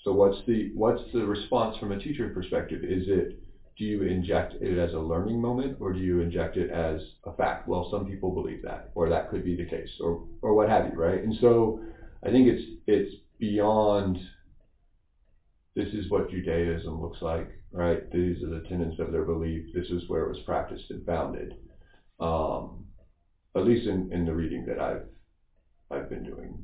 So 0.04 0.12
what's 0.12 0.38
the 0.46 0.70
what's 0.74 1.02
the 1.12 1.24
response 1.26 1.76
from 1.76 1.92
a 1.92 1.96
teacher 1.96 2.28
perspective? 2.28 2.82
Is 2.84 3.04
it 3.08 3.34
do 3.76 3.84
you 3.84 4.02
inject 4.02 4.54
it 4.60 4.78
as 4.78 4.92
a 4.94 5.00
learning 5.00 5.40
moment 5.40 5.76
or 5.80 5.92
do 5.92 5.98
you 5.98 6.20
inject 6.20 6.56
it 6.56 6.70
as 6.70 7.00
a 7.26 7.32
fact? 7.32 7.66
Well, 7.66 7.86
some 7.90 8.04
people 8.04 8.30
believe 8.30 8.62
that, 8.62 8.84
or 8.94 9.08
that 9.08 9.28
could 9.28 9.42
be 9.44 9.54
the 9.54 9.64
case, 9.64 9.90
or 10.00 10.18
or 10.42 10.54
what 10.54 10.68
have 10.68 10.86
you, 10.86 10.92
right? 10.92 11.22
And 11.22 11.34
so 11.40 11.80
I 12.24 12.30
think 12.30 12.46
it's 12.48 12.62
it's 12.86 13.14
beyond 13.38 14.18
this 15.74 15.92
is 15.92 16.08
what 16.08 16.28
Judaism 16.28 17.00
looks 17.00 17.20
like, 17.22 17.48
right? 17.72 18.00
These 18.10 18.42
are 18.42 18.48
the 18.48 18.60
tenets 18.60 18.98
of 18.98 19.10
their 19.10 19.22
belief. 19.22 19.62
This 19.72 19.90
is 19.90 20.04
where 20.06 20.22
it 20.22 20.28
was 20.28 20.40
practiced 20.40 20.86
and 20.90 21.04
founded. 21.04 21.54
Um, 22.20 22.84
at 23.56 23.64
least 23.64 23.86
in, 23.86 24.06
in 24.10 24.24
the 24.24 24.34
reading 24.34 24.64
that 24.66 24.78
I've 24.78 25.02
I've 25.90 26.08
been 26.08 26.22
doing. 26.22 26.62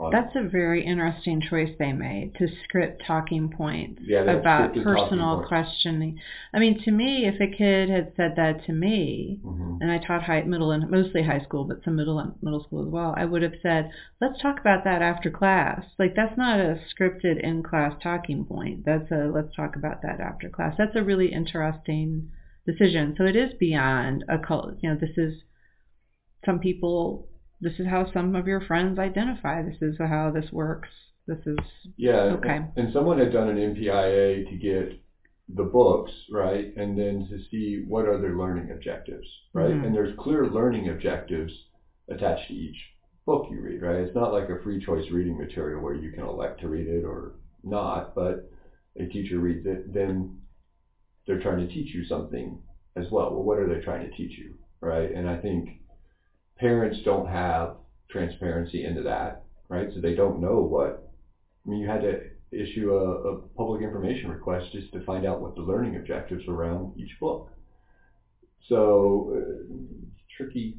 On, 0.00 0.10
that's 0.10 0.34
a 0.34 0.48
very 0.48 0.82
interesting 0.82 1.42
choice 1.42 1.68
they 1.78 1.92
made 1.92 2.34
to 2.36 2.48
script 2.64 3.02
talking 3.06 3.50
points 3.50 4.00
Yeah, 4.02 4.22
about 4.22 4.72
personal 4.74 5.36
points. 5.36 5.48
questioning. 5.48 6.18
I 6.54 6.58
mean, 6.58 6.82
to 6.84 6.90
me, 6.90 7.26
if 7.26 7.38
a 7.38 7.46
kid 7.46 7.90
had 7.90 8.14
said 8.16 8.34
that 8.36 8.64
to 8.64 8.72
me, 8.72 9.40
Mhm. 9.44 9.76
and 9.82 9.92
I 9.92 9.98
taught 9.98 10.22
high, 10.22 10.40
middle, 10.42 10.70
and 10.70 10.88
mostly 10.90 11.22
high 11.22 11.40
school, 11.40 11.64
but 11.64 11.84
some 11.84 11.96
middle 11.96 12.18
and 12.18 12.32
middle 12.42 12.64
school 12.64 12.82
as 12.82 12.88
well, 12.88 13.12
I 13.14 13.26
would 13.26 13.42
have 13.42 13.56
said, 13.60 13.90
"Let's 14.22 14.40
talk 14.40 14.58
about 14.58 14.84
that 14.84 15.02
after 15.02 15.28
class." 15.30 15.84
Like 15.98 16.14
that's 16.14 16.36
not 16.38 16.58
a 16.58 16.80
scripted 16.88 17.38
in-class 17.40 18.00
talking 18.02 18.46
point. 18.46 18.86
That's 18.86 19.10
a 19.10 19.26
let's 19.28 19.54
talk 19.54 19.76
about 19.76 20.00
that 20.00 20.18
after 20.18 20.48
class. 20.48 20.76
That's 20.78 20.96
a 20.96 21.04
really 21.04 21.30
interesting 21.30 22.30
decision. 22.64 23.14
So 23.16 23.24
it 23.26 23.36
is 23.36 23.52
beyond 23.54 24.24
a 24.30 24.38
cult. 24.38 24.76
You 24.80 24.90
know, 24.90 24.96
this 24.96 25.18
is 25.18 25.42
some 26.46 26.58
people. 26.58 27.26
This 27.60 27.78
is 27.78 27.86
how 27.86 28.10
some 28.12 28.34
of 28.34 28.46
your 28.46 28.60
friends 28.62 28.98
identify. 28.98 29.62
This 29.62 29.80
is 29.82 29.96
how 29.98 30.30
this 30.34 30.50
works. 30.52 30.88
This 31.26 31.38
is 31.46 31.58
Yeah. 31.96 32.36
Okay. 32.38 32.64
And, 32.76 32.92
someone 32.92 33.18
had 33.18 33.32
done 33.32 33.48
an 33.48 33.58
MPIA 33.58 34.48
to 34.48 34.56
get 34.56 34.98
the 35.48 35.64
books, 35.64 36.12
right? 36.32 36.74
And 36.76 36.98
then 36.98 37.26
to 37.28 37.38
see 37.50 37.84
what 37.86 38.06
are 38.06 38.18
their 38.18 38.36
learning 38.36 38.70
objectives, 38.70 39.28
right? 39.52 39.70
Mhm. 39.70 39.86
And 39.86 39.94
there's 39.94 40.16
clear 40.16 40.46
learning 40.46 40.88
objectives 40.88 41.52
attached 42.08 42.48
to 42.48 42.54
each 42.54 42.78
book 43.26 43.50
you 43.50 43.60
read, 43.60 43.82
right? 43.82 43.96
It's 44.00 44.14
not 44.14 44.32
like 44.32 44.48
a 44.48 44.58
free 44.60 44.80
choice 44.84 45.10
reading 45.10 45.36
material 45.38 45.82
where 45.82 45.94
you 45.94 46.10
can 46.12 46.24
elect 46.24 46.60
to 46.60 46.68
read 46.68 46.88
it 46.88 47.04
or 47.04 47.34
not, 47.62 48.14
but 48.14 48.50
a 48.96 49.06
teacher 49.06 49.38
reads 49.38 49.66
it, 49.66 49.92
then 49.92 50.40
they're 51.26 51.40
trying 51.40 51.66
to 51.66 51.72
teach 51.72 51.94
you 51.94 52.04
something 52.04 52.60
as 52.96 53.10
well. 53.10 53.30
Well, 53.32 53.44
what 53.44 53.58
are 53.58 53.68
they 53.68 53.80
trying 53.80 54.08
to 54.08 54.16
teach 54.16 54.38
you, 54.38 54.54
right? 54.80 55.12
And 55.12 55.28
I 55.28 55.36
think 55.36 55.80
parents 56.60 56.98
don't 57.04 57.26
have 57.26 57.76
transparency 58.10 58.84
into 58.84 59.02
that, 59.02 59.44
right? 59.68 59.88
So 59.94 60.00
they 60.00 60.14
don't 60.14 60.40
know 60.40 60.60
what. 60.60 61.10
I 61.66 61.70
mean, 61.70 61.80
you 61.80 61.88
had 61.88 62.02
to 62.02 62.20
issue 62.52 62.92
a, 62.92 63.28
a 63.28 63.38
public 63.56 63.82
information 63.82 64.30
request 64.30 64.72
just 64.72 64.92
to 64.92 65.04
find 65.04 65.26
out 65.26 65.40
what 65.40 65.54
the 65.54 65.62
learning 65.62 65.96
objectives 65.96 66.46
were 66.46 66.54
around 66.54 66.98
each 66.98 67.18
book. 67.20 67.50
So 68.68 69.34
uh, 69.36 69.74
tricky. 70.36 70.78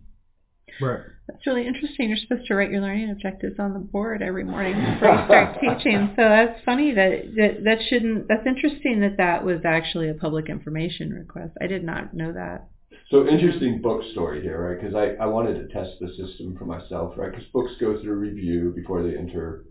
Right. 0.79 1.01
That's 1.27 1.45
really 1.45 1.67
interesting. 1.67 2.09
You're 2.09 2.17
supposed 2.17 2.47
to 2.47 2.55
write 2.55 2.71
your 2.71 2.82
learning 2.82 3.11
objectives 3.11 3.59
on 3.59 3.73
the 3.73 3.79
board 3.79 4.21
every 4.21 4.43
morning 4.43 4.73
before 4.73 5.09
you 5.09 5.25
start 5.25 5.57
teaching. 5.61 6.13
So 6.15 6.21
that's 6.23 6.63
funny 6.63 6.93
that, 6.93 7.34
that 7.36 7.63
that 7.65 7.77
shouldn't. 7.89 8.27
That's 8.27 8.45
interesting 8.45 9.01
that 9.01 9.17
that 9.17 9.43
was 9.43 9.59
actually 9.65 10.09
a 10.09 10.13
public 10.13 10.49
information 10.49 11.11
request. 11.11 11.53
I 11.61 11.67
did 11.67 11.84
not 11.84 12.13
know 12.13 12.32
that. 12.34 12.70
So 13.12 13.28
interesting 13.28 13.80
book 13.80 14.01
story 14.12 14.41
here, 14.41 14.59
right? 14.59 14.76
Because 14.80 14.95
I, 14.95 15.09
I 15.22 15.28
wanted 15.28 15.55
to 15.55 15.66
test 15.66 15.99
the 15.99 16.07
system 16.07 16.55
for 16.57 16.66
myself, 16.66 17.14
right? 17.16 17.30
Because 17.32 17.45
books 17.53 17.76
go 17.80 17.93
through 18.01 18.16
review 18.16 18.72
before 18.74 19.03
they 19.03 19.16
enter 19.16 19.62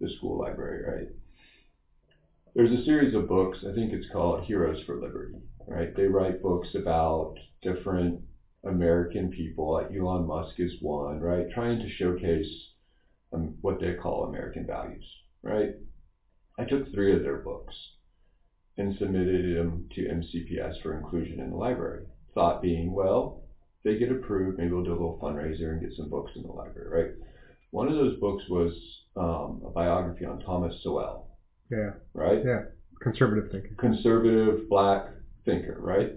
the 0.00 0.08
school 0.08 0.38
library, 0.38 0.80
right? 0.86 1.08
There's 2.54 2.72
a 2.72 2.82
series 2.82 3.14
of 3.14 3.28
books, 3.28 3.62
I 3.64 3.72
think 3.72 3.92
it's 3.92 4.06
called 4.06 4.40
Heroes 4.40 4.80
for 4.80 4.96
Liberty, 4.96 5.40
right? 5.68 5.94
They 5.94 6.06
write 6.06 6.42
books 6.42 6.74
about 6.74 7.38
different 7.62 8.18
American 8.64 9.28
people, 9.28 9.70
like 9.72 9.90
Elon 9.92 10.26
Musk 10.26 10.58
is 10.58 10.74
one, 10.80 11.20
right? 11.20 11.48
Trying 11.48 11.78
to 11.80 11.88
showcase 11.88 12.66
um, 13.32 13.54
what 13.62 13.80
they 13.80 13.92
call 13.92 14.24
American 14.24 14.66
values, 14.66 15.06
right? 15.42 15.70
I 16.58 16.64
took 16.64 16.90
three 16.92 17.12
of 17.12 17.22
their 17.22 17.36
books. 17.36 17.74
and 18.76 18.92
submitted 18.94 19.56
them 19.56 19.84
to 19.92 20.08
MCPS 20.08 20.76
for 20.82 20.94
inclusion 20.94 21.40
in 21.40 21.50
the 21.50 21.56
library. 21.56 22.06
Thought 22.34 22.62
being, 22.62 22.92
well, 22.92 23.42
they 23.84 23.96
get 23.98 24.10
approved, 24.10 24.58
maybe 24.58 24.70
we'll 24.72 24.84
do 24.84 24.90
a 24.90 24.92
little 24.92 25.18
fundraiser 25.22 25.70
and 25.72 25.80
get 25.80 25.92
some 25.96 26.08
books 26.08 26.32
in 26.34 26.42
the 26.42 26.50
library, 26.52 27.04
right? 27.04 27.12
One 27.70 27.88
of 27.88 27.94
those 27.94 28.18
books 28.18 28.42
was 28.48 28.72
um, 29.16 29.62
a 29.64 29.70
biography 29.70 30.24
on 30.24 30.40
Thomas 30.40 30.74
Sowell, 30.82 31.28
Yeah. 31.70 31.90
right? 32.12 32.40
Yeah. 32.44 32.62
Conservative 33.00 33.50
thinker. 33.52 33.74
Conservative 33.78 34.68
black 34.68 35.06
thinker, 35.44 35.76
right? 35.80 36.12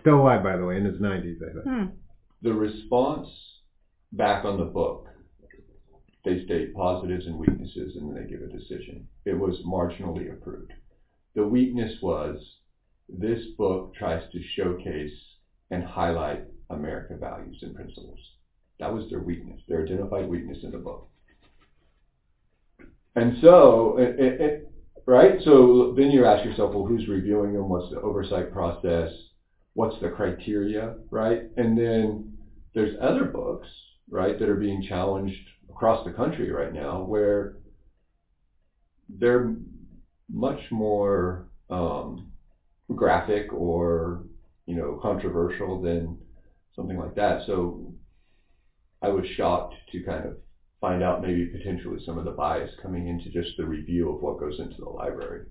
Still 0.00 0.20
alive, 0.20 0.42
by 0.42 0.56
the 0.56 0.64
way, 0.64 0.76
in 0.76 0.84
his 0.84 1.00
90s, 1.00 1.36
I 1.42 1.52
think. 1.52 1.64
Hmm. 1.64 1.84
The 2.42 2.52
response 2.52 3.26
back 4.12 4.44
on 4.44 4.58
the 4.58 4.64
book, 4.64 5.08
they 6.24 6.44
state 6.44 6.74
positives 6.74 7.26
and 7.26 7.38
weaknesses 7.38 7.96
and 7.96 8.08
then 8.08 8.22
they 8.22 8.28
give 8.30 8.42
a 8.42 8.46
decision. 8.46 9.06
It 9.24 9.34
was 9.34 9.56
marginally 9.66 10.30
approved. 10.32 10.72
The 11.34 11.46
weakness 11.46 11.92
was 12.02 12.38
this 13.08 13.38
book 13.56 13.94
tries 13.94 14.22
to 14.32 14.40
showcase 14.56 15.12
and 15.70 15.82
highlight 15.82 16.40
American 16.70 17.18
values 17.18 17.58
and 17.62 17.74
principles. 17.74 18.18
That 18.78 18.92
was 18.92 19.04
their 19.08 19.20
weakness, 19.20 19.60
their 19.68 19.82
identified 19.82 20.28
weakness 20.28 20.58
in 20.62 20.70
the 20.70 20.78
book. 20.78 21.08
And 23.14 23.38
so, 23.40 23.96
it, 23.96 24.18
it, 24.18 24.40
it, 24.40 24.72
right? 25.06 25.40
So 25.44 25.94
then 25.96 26.10
you 26.10 26.24
ask 26.24 26.44
yourself, 26.44 26.74
well, 26.74 26.84
who's 26.84 27.08
reviewing 27.08 27.52
them? 27.54 27.68
What's 27.68 27.88
the 27.90 28.00
oversight 28.00 28.50
process? 28.52 29.08
What's 29.72 29.98
the 30.00 30.08
criteria, 30.08 30.94
right? 31.10 31.40
And 31.56 31.76
then 31.76 32.36
there's 32.74 32.94
other 33.00 33.24
books, 33.24 33.68
right, 34.10 34.38
that 34.38 34.48
are 34.48 34.56
being 34.56 34.82
challenged 34.82 35.50
across 35.70 36.04
the 36.04 36.10
country 36.10 36.50
right 36.50 36.72
now 36.72 37.00
where 37.00 37.52
they're 39.08 39.54
much 40.30 40.60
more 40.70 41.46
um, 41.70 42.26
graphic 42.94 43.52
or 43.52 44.22
you 44.66 44.76
know 44.76 44.98
controversial 45.02 45.80
than 45.80 46.18
something 46.74 46.96
like 46.96 47.14
that. 47.16 47.42
So 47.46 47.92
I 49.02 49.08
was 49.08 49.26
shocked 49.36 49.74
to 49.92 50.02
kind 50.02 50.24
of 50.26 50.36
find 50.80 51.02
out 51.02 51.22
maybe 51.22 51.46
potentially 51.46 51.98
some 52.04 52.18
of 52.18 52.24
the 52.24 52.30
bias 52.30 52.70
coming 52.82 53.08
into 53.08 53.30
just 53.30 53.56
the 53.56 53.64
review 53.64 54.10
of 54.14 54.20
what 54.22 54.38
goes 54.38 54.58
into 54.58 54.76
the 54.78 54.88
library. 54.88 55.46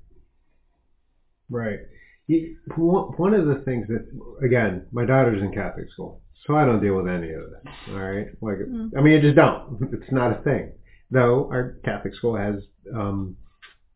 Right. 1.50 1.80
You, 2.28 2.56
one 2.76 3.06
one 3.18 3.34
of 3.34 3.46
the 3.46 3.62
things 3.66 3.88
that, 3.88 4.06
again, 4.44 4.88
my 4.92 5.06
daughter's 5.06 5.42
in 5.42 5.52
Catholic 5.52 5.86
school, 5.92 6.22
so 6.46 6.56
I 6.56 6.66
don't 6.66 6.82
deal 6.82 6.96
with 6.96 7.08
any 7.08 7.32
of 7.32 7.42
this. 7.52 7.74
All 7.90 8.00
right. 8.00 8.28
Like, 8.42 8.58
Mm. 8.58 8.92
I 8.98 9.02
mean, 9.02 9.18
I 9.18 9.22
just 9.22 9.36
don't. 9.36 9.80
It's 9.94 10.12
not 10.12 10.40
a 10.40 10.42
thing. 10.44 10.72
Though 11.12 11.48
our 11.52 11.76
Catholic 11.86 12.16
school 12.16 12.36
has 12.36 12.56
um, 12.94 13.36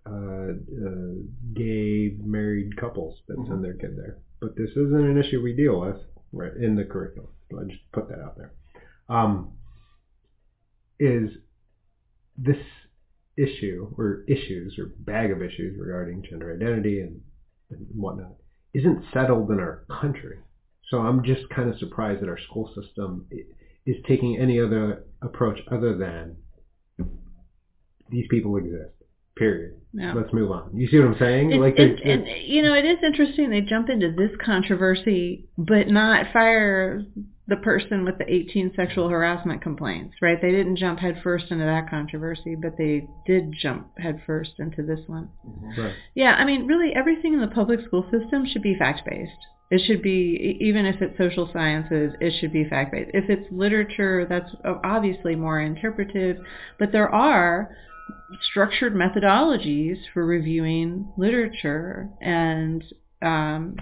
uh, 0.10 0.52
uh, 0.52 1.14
gay 1.54 2.16
married 2.24 2.76
couples 2.78 3.20
that 3.28 3.38
send 3.48 3.64
their 3.64 3.76
kid 3.76 3.96
there, 3.98 4.18
but 4.42 4.56
this 4.56 4.72
isn't 4.72 5.06
an 5.06 5.18
issue 5.18 5.42
we 5.42 5.56
deal 5.56 5.80
with 5.80 5.98
right 6.32 6.56
in 6.56 6.76
the 6.76 6.84
curriculum. 6.84 7.30
So 7.52 7.60
I 7.60 7.64
just 7.64 7.92
put 7.92 8.10
that 8.10 8.20
out 8.20 8.38
there. 8.38 8.54
Um, 9.08 9.54
is 11.00 11.30
this 12.38 12.58
issue 13.40 13.94
or 13.98 14.24
issues 14.28 14.78
or 14.78 14.88
bag 15.00 15.32
of 15.32 15.42
issues 15.42 15.78
regarding 15.80 16.24
gender 16.30 16.54
identity 16.54 17.00
and, 17.00 17.22
and 17.72 17.88
whatnot 17.94 18.36
isn't 18.74 19.04
settled 19.14 19.50
in 19.50 19.60
our 19.60 19.86
country. 20.02 20.38
So 20.90 21.00
I'm 21.00 21.24
just 21.24 21.50
kind 21.50 21.70
of 21.70 21.78
surprised 21.80 22.22
that 22.22 22.30
our 22.30 22.40
school 22.50 22.72
system 22.76 23.28
is 23.86 23.96
taking 24.08 24.38
any 24.38 24.60
other 24.60 25.04
approach 25.22 25.60
other 25.72 25.98
than 25.98 26.36
these 28.10 28.26
people 28.30 28.58
exist. 28.58 28.94
Period. 29.36 29.76
Yeah. 29.94 30.14
Let's 30.14 30.32
move 30.34 30.52
on. 30.52 30.70
You 30.76 30.88
see 30.88 31.00
what 31.00 31.08
I'm 31.08 31.20
saying? 31.20 31.52
Like, 31.60 31.76
it's, 31.78 32.02
and, 32.04 32.28
you 32.46 32.62
know, 32.62 32.74
it 32.74 32.86
is 32.86 32.98
interesting 33.04 33.50
they 33.50 33.62
jump 33.62 33.90
into 33.90 34.12
this 34.12 34.32
controversy, 34.44 35.46
but 35.58 35.88
not 35.88 36.32
fire 36.32 37.04
the 37.50 37.56
person 37.58 38.06
with 38.06 38.18
the 38.20 38.32
18 38.32 38.74
sexual 38.76 39.10
harassment 39.10 39.62
complaints, 39.62 40.16
right? 40.22 40.40
They 40.40 40.52
didn't 40.52 40.78
jump 40.78 41.00
headfirst 41.00 41.46
into 41.50 41.66
that 41.66 41.90
controversy, 41.90 42.56
but 42.56 42.78
they 42.78 43.08
did 43.26 43.52
jump 43.60 43.90
headfirst 43.98 44.52
into 44.60 44.84
this 44.84 45.00
one. 45.08 45.30
Mm-hmm. 45.48 45.82
right. 45.82 45.96
Yeah, 46.14 46.36
I 46.36 46.46
mean, 46.46 46.68
really, 46.68 46.94
everything 46.96 47.34
in 47.34 47.42
the 47.42 47.48
public 47.48 47.80
school 47.86 48.04
system 48.12 48.46
should 48.46 48.62
be 48.62 48.76
fact-based. 48.78 49.32
It 49.72 49.82
should 49.86 50.02
be, 50.02 50.58
even 50.62 50.86
if 50.86 51.02
it's 51.02 51.18
social 51.18 51.50
sciences, 51.52 52.14
it 52.22 52.34
should 52.40 52.54
be 52.54 52.70
fact-based. 52.70 53.12
If 53.14 53.30
it's 53.30 53.52
literature, 53.52 54.28
that's 54.30 54.50
uh, 54.64 54.76
obviously 54.84 55.36
more 55.36 55.60
interpretive, 55.60 56.38
but 56.78 56.92
there 56.92 57.10
are 57.10 57.76
structured 58.50 58.94
methodologies 58.94 59.98
for 60.14 60.26
reviewing 60.26 61.12
literature, 61.18 62.10
and 62.22 62.84
um, 63.22 63.76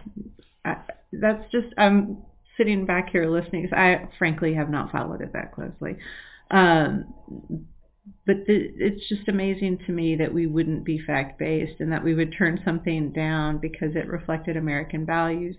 I, 0.65 0.77
that's 1.13 1.49
just, 1.51 1.67
I'm 1.77 2.17
sitting 2.57 2.85
back 2.85 3.09
here 3.11 3.29
listening 3.29 3.67
'cause 3.67 3.77
I 3.77 4.09
frankly 4.17 4.53
have 4.55 4.69
not 4.69 4.91
followed 4.91 5.21
it 5.21 5.33
that 5.33 5.51
closely. 5.53 5.97
Um, 6.49 7.13
but 8.25 8.45
the, 8.47 8.71
it's 8.77 9.07
just 9.09 9.27
amazing 9.27 9.79
to 9.85 9.91
me 9.91 10.15
that 10.15 10.33
we 10.33 10.47
wouldn't 10.47 10.83
be 10.85 10.99
fact 10.99 11.37
based 11.39 11.79
and 11.79 11.91
that 11.91 12.03
we 12.03 12.13
would 12.13 12.33
turn 12.37 12.59
something 12.65 13.11
down 13.11 13.57
because 13.57 13.95
it 13.95 14.07
reflected 14.07 14.57
American 14.57 15.05
values. 15.05 15.55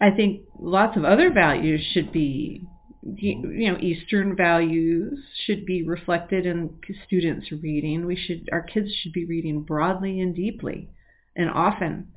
I 0.00 0.10
think 0.10 0.42
lots 0.58 0.96
of 0.96 1.04
other 1.04 1.32
values 1.32 1.80
should 1.92 2.12
be, 2.12 2.62
you 3.02 3.50
you 3.50 3.72
know, 3.72 3.78
Eastern 3.78 4.36
values 4.36 5.18
should 5.44 5.64
be 5.64 5.82
reflected 5.82 6.46
in 6.46 6.78
students' 7.06 7.50
reading. 7.52 8.06
We 8.06 8.16
should, 8.16 8.48
our 8.52 8.62
kids 8.62 8.88
should 9.02 9.12
be 9.12 9.24
reading 9.24 9.62
broadly 9.62 10.20
and 10.20 10.34
deeply 10.34 10.90
and 11.36 11.50
often. 11.50 12.08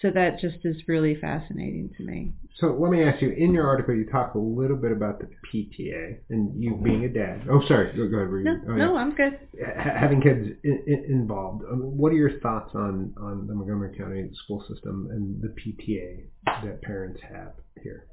So 0.00 0.10
that 0.10 0.40
just 0.40 0.56
is 0.64 0.88
really 0.88 1.14
fascinating 1.14 1.90
to 1.96 2.02
me. 2.02 2.32
So 2.56 2.76
let 2.78 2.90
me 2.90 3.02
ask 3.04 3.22
you. 3.22 3.30
In 3.30 3.54
your 3.54 3.68
article, 3.68 3.94
you 3.94 4.04
talk 4.10 4.34
a 4.34 4.38
little 4.38 4.76
bit 4.76 4.90
about 4.90 5.20
the 5.20 5.28
PTA 5.46 6.18
and 6.28 6.60
you 6.60 6.80
being 6.82 7.04
a 7.04 7.08
dad. 7.08 7.46
Oh, 7.48 7.62
sorry. 7.68 7.96
Go, 7.96 8.08
go 8.08 8.16
ahead. 8.16 8.28
Read. 8.28 8.44
No, 8.44 8.60
oh, 8.68 8.72
no, 8.72 8.96
I'm 8.96 9.14
good. 9.14 9.38
ha- 9.64 9.98
having 10.00 10.20
kids 10.20 10.48
in, 10.64 10.82
in, 10.86 11.04
involved. 11.08 11.64
Um, 11.70 11.96
what 11.96 12.10
are 12.10 12.16
your 12.16 12.40
thoughts 12.40 12.72
on, 12.74 13.14
on 13.20 13.46
the 13.46 13.54
Montgomery 13.54 13.96
County 13.96 14.28
school 14.44 14.64
system 14.68 15.08
and 15.12 15.40
the 15.40 15.54
PTA 15.60 16.64
that 16.64 16.82
parents 16.82 17.20
have 17.22 17.52
here? 17.82 18.06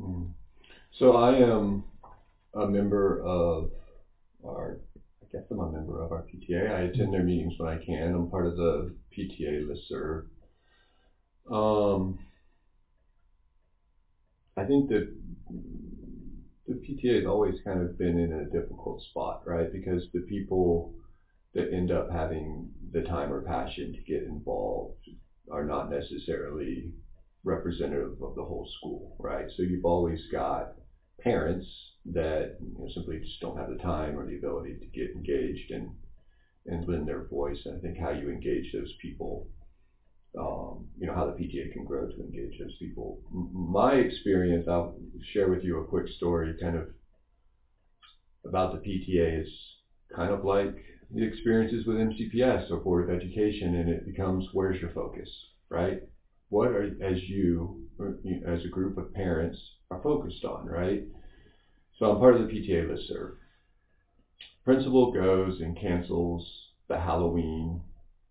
Mm. 0.00 0.30
So 0.90 1.12
I 1.12 1.34
am 1.36 1.84
a 2.54 2.66
member 2.66 3.20
of 3.22 3.70
our, 4.44 4.78
I 5.22 5.26
guess 5.32 5.42
I'm 5.50 5.60
a 5.60 5.70
member 5.70 6.02
of 6.02 6.12
our 6.12 6.22
PTA. 6.22 6.70
I 6.70 6.80
attend 6.82 7.12
their 7.12 7.22
meetings 7.22 7.54
when 7.58 7.68
I 7.68 7.76
can. 7.84 8.14
I'm 8.14 8.28
part 8.28 8.46
of 8.46 8.56
the 8.56 8.92
PTA 9.10 9.60
listserv. 9.62 10.24
Um, 11.50 12.18
I 14.56 14.64
think 14.64 14.88
that 14.88 15.08
the 16.66 16.74
PTA 16.74 17.14
has 17.16 17.24
always 17.26 17.60
kind 17.64 17.80
of 17.80 17.96
been 17.96 18.18
in 18.18 18.32
a 18.32 18.44
difficult 18.44 19.00
spot, 19.00 19.42
right? 19.46 19.70
Because 19.72 20.06
the 20.12 20.20
people 20.20 20.92
that 21.54 21.72
end 21.72 21.90
up 21.90 22.10
having 22.10 22.70
the 22.92 23.02
time 23.02 23.32
or 23.32 23.40
passion 23.42 23.92
to 23.92 24.00
get 24.02 24.24
involved 24.24 25.08
are 25.50 25.64
not 25.64 25.90
necessarily 25.90 26.92
representative 27.44 28.20
of 28.22 28.34
the 28.34 28.44
whole 28.44 28.66
school, 28.78 29.16
right? 29.20 29.50
So 29.56 29.62
you've 29.62 29.84
always 29.86 30.26
got 30.26 30.74
parents 31.20 31.66
that 32.06 32.56
you 32.60 32.74
know, 32.78 32.88
simply 32.94 33.18
just 33.18 33.40
don't 33.40 33.56
have 33.56 33.68
the 33.68 33.76
time 33.76 34.18
or 34.18 34.26
the 34.26 34.36
ability 34.36 34.74
to 34.74 34.86
get 34.86 35.14
engaged 35.14 35.70
and 35.70 35.90
and 36.66 36.86
lend 36.86 37.08
their 37.08 37.24
voice. 37.24 37.58
And 37.64 37.76
I 37.76 37.80
think 37.80 37.98
how 37.98 38.10
you 38.10 38.28
engage 38.28 38.72
those 38.72 38.92
people, 39.00 39.46
um, 40.38 40.86
you 40.98 41.06
know, 41.06 41.14
how 41.14 41.24
the 41.24 41.32
PTA 41.32 41.72
can 41.72 41.84
grow 41.84 42.06
to 42.06 42.20
engage 42.20 42.58
those 42.58 42.76
people. 42.78 43.18
My 43.30 43.94
experience, 43.94 44.66
I'll 44.68 44.94
share 45.32 45.48
with 45.48 45.64
you 45.64 45.78
a 45.78 45.84
quick 45.84 46.08
story, 46.08 46.54
kind 46.60 46.76
of 46.76 46.88
about 48.44 48.72
the 48.72 48.78
PTA 48.78 49.40
is 49.42 49.48
kind 50.14 50.30
of 50.30 50.44
like 50.44 50.76
the 51.10 51.24
experiences 51.24 51.86
with 51.86 51.96
MCPS 51.96 52.70
or 52.70 52.78
Board 52.78 53.08
of 53.08 53.14
Education, 53.14 53.74
and 53.76 53.88
it 53.88 54.04
becomes 54.04 54.46
where's 54.52 54.80
your 54.80 54.90
focus, 54.90 55.28
right? 55.70 56.02
What 56.50 56.68
are 56.68 56.82
as 57.02 57.22
you, 57.28 57.82
as 58.46 58.64
a 58.64 58.68
group 58.68 58.96
of 58.96 59.12
parents 59.12 59.58
are 59.90 60.00
focused 60.02 60.44
on, 60.44 60.66
right? 60.66 61.02
So 61.98 62.06
I'm 62.06 62.18
part 62.18 62.36
of 62.36 62.46
the 62.46 62.52
PTA 62.52 62.88
list 62.88 63.10
listserv. 63.10 63.32
Principal 64.64 65.12
goes 65.12 65.60
and 65.60 65.76
cancels 65.76 66.68
the 66.88 66.96
Halloween 66.96 67.80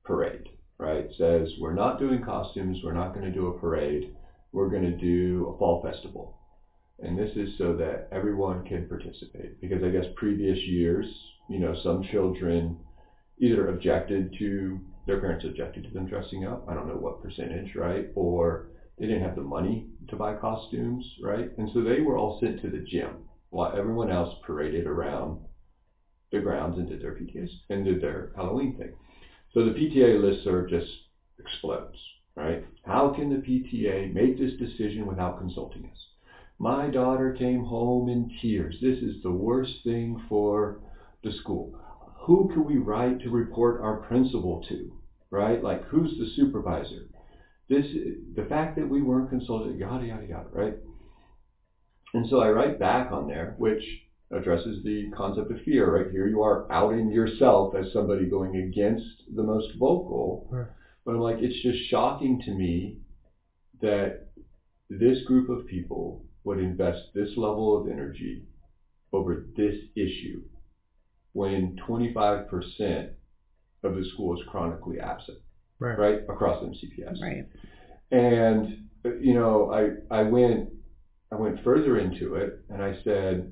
parade, 0.03 0.49
right? 0.77 1.05
Says 1.17 1.49
we're 1.59 1.73
not 1.73 1.99
doing 1.99 2.21
costumes, 2.21 2.79
we're 2.83 2.93
not 2.93 3.13
going 3.13 3.25
to 3.25 3.31
do 3.31 3.47
a 3.47 3.59
parade, 3.59 4.13
we're 4.51 4.69
going 4.69 4.83
to 4.83 4.91
do 4.91 5.51
a 5.53 5.57
fall 5.57 5.81
festival. 5.81 6.37
And 6.99 7.17
this 7.17 7.35
is 7.35 7.49
so 7.57 7.75
that 7.75 8.07
everyone 8.11 8.65
can 8.65 8.87
participate 8.87 9.59
because 9.61 9.83
I 9.83 9.89
guess 9.89 10.05
previous 10.15 10.57
years, 10.65 11.05
you 11.49 11.59
know, 11.59 11.75
some 11.83 12.01
children 12.01 12.77
either 13.39 13.67
objected 13.67 14.33
to 14.39 14.79
their 15.07 15.21
parents 15.21 15.45
objected 15.45 15.85
to 15.85 15.89
them 15.91 16.05
dressing 16.05 16.45
up. 16.45 16.67
I 16.67 16.73
don't 16.73 16.87
know 16.87 16.95
what 16.97 17.23
percentage, 17.23 17.73
right? 17.75 18.07
Or 18.13 18.67
they 18.99 19.07
didn't 19.07 19.23
have 19.23 19.35
the 19.35 19.41
money 19.41 19.87
to 20.09 20.17
buy 20.17 20.33
costumes, 20.33 21.05
right? 21.23 21.49
And 21.57 21.69
so 21.73 21.81
they 21.81 22.01
were 22.01 22.17
all 22.17 22.39
sent 22.39 22.61
to 22.61 22.69
the 22.69 22.85
gym 22.85 23.23
while 23.49 23.71
everyone 23.75 24.11
else 24.11 24.35
paraded 24.45 24.85
around 24.85 25.39
the 26.31 26.39
grounds 26.39 26.77
and 26.77 26.89
did 26.89 27.01
their 27.01 27.13
PTAs 27.13 27.49
and 27.69 27.85
did 27.85 28.01
their 28.01 28.31
Halloween 28.35 28.75
thing. 28.77 28.91
So 29.53 29.63
the 29.63 29.71
PTA 29.71 30.19
listserv 30.19 30.69
just 30.69 30.87
explodes, 31.39 31.97
right? 32.35 32.63
How 32.83 33.13
can 33.13 33.29
the 33.29 33.37
PTA 33.37 34.13
make 34.13 34.37
this 34.37 34.57
decision 34.59 35.05
without 35.05 35.37
consulting 35.37 35.85
us? 35.85 36.05
My 36.59 36.89
daughter 36.89 37.31
came 37.31 37.63
home 37.63 38.09
in 38.09 38.29
tears. 38.41 38.77
This 38.81 38.97
is 38.97 39.21
the 39.23 39.31
worst 39.31 39.71
thing 39.85 40.21
for 40.27 40.79
the 41.23 41.31
school. 41.31 41.71
Who 42.27 42.49
can 42.53 42.65
we 42.65 42.75
write 42.75 43.21
to 43.21 43.29
report 43.29 43.79
our 43.79 44.01
principal 44.01 44.61
to? 44.67 44.91
Right? 45.31 45.63
Like 45.63 45.85
who's 45.85 46.17
the 46.17 46.29
supervisor? 46.35 47.07
This 47.69 47.85
the 48.35 48.43
fact 48.49 48.75
that 48.75 48.89
we 48.89 49.01
weren't 49.01 49.29
consulted, 49.29 49.77
yada 49.77 50.05
yada 50.05 50.25
yada, 50.27 50.49
right? 50.51 50.73
And 52.13 52.27
so 52.29 52.41
I 52.41 52.49
write 52.49 52.79
back 52.79 53.13
on 53.13 53.27
there, 53.27 53.55
which 53.57 53.81
addresses 54.31 54.83
the 54.83 55.09
concept 55.15 55.51
of 55.51 55.61
fear, 55.63 55.95
right? 55.95 56.11
Here 56.11 56.27
you 56.27 56.41
are 56.41 56.69
outing 56.69 57.11
yourself 57.11 57.73
as 57.75 57.93
somebody 57.93 58.25
going 58.25 58.57
against 58.57 59.23
the 59.33 59.43
most 59.43 59.67
vocal. 59.79 60.49
Right. 60.51 60.67
But 61.05 61.13
I'm 61.13 61.21
like, 61.21 61.37
it's 61.39 61.61
just 61.61 61.89
shocking 61.89 62.41
to 62.43 62.51
me 62.51 62.97
that 63.79 64.27
this 64.89 65.19
group 65.25 65.49
of 65.49 65.65
people 65.65 66.25
would 66.43 66.59
invest 66.59 66.99
this 67.13 67.29
level 67.37 67.79
of 67.79 67.89
energy 67.89 68.43
over 69.13 69.45
this 69.55 69.75
issue 69.95 70.41
when 71.37 71.77
25% 71.87 73.09
of 73.83 73.95
the 73.95 74.03
school 74.13 74.35
is 74.35 74.43
chronically 74.49 74.99
absent, 74.99 75.37
Right. 75.79 75.97
right? 75.99 76.19
Across 76.27 76.63
MCPS. 76.63 77.21
Right. 77.21 77.45
And 78.11 78.85
uh, 79.05 79.13
you 79.27 79.35
know, 79.35 79.71
I 79.71 79.81
I 80.19 80.23
went 80.23 80.69
I 81.31 81.35
went 81.35 81.63
further 81.63 81.99
into 81.99 82.33
it 82.35 82.59
and 82.69 82.81
I 82.81 82.95
said 83.03 83.51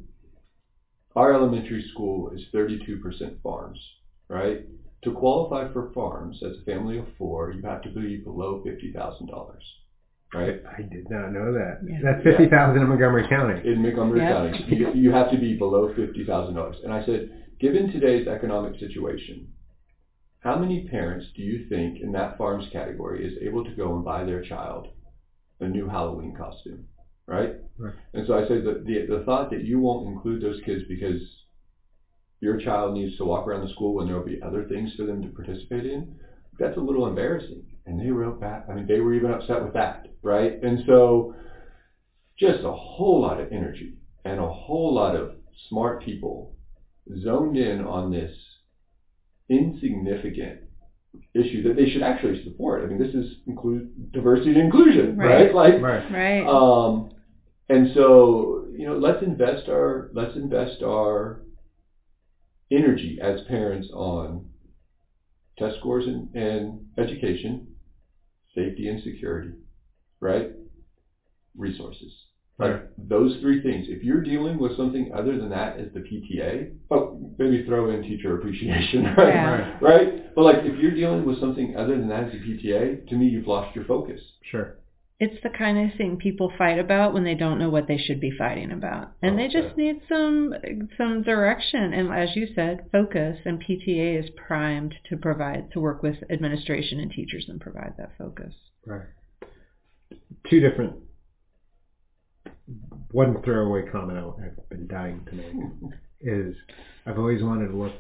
our 1.16 1.32
elementary 1.34 1.84
school 1.94 2.30
is 2.32 2.42
32% 2.54 3.42
farms, 3.44 3.80
right? 4.30 4.66
To 5.04 5.12
qualify 5.12 5.72
for 5.72 5.92
farms 5.94 6.42
as 6.44 6.54
a 6.62 6.66
family 6.66 6.98
of 6.98 7.06
four, 7.20 7.52
you 7.52 7.62
have 7.62 7.82
to 7.84 7.90
be 7.90 8.18
below 8.18 8.64
$50,000, 8.66 9.56
right? 10.34 10.62
I 10.78 10.82
did 10.82 11.10
not 11.12 11.32
know 11.32 11.54
that. 11.54 11.80
Yeah. 11.88 12.00
That's 12.04 12.24
fifty 12.24 12.50
thousand 12.50 12.82
in 12.82 12.90
Montgomery 12.90 13.28
County. 13.30 13.62
In 13.70 13.82
Montgomery 13.84 14.20
Yeah. 14.22 14.34
County, 14.34 14.66
you, 14.76 14.92
you 14.94 15.12
have 15.12 15.30
to 15.32 15.38
be 15.38 15.56
below 15.56 15.94
$50,000. 15.94 16.84
And 16.84 16.92
I 16.92 17.06
said, 17.06 17.45
given 17.60 17.88
today's 17.88 18.28
economic 18.28 18.78
situation, 18.80 19.48
how 20.40 20.56
many 20.56 20.80
parents 20.80 21.26
do 21.36 21.42
you 21.42 21.68
think 21.68 22.00
in 22.00 22.12
that 22.12 22.38
farms 22.38 22.66
category 22.72 23.24
is 23.26 23.34
able 23.42 23.64
to 23.64 23.72
go 23.72 23.94
and 23.94 24.04
buy 24.04 24.24
their 24.24 24.40
child 24.40 24.88
a 25.60 25.68
new 25.68 25.88
Halloween 25.88 26.34
costume, 26.34 26.86
right? 27.28 27.52
Right. 27.78 27.94
And 28.14 28.26
so 28.26 28.34
I 28.34 28.48
say 28.48 28.60
that 28.60 28.86
the, 28.86 29.06
the 29.08 29.24
thought 29.26 29.50
that 29.52 29.62
you 29.64 29.80
won't 29.80 30.08
include 30.08 30.42
those 30.42 30.60
kids 30.66 30.84
because 30.88 31.20
your 32.42 32.58
child 32.58 32.94
needs 32.94 33.16
to 33.18 33.26
walk 33.26 33.48
around 33.48 33.62
the 33.62 33.68
school 33.68 33.94
when 33.94 34.06
there 34.06 34.16
will 34.16 34.24
be 34.24 34.42
other 34.42 34.64
things 34.64 34.92
for 34.96 35.04
them 35.04 35.22
to 35.22 35.30
participate 35.30 35.86
in, 35.86 36.16
that's 36.60 36.78
a 36.78 36.82
little 36.82 37.06
embarrassing. 37.06 37.64
And 37.86 38.00
they 38.00 38.10
wrote 38.12 38.40
back, 38.40 38.66
I 38.70 38.74
mean, 38.74 38.86
they 38.88 39.00
were 39.00 39.14
even 39.14 39.32
upset 39.32 39.62
with 39.62 39.74
that, 39.74 40.08
right? 40.22 40.54
And 40.62 40.80
so 40.86 41.34
just 42.38 42.64
a 42.64 42.72
whole 42.72 43.20
lot 43.22 43.40
of 43.40 43.48
energy 43.52 43.94
and 44.26 44.40
a 44.40 44.48
whole 44.48 44.94
lot 44.94 45.16
of 45.16 45.32
smart 45.70 46.02
people 46.02 46.55
zoned 47.14 47.58
in 47.58 47.82
on 47.82 48.10
this 48.10 48.30
insignificant 49.50 50.58
issue 51.34 51.62
that 51.62 51.76
they 51.76 51.86
should 51.86 52.02
actually 52.02 52.42
support. 52.44 52.82
I 52.82 52.86
mean, 52.86 52.98
this 52.98 53.14
is 53.14 53.26
include 53.46 54.12
diversity 54.12 54.50
and 54.50 54.58
inclusion, 54.60 55.16
right? 55.18 55.46
Right. 55.46 55.54
Like, 55.54 55.80
Right. 55.82 56.12
Right. 56.12 56.46
um, 56.46 57.10
and 57.70 57.88
so, 57.94 58.64
you 58.72 58.86
know, 58.86 58.96
let's 58.96 59.22
invest 59.22 59.68
our 59.68 60.08
let's 60.14 60.36
invest 60.36 60.82
our 60.84 61.40
energy 62.72 63.18
as 63.22 63.40
parents 63.42 63.88
on 63.94 64.44
test 65.58 65.76
scores 65.76 66.06
and, 66.06 66.28
and 66.34 66.86
education, 66.98 67.66
safety 68.54 68.88
and 68.88 69.00
security, 69.00 69.54
right? 70.20 70.46
Resources. 71.56 72.25
Like 72.58 72.72
Right. 72.72 73.10
those 73.10 73.36
three 73.42 73.62
things. 73.62 73.88
If 73.90 74.02
you're 74.04 74.22
dealing 74.22 74.58
with 74.58 74.78
something 74.78 75.12
other 75.14 75.38
than 75.38 75.50
that 75.50 75.78
as 75.78 75.88
the 75.94 76.00
PTA, 76.00 76.72
oh, 76.90 77.20
maybe 77.38 77.66
throw 77.66 77.90
in 77.90 78.02
teacher 78.02 78.38
appreciation, 78.38 79.04
right? 79.18 79.28
Yeah. 79.28 79.50
Right. 79.52 79.82
Right? 79.82 80.36
But 80.36 80.44
like 80.44 80.60
if 80.64 80.80
you're 80.80 80.96
dealing 80.96 81.26
with 81.26 81.40
something 81.42 81.76
other 81.76 81.98
than 81.98 82.08
that 82.10 82.30
as 82.30 82.34
a 82.34 82.38
PTA, 82.38 83.08
to 83.10 83.16
me 83.16 83.26
you've 83.26 83.48
lost 83.48 83.76
your 83.76 83.84
focus. 83.86 84.22
Sure. 84.52 84.78
it's 85.20 85.42
the 85.44 85.50
kind 85.50 85.78
of 85.80 85.98
thing 85.98 86.18
people 86.18 86.52
fight 86.58 86.78
about 86.80 87.14
when 87.14 87.24
they 87.26 87.36
don't 87.36 87.58
know 87.60 87.70
what 87.70 87.88
they 87.88 87.98
should 87.98 88.20
be 88.20 88.32
fighting 88.38 88.72
about 88.72 89.14
and 89.22 89.36
oh, 89.36 89.38
they 89.38 89.48
just 89.48 89.76
need 89.78 89.98
some 90.10 90.54
some 90.98 91.24
direction 91.24 91.94
and 91.94 92.14
as 92.14 92.36
you 92.36 92.46
said 92.54 92.86
focus 92.92 93.38
and 93.46 93.64
pta 93.64 94.20
is 94.22 94.30
primed 94.46 94.94
to 95.10 95.16
provide 95.16 95.72
to 95.72 95.80
work 95.80 96.04
with 96.04 96.18
administration 96.30 97.00
and 97.00 97.12
teachers 97.12 97.46
and 97.48 97.62
provide 97.62 97.94
that 97.98 98.12
focus 98.18 98.54
Right. 98.86 99.08
Two 100.50 100.60
different. 100.60 100.94
One 103.12 103.42
throwaway 103.44 103.84
comment 103.92 104.18
I- 104.18 104.46
I've 104.46 104.70
been 104.70 104.88
dying 104.88 105.26
to 105.30 105.36
make 105.36 105.54
is 106.22 106.56
I've 107.06 107.18
always 107.20 107.44
wanted 107.44 107.68
to 107.68 107.76
look 107.78 107.94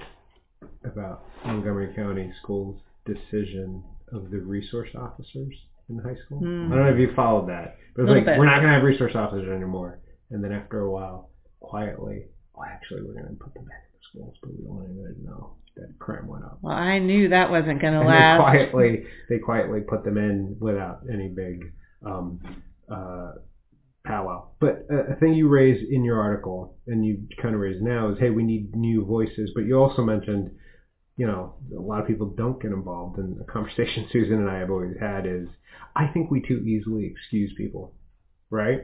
about 0.84 1.24
Montgomery 1.45 1.93
County 1.95 2.32
Schools' 2.41 2.82
decision 3.05 3.84
of 4.11 4.32
the 4.32 4.38
resource 4.39 4.89
officers 4.95 5.53
in 5.89 5.99
high 5.99 6.16
school. 6.26 6.39
Hmm. 6.39 6.72
I 6.72 6.76
don't 6.76 6.86
know 6.86 6.93
if 6.93 6.99
you 6.99 7.13
followed 7.16 7.49
that, 7.49 7.78
but 7.95 8.03
it 8.03 8.05
was 8.05 8.16
like 8.16 8.26
bit. 8.26 8.39
we're 8.39 8.45
not 8.45 8.55
going 8.57 8.68
to 8.70 8.74
have 8.74 8.84
resource 8.84 9.13
officers 9.16 9.49
anymore. 9.49 9.99
And 10.32 10.43
then 10.43 10.51
after 10.51 10.82
a 10.82 10.91
while, 10.91 11.30
quietly, 11.59 12.26
oh, 12.55 12.63
actually, 12.63 13.01
we're 13.01 13.13
going 13.13 13.28
to 13.28 13.43
put 13.43 13.53
them 13.53 13.66
back 13.66 13.84
in 13.86 13.99
the 13.99 14.03
schools, 14.09 14.36
but 14.41 14.51
we 14.51 14.63
don't 14.63 14.76
want 14.76 14.89
anyone 14.89 15.13
to 15.13 15.24
know 15.24 15.55
that 15.78 15.99
crime 15.99 16.26
went 16.26 16.45
up. 16.45 16.57
well 16.61 16.74
i 16.74 16.97
knew 16.99 17.28
that 17.28 17.51
wasn't 17.51 17.82
going 17.82 17.91
to 17.93 17.99
And 17.99 18.07
they 18.07 18.13
last 18.13 18.39
quietly 18.39 19.03
they 19.28 19.39
quietly 19.39 19.82
put 19.82 20.05
them 20.05 20.18
in 20.18 20.55
without 20.57 21.01
any 21.11 21.28
big 21.28 21.74
um, 22.05 22.39
uh, 22.89 23.34
powwow. 24.06 24.49
But 24.60 24.86
uh, 24.91 25.14
a 25.14 25.16
thing 25.16 25.34
you 25.34 25.47
raise 25.47 25.84
in 25.89 26.03
your 26.03 26.20
article 26.20 26.78
and 26.88 27.06
you 27.06 27.28
kind 27.41 27.56
of 27.56 27.62
raise 27.62 27.82
now 27.82 28.12
is, 28.12 28.20
hey, 28.20 28.30
we 28.30 28.43
need 28.43 28.76
new 28.76 29.06
voices. 29.06 29.51
But 29.53 29.62
you 29.62 29.76
also 29.78 30.01
mentioned, 30.01 30.51
you 31.18 31.28
know, 31.28 31.56
a 31.76 31.82
lot 31.82 32.01
of 32.01 32.08
people 32.08 32.28
don't 32.28 32.62
get 32.62 32.72
involved. 32.72 33.18
And 33.18 33.39
the 33.39 33.43
conversation 33.51 34.08
Susan 34.12 34.39
and 34.39 34.49
I 34.49 34.60
have 34.60 34.70
always 34.70 34.95
had 34.99 35.26
is, 35.26 35.47
I 35.95 36.08
think 36.08 36.32
we 36.32 36.41
too 36.41 36.60
easily 36.60 37.06
excuse 37.06 37.51
people, 37.58 37.93
right, 38.49 38.82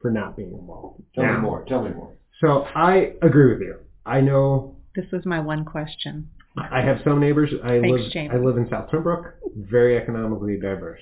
for 0.00 0.10
not 0.10 0.36
being 0.36 0.52
involved. 0.52 1.02
Tell 1.14 1.24
Now, 1.24 1.36
me 1.36 1.40
more. 1.40 1.64
Tell 1.66 1.82
me 1.82 1.90
more. 1.90 2.16
So 2.40 2.64
I 2.74 3.12
agree 3.22 3.52
with 3.52 3.60
you. 3.60 3.76
I 4.06 4.20
know 4.20 4.76
this 4.96 5.06
was 5.12 5.24
my 5.24 5.40
one 5.40 5.64
question 5.64 6.30
I 6.56 6.80
have 6.82 6.98
some 7.04 7.20
neighbors. 7.20 7.50
I 7.62 7.80
Thanks, 7.80 8.02
live 8.02 8.12
Jamie. 8.12 8.30
I 8.32 8.38
live 8.38 8.56
in 8.56 8.68
South 8.68 8.90
Pembroke, 8.90 9.34
very 9.56 9.96
economically 9.96 10.58
diverse, 10.60 11.00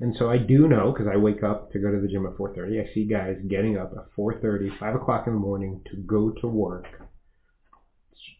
and 0.00 0.14
so 0.18 0.30
I 0.30 0.38
do 0.38 0.68
know 0.68 0.92
because 0.92 1.08
I 1.12 1.16
wake 1.16 1.42
up 1.42 1.72
to 1.72 1.78
go 1.78 1.90
to 1.90 2.00
the 2.00 2.08
gym 2.08 2.26
at 2.26 2.36
4:30. 2.36 2.80
I 2.80 2.92
see 2.94 3.04
guys 3.04 3.36
getting 3.48 3.76
up 3.76 3.92
at 3.96 4.12
4:30, 4.16 4.70
5 4.78 4.94
o'clock 4.94 5.26
in 5.26 5.32
the 5.32 5.38
morning 5.38 5.82
to 5.90 5.96
go 5.96 6.30
to 6.30 6.46
work. 6.46 6.86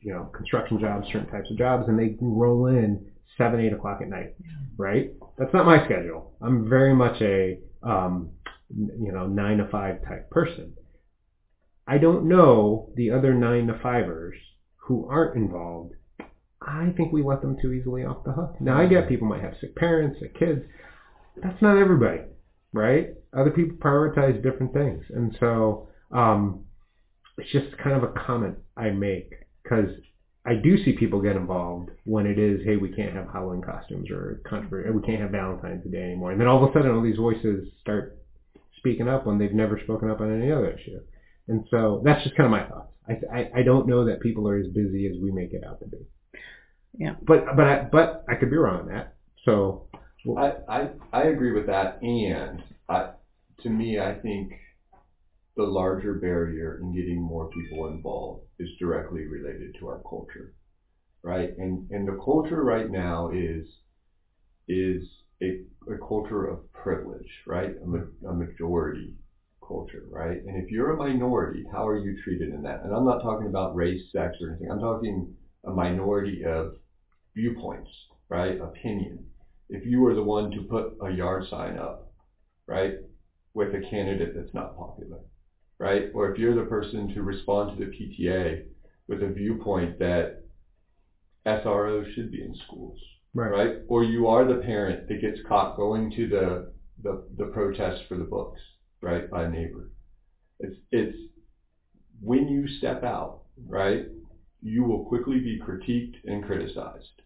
You 0.01 0.13
know, 0.13 0.25
construction 0.27 0.79
jobs, 0.79 1.07
certain 1.09 1.29
types 1.29 1.51
of 1.51 1.59
jobs, 1.59 1.89
and 1.89 1.99
they 1.99 2.17
roll 2.21 2.67
in 2.67 3.11
seven, 3.37 3.61
eight 3.61 3.73
o'clock 3.73 4.01
at 4.01 4.09
night. 4.09 4.35
Right? 4.77 5.13
That's 5.37 5.53
not 5.53 5.67
my 5.67 5.85
schedule. 5.85 6.35
I'm 6.41 6.69
very 6.69 6.95
much 6.95 7.21
a 7.21 7.59
um, 7.83 8.31
you 8.71 9.13
know 9.13 9.27
nine 9.27 9.59
to 9.59 9.69
five 9.69 10.05
type 10.05 10.31
person. 10.31 10.75
I 11.87 11.99
don't 11.99 12.29
know 12.29 12.91
the 12.95 13.11
other 13.11 13.35
nine 13.35 13.67
to 13.69 13.79
fivers 13.83 14.37
who 14.77 15.07
aren't 15.09 15.37
involved 15.37 15.95
I 16.61 16.93
think 16.97 17.13
we 17.13 17.23
let 17.23 17.41
them 17.41 17.57
too 17.61 17.73
easily 17.73 18.05
off 18.05 18.25
the 18.25 18.33
hook. 18.33 18.61
Now 18.61 18.79
I 18.79 18.87
get 18.87 19.09
people 19.09 19.29
might 19.29 19.43
have 19.43 19.55
sick 19.61 19.75
parents, 19.77 20.19
sick 20.21 20.39
kids. 20.39 20.63
That's 21.43 21.61
not 21.63 21.77
everybody, 21.77 22.21
right? 22.73 23.11
Other 23.37 23.51
people 23.51 23.77
prioritize 23.77 24.43
different 24.43 24.73
things, 24.73 25.05
and 25.11 25.37
so 25.39 25.89
um, 26.11 26.65
it's 27.37 27.51
just 27.53 27.77
kind 27.79 27.97
of 27.97 28.03
a 28.03 28.13
comment 28.27 28.57
I 28.77 28.91
make 28.91 29.33
because 29.63 29.91
I 30.47 30.55
do 30.55 30.83
see 30.83 30.93
people 30.93 31.21
get 31.21 31.37
involved 31.37 31.91
when 32.05 32.27
it 32.27 32.39
is, 32.39 32.61
hey, 32.65 32.77
we 32.77 32.89
can't 32.91 33.15
have 33.15 33.27
Halloween 33.33 33.61
costumes 33.63 34.11
or 34.11 34.41
controversy, 34.49 34.91
we 34.91 35.03
can't 35.03 35.21
have 35.21 35.31
Valentine's 35.31 35.85
Day 35.91 36.03
anymore, 36.03 36.33
and 36.33 36.41
then 36.41 36.49
all 36.49 36.63
of 36.63 36.71
a 36.71 36.73
sudden 36.73 36.91
all 36.91 37.03
these 37.03 37.17
voices 37.17 37.69
start 37.81 38.19
speaking 38.79 39.09
up 39.09 39.27
when 39.27 39.39
they've 39.39 39.53
never 39.53 39.79
spoken 39.85 40.09
up 40.11 40.21
on 40.21 40.35
any 40.41 40.51
other 40.51 40.71
issue, 40.71 41.01
and 41.49 41.67
so 41.71 42.03
that's 42.05 42.23
just 42.25 42.37
kind 42.37 42.47
of 42.47 42.51
my 42.51 42.67
thoughts. 42.67 42.93
I, 43.09 43.39
I, 43.39 43.51
I 43.57 43.63
don't 43.63 43.89
know 43.89 44.05
that 44.07 44.21
people 44.21 44.49
are 44.49 44.59
as 44.59 44.67
busy 44.69 45.07
as 45.07 45.21
we 45.21 45.31
make 45.31 45.53
it 45.53 45.65
out 45.67 45.81
to 45.81 45.87
be. 45.87 45.99
Yeah. 46.99 47.15
But 47.23 47.45
but 47.57 47.67
I, 47.67 47.89
but 47.91 48.25
I 48.29 48.35
could 48.35 48.51
be 48.51 48.57
wrong 48.57 48.81
on 48.81 48.89
that. 48.89 49.15
So 49.45 49.88
I, 50.37 50.51
I, 50.69 50.89
I 51.13 51.23
agree 51.25 51.51
with 51.51 51.67
that, 51.67 51.99
and 52.03 52.61
I, 52.89 53.05
to 53.61 53.69
me, 53.69 53.99
I 53.99 54.13
think 54.13 54.53
the 55.57 55.65
larger 55.65 56.15
barrier 56.15 56.75
in 56.81 56.91
getting 56.93 57.21
more 57.21 57.45
people 57.47 57.85
involved 57.87 58.41
is 58.59 58.71
directly 58.79 59.25
related 59.25 59.75
to 59.79 59.87
our 59.87 59.99
culture, 60.09 60.49
right? 61.23 61.49
And 61.59 61.81
and 61.91 62.07
the 62.07 62.13
culture 62.13 62.63
right 62.63 62.89
now 62.89 63.29
is 63.29 63.65
is 64.69 65.03
a, 65.43 65.53
a 65.91 65.97
culture 65.97 66.45
of 66.45 66.59
privilege, 66.73 67.41
right? 67.47 67.71
A, 67.83 68.29
a 68.29 68.33
majority 68.33 69.13
culture, 69.67 70.03
right? 70.09 70.39
And 70.47 70.57
if 70.57 70.71
you're 70.71 70.91
a 70.91 70.95
minority, 70.95 71.65
how 71.73 71.87
are 71.87 71.95
you 71.95 72.13
treated 72.25 72.51
in 72.51 72.63
that? 72.63 72.79
And 72.83 72.93
I'm 72.93 73.05
not 73.05 73.21
talking 73.21 73.47
about 73.47 73.75
race, 73.75 74.01
sex, 74.13 74.33
or 74.41 74.49
anything. 74.49 74.69
I'm 74.71 74.79
talking 74.79 75.27
a 75.67 75.71
minority 75.71 76.45
of 76.45 76.71
viewpoints, 77.37 77.91
right? 78.31 78.57
Opinion. 78.61 79.28
If 79.71 79.85
you 79.87 80.01
were 80.01 80.15
the 80.15 80.23
one 80.23 80.51
to 80.53 80.63
put 80.63 80.97
a 81.03 81.11
yard 81.11 81.45
sign 81.51 81.77
up, 81.77 82.11
right, 82.67 82.93
with 83.55 83.75
a 83.75 83.79
candidate 83.79 84.33
that's 84.35 84.55
not 84.55 84.77
popular, 84.77 85.19
right? 85.79 86.05
Or 86.15 86.31
if 86.31 86.39
you're 86.39 86.55
the 86.55 86.63
person 86.63 87.09
to 87.15 87.23
respond 87.23 87.71
to 87.71 87.77
the 87.77 87.91
PTA 87.91 88.63
with 89.09 89.23
a 89.23 89.29
viewpoint 89.29 89.99
that 89.99 90.43
SROs 91.47 92.07
should 92.15 92.31
be 92.31 92.43
in 92.43 92.55
schools, 92.55 92.99
Right. 93.35 93.49
right? 93.51 93.73
Or 93.89 94.03
you 94.03 94.27
are 94.27 94.45
the 94.45 94.57
parent 94.57 95.07
that 95.09 95.21
gets 95.21 95.39
caught 95.47 95.77
going 95.77 96.11
to 96.13 96.27
the 96.27 96.73
the, 97.03 97.23
the 97.37 97.47
protest 97.47 98.03
for 98.09 98.17
the 98.17 98.25
books, 98.25 98.61
right, 99.03 99.29
by 99.31 99.45
a 99.45 99.49
neighbor. 99.49 99.89
It's 100.61 100.77
it's 100.93 101.17
when 102.21 102.49
you 102.49 102.67
step 102.67 103.03
out, 103.03 103.41
right, 103.67 104.01
you 104.61 104.83
will 104.85 105.05
quickly 105.05 105.39
be 105.39 105.59
critiqued 105.59 106.17
and 106.25 106.43
criticized. 106.43 107.23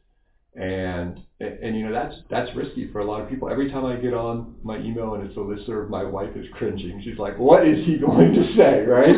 And, 0.54 1.22
and 1.40 1.58
and 1.60 1.76
you 1.78 1.86
know 1.86 1.92
that's 1.92 2.14
that's 2.28 2.54
risky 2.54 2.90
for 2.92 3.00
a 3.00 3.04
lot 3.04 3.22
of 3.22 3.28
people. 3.30 3.48
Every 3.48 3.70
time 3.70 3.86
I 3.86 3.96
get 3.96 4.12
on 4.12 4.54
my 4.62 4.78
email 4.78 5.14
and 5.14 5.26
it's 5.26 5.36
a 5.36 5.40
listserv, 5.40 5.88
my 5.88 6.04
wife 6.04 6.36
is 6.36 6.44
cringing. 6.52 7.00
She's 7.02 7.18
like, 7.18 7.38
"What 7.38 7.66
is 7.66 7.86
he 7.86 7.96
going 8.06 8.34
to 8.34 8.54
say?" 8.54 8.82
Right, 8.82 9.16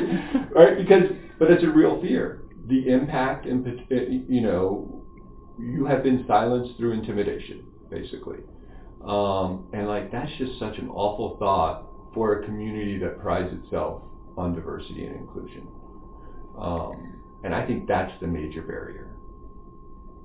right? 0.55 0.78
Because 0.78 1.11
but 1.39 1.51
it's 1.51 1.64
a 1.64 1.70
real 1.70 2.01
fear. 2.01 2.43
The 2.68 2.89
impact 2.89 3.47
and 3.47 3.66
you 4.28 4.43
know 4.43 5.05
you 5.59 5.87
have 5.87 6.03
been 6.03 6.24
silenced 6.26 6.76
through 6.78 6.93
intimidation, 6.93 7.64
basically. 7.91 8.39
Um, 9.05 9.66
and 9.72 9.87
like 9.87 10.11
that's 10.11 10.30
just 10.39 10.59
such 10.59 10.78
an 10.78 10.89
awful 10.89 11.37
thought 11.39 11.87
for 12.14 12.41
a 12.41 12.45
community 12.45 12.99
that 12.99 13.20
prides 13.20 13.53
itself 13.53 14.03
on 14.37 14.55
diversity 14.55 15.05
and 15.05 15.16
inclusion. 15.16 15.66
Um, 16.59 17.20
and 17.43 17.55
I 17.55 17.66
think 17.66 17.87
that's 17.87 18.12
the 18.20 18.26
major 18.26 18.62
barrier. 18.62 19.13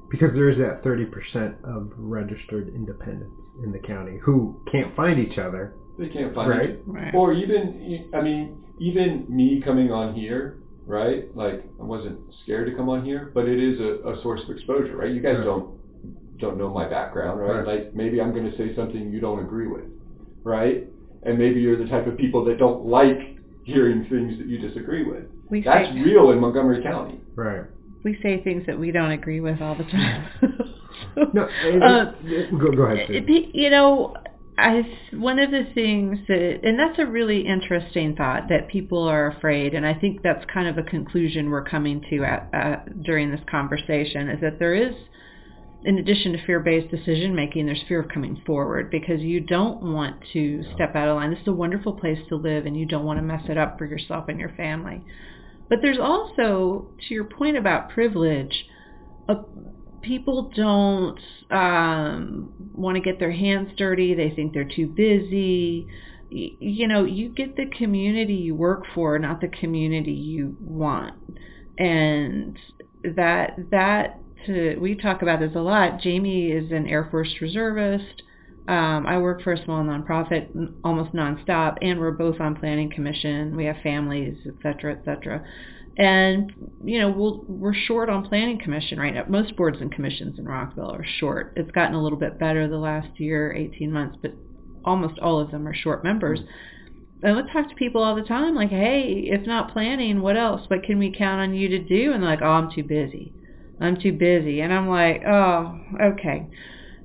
Because 0.09 0.33
there 0.33 0.49
is 0.49 0.57
that 0.57 0.83
30% 0.83 1.63
of 1.63 1.91
registered 1.97 2.69
independents 2.73 3.35
in 3.63 3.71
the 3.71 3.79
county 3.79 4.17
who 4.23 4.59
can't 4.71 4.95
find 4.95 5.19
each 5.19 5.37
other. 5.37 5.73
They 5.97 6.09
can't 6.09 6.33
find 6.33 6.49
Right. 6.49 6.69
it. 6.71 6.81
Right. 6.85 7.13
Or 7.13 7.33
even, 7.33 8.09
I 8.13 8.21
mean, 8.21 8.57
even 8.79 9.25
me 9.29 9.61
coming 9.61 9.91
on 9.91 10.13
here, 10.13 10.57
right? 10.87 11.25
Like 11.35 11.63
I 11.79 11.83
wasn't 11.83 12.17
scared 12.43 12.67
to 12.69 12.75
come 12.75 12.89
on 12.89 13.03
here, 13.05 13.31
but 13.33 13.47
it 13.47 13.59
is 13.59 13.79
a, 13.79 14.09
a 14.09 14.21
source 14.23 14.41
of 14.43 14.49
exposure, 14.49 14.95
right? 14.95 15.11
You 15.11 15.21
guys 15.21 15.37
Right. 15.37 15.45
don't 15.45 15.77
don't 16.39 16.57
know 16.57 16.69
my 16.69 16.87
background, 16.87 17.37
right? 17.41 17.57
Right. 17.57 17.67
Like 17.67 17.95
maybe 17.95 18.21
I'm 18.21 18.31
going 18.31 18.49
to 18.49 18.57
say 18.57 18.73
something 18.73 19.11
you 19.11 19.19
don't 19.19 19.39
agree 19.39 19.67
with, 19.67 19.83
right? 20.45 20.87
And 21.23 21.37
maybe 21.37 21.59
you're 21.59 21.75
the 21.77 21.89
type 21.89 22.07
of 22.07 22.15
people 22.17 22.45
that 22.45 22.57
don't 22.57 22.85
like 22.85 23.19
hearing 23.65 24.07
things 24.09 24.37
that 24.37 24.47
you 24.47 24.57
disagree 24.57 25.03
with. 25.03 25.25
We 25.49 25.61
That's 25.61 25.93
real 25.95 26.31
in 26.31 26.39
Montgomery 26.39 26.81
County. 26.81 27.19
Right. 27.35 27.65
We 28.03 28.17
say 28.23 28.41
things 28.43 28.65
that 28.67 28.77
we 28.79 28.91
don't 28.91 29.11
agree 29.11 29.39
with 29.41 29.61
all 29.61 29.75
the 29.75 29.83
time. 29.85 30.29
No, 31.33 31.47
it- 31.63 31.81
Uh, 31.83 32.11
it- 32.23 32.51
go, 32.59 32.71
go 32.71 32.83
ahead. 32.83 33.09
It- 33.09 33.55
you 33.55 33.69
know, 33.69 34.15
I 34.57 34.85
one 35.13 35.39
of 35.39 35.51
the 35.51 35.65
things 35.73 36.19
that, 36.27 36.59
and 36.63 36.77
that's 36.77 36.99
a 36.99 37.05
really 37.05 37.45
interesting 37.45 38.15
thought 38.15 38.49
that 38.49 38.67
people 38.67 39.03
are 39.07 39.27
afraid, 39.27 39.73
and 39.73 39.85
I 39.85 39.93
think 39.93 40.21
that's 40.21 40.43
kind 40.53 40.67
of 40.67 40.77
a 40.77 40.83
conclusion 40.83 41.49
we're 41.49 41.63
coming 41.63 42.01
to 42.09 42.23
at, 42.25 42.49
at 42.53 43.03
during 43.03 43.31
this 43.31 43.39
conversation 43.49 44.27
is 44.29 44.41
that 44.41 44.59
there 44.59 44.75
is, 44.75 44.93
in 45.85 45.97
addition 45.99 46.33
to 46.33 46.45
fear-based 46.45 46.91
decision 46.91 47.33
making, 47.33 47.65
there's 47.67 47.83
fear 47.87 48.01
of 48.01 48.09
coming 48.09 48.41
forward 48.45 48.91
because 48.91 49.21
you 49.21 49.39
don't 49.39 49.81
want 49.81 50.17
to 50.33 50.63
step 50.75 50.95
out 50.95 51.07
of 51.07 51.15
line. 51.15 51.29
This 51.31 51.39
is 51.41 51.47
a 51.47 51.53
wonderful 51.53 51.93
place 51.93 52.19
to 52.27 52.35
live, 52.35 52.65
and 52.65 52.77
you 52.77 52.85
don't 52.85 53.05
want 53.05 53.17
to 53.19 53.23
mess 53.23 53.43
it 53.47 53.57
up 53.57 53.77
for 53.77 53.85
yourself 53.85 54.25
and 54.27 54.39
your 54.39 54.49
family. 54.57 55.01
But 55.69 55.79
there's 55.81 55.99
also, 55.99 56.89
to 57.07 57.13
your 57.13 57.25
point 57.25 57.57
about 57.57 57.89
privilege, 57.91 58.65
a, 59.27 59.35
people 60.01 60.51
don't 60.55 61.19
um, 61.51 62.53
want 62.73 62.95
to 62.95 63.01
get 63.01 63.19
their 63.19 63.31
hands 63.31 63.69
dirty. 63.77 64.13
They 64.15 64.31
think 64.35 64.53
they're 64.53 64.63
too 64.75 64.87
busy. 64.87 65.87
Y- 66.31 66.57
You 66.59 66.87
know, 66.87 67.05
you 67.05 67.29
get 67.29 67.55
the 67.55 67.67
community 67.77 68.33
you 68.33 68.55
work 68.55 68.83
for, 68.95 69.17
not 69.19 69.41
the 69.41 69.47
community 69.47 70.11
you 70.13 70.57
want. 70.59 71.15
And 71.77 72.57
that 73.03 73.51
that 73.71 74.19
to, 74.45 74.77
we 74.77 74.95
talk 74.95 75.21
about 75.21 75.39
this 75.39 75.51
a 75.55 75.59
lot. 75.59 76.01
Jamie 76.01 76.51
is 76.51 76.71
an 76.71 76.87
Air 76.87 77.07
Force 77.09 77.33
reservist. 77.41 78.23
Um, 78.67 79.07
I 79.07 79.17
work 79.17 79.41
for 79.41 79.53
a 79.53 79.63
small 79.65 79.83
nonprofit, 79.83 80.49
almost 80.83 81.13
nonstop, 81.13 81.77
and 81.81 81.99
we're 81.99 82.11
both 82.11 82.39
on 82.39 82.55
planning 82.55 82.91
commission. 82.91 83.55
We 83.55 83.65
have 83.65 83.77
families, 83.81 84.37
et 84.45 84.53
cetera, 84.61 84.93
et 84.93 85.01
cetera. 85.05 85.43
And 85.97 86.53
you 86.83 86.99
know, 86.99 87.09
we'll, 87.09 87.43
we're 87.47 87.73
short 87.73 88.09
on 88.09 88.27
planning 88.27 88.59
commission 88.59 88.99
right 88.99 89.13
now. 89.13 89.25
Most 89.27 89.55
boards 89.57 89.77
and 89.81 89.91
commissions 89.91 90.37
in 90.37 90.45
Rockville 90.45 90.91
are 90.91 91.05
short. 91.19 91.53
It's 91.55 91.71
gotten 91.71 91.95
a 91.95 92.01
little 92.01 92.17
bit 92.17 92.39
better 92.39 92.67
the 92.67 92.77
last 92.77 93.19
year, 93.19 93.53
18 93.53 93.91
months, 93.91 94.17
but 94.21 94.33
almost 94.85 95.19
all 95.19 95.39
of 95.39 95.51
them 95.51 95.67
are 95.67 95.73
short 95.73 96.03
members. 96.03 96.39
And 97.21 97.35
we 97.35 97.43
talk 97.51 97.67
to 97.67 97.75
people 97.75 98.01
all 98.01 98.15
the 98.15 98.21
time, 98.21 98.55
like, 98.55 98.69
hey, 98.69 99.25
if 99.25 99.45
not 99.45 99.73
planning, 99.73 100.21
what 100.21 100.37
else? 100.37 100.61
What 100.69 100.83
can 100.83 100.99
we 100.99 101.13
count 101.15 101.41
on 101.41 101.53
you 101.53 101.67
to 101.67 101.79
do? 101.79 102.13
And 102.13 102.23
they're 102.23 102.29
like, 102.29 102.41
oh, 102.41 102.45
I'm 102.45 102.71
too 102.71 102.83
busy. 102.83 103.33
I'm 103.81 103.99
too 103.99 104.13
busy. 104.13 104.61
And 104.61 104.71
I'm 104.71 104.87
like, 104.87 105.21
oh, 105.27 105.79
okay. 106.01 106.47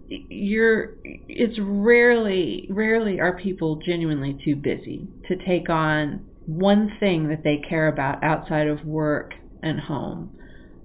You're, 0.08 0.96
it's 1.04 1.58
rarely, 1.60 2.66
rarely 2.70 3.20
are 3.20 3.38
people 3.38 3.76
genuinely 3.76 4.38
too 4.44 4.56
busy 4.56 5.08
to 5.28 5.36
take 5.36 5.70
on 5.70 6.26
one 6.46 6.92
thing 7.00 7.28
that 7.28 7.42
they 7.42 7.62
care 7.68 7.88
about 7.88 8.22
outside 8.22 8.68
of 8.68 8.84
work 8.84 9.32
and 9.62 9.80
home. 9.80 10.30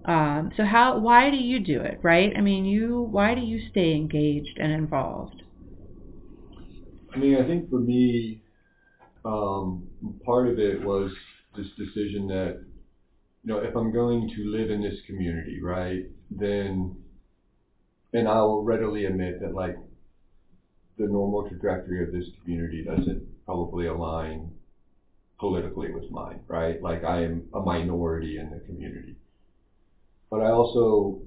Um, 0.06 0.52
so 0.56 0.64
how, 0.64 0.98
why 1.00 1.30
do 1.30 1.38
you 1.38 1.60
do 1.60 1.82
it, 1.82 2.00
right? 2.02 2.32
I 2.36 2.42
mean, 2.42 2.66
you, 2.66 3.02
why 3.12 3.36
do 3.36 3.42
you 3.42 3.60
stay 3.70 3.94
engaged 3.94 4.58
and 4.58 4.72
involved? 4.72 5.44
I 7.14 7.18
mean, 7.18 7.36
I 7.36 7.46
think 7.46 7.70
for 7.70 7.80
me, 7.80 8.42
um, 9.26 9.88
part 10.26 10.48
of 10.48 10.60
it 10.60 10.82
was 10.82 11.12
this 11.58 11.68
decision 11.78 12.28
that, 12.28 12.64
you 13.44 13.54
know, 13.54 13.60
if 13.60 13.76
I'm 13.76 13.92
going 13.92 14.30
to 14.36 14.46
live 14.46 14.72
in 14.72 14.82
this 14.82 15.00
community, 15.06 15.60
right, 15.62 16.06
then, 16.32 16.96
and 18.14 18.28
I'll 18.28 18.62
readily 18.64 19.06
admit 19.06 19.40
that, 19.42 19.54
like, 19.54 19.76
the 20.98 21.08
normal 21.08 21.48
trajectory 21.48 22.04
of 22.04 22.12
this 22.12 22.26
community 22.42 22.84
doesn't 22.84 23.46
probably 23.46 23.86
align 23.88 24.52
politically 25.40 25.92
with 25.92 26.10
mine, 26.12 26.42
right? 26.48 26.82
Like, 26.82 27.04
I 27.04 27.24
am 27.24 27.48
a 27.54 27.60
minority 27.60 28.38
in 28.38 28.50
the 28.50 28.60
community. 28.60 29.16
But 30.30 30.42
I 30.42 30.50
also 30.50 31.18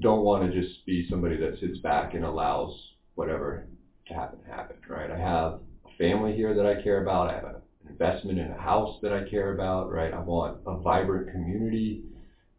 don't 0.00 0.22
want 0.22 0.42
to 0.42 0.48
just 0.62 0.84
be 0.86 1.06
somebody 1.08 1.36
that 1.36 1.58
sits 1.60 1.78
back 1.78 2.14
and 2.14 2.24
allows 2.24 2.70
whatever 3.14 3.66
to 4.08 4.14
happen 4.14 4.38
to 4.40 4.46
happen, 4.46 4.76
right? 4.88 5.10
I 5.10 5.16
have 5.16 5.58
a 5.84 5.90
family 5.98 6.32
here 6.34 6.54
that 6.54 6.66
I 6.66 6.74
care 6.74 6.98
about. 6.98 7.30
I 7.30 7.34
have 7.34 7.44
an 7.44 7.54
investment 7.88 8.38
in 8.38 8.50
a 8.50 8.60
house 8.60 8.90
that 9.02 9.12
I 9.12 9.22
care 9.22 9.50
about, 9.50 9.90
right? 9.90 10.12
I 10.12 10.18
want 10.18 10.56
a 10.66 10.76
vibrant 10.76 11.30
community. 11.30 12.00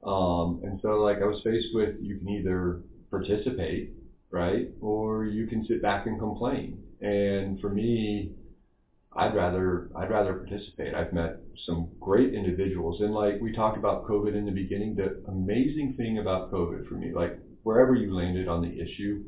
Um, 0.04 0.60
and 0.64 0.78
so 0.82 0.90
like 1.00 1.22
I 1.22 1.26
was 1.26 1.40
faced 1.44 1.68
with 1.74 1.92
you 2.00 2.16
can 2.16 2.30
either 2.30 2.78
participate, 3.10 3.90
right? 4.32 4.68
Or 4.82 5.26
you 5.26 5.46
can 5.46 5.66
sit 5.66 5.82
back 5.82 6.06
and 6.06 6.18
complain. 6.20 6.78
And 7.02 7.60
for 7.60 7.70
me, 7.70 8.30
I'd 9.16 9.34
rather 9.34 9.88
I'd 9.96 10.10
rather 10.10 10.34
participate. 10.34 10.94
I've 10.94 11.12
met 11.14 11.38
some 11.66 11.88
great 12.00 12.34
individuals 12.34 13.00
and 13.00 13.14
like 13.14 13.40
we 13.42 13.52
talked 13.52 13.78
about 13.78 14.04
COVID 14.04 14.36
in 14.36 14.46
the 14.46 14.52
beginning, 14.52 14.96
the 14.96 15.22
amazing 15.28 15.96
thing 15.98 16.18
about 16.20 16.52
COVID 16.52 16.86
for 16.88 16.96
me, 16.96 17.12
like 17.14 17.34
wherever 17.64 17.96
you 17.96 18.14
landed 18.14 18.48
on 18.48 18.62
the 18.62 18.80
issue, 18.80 19.20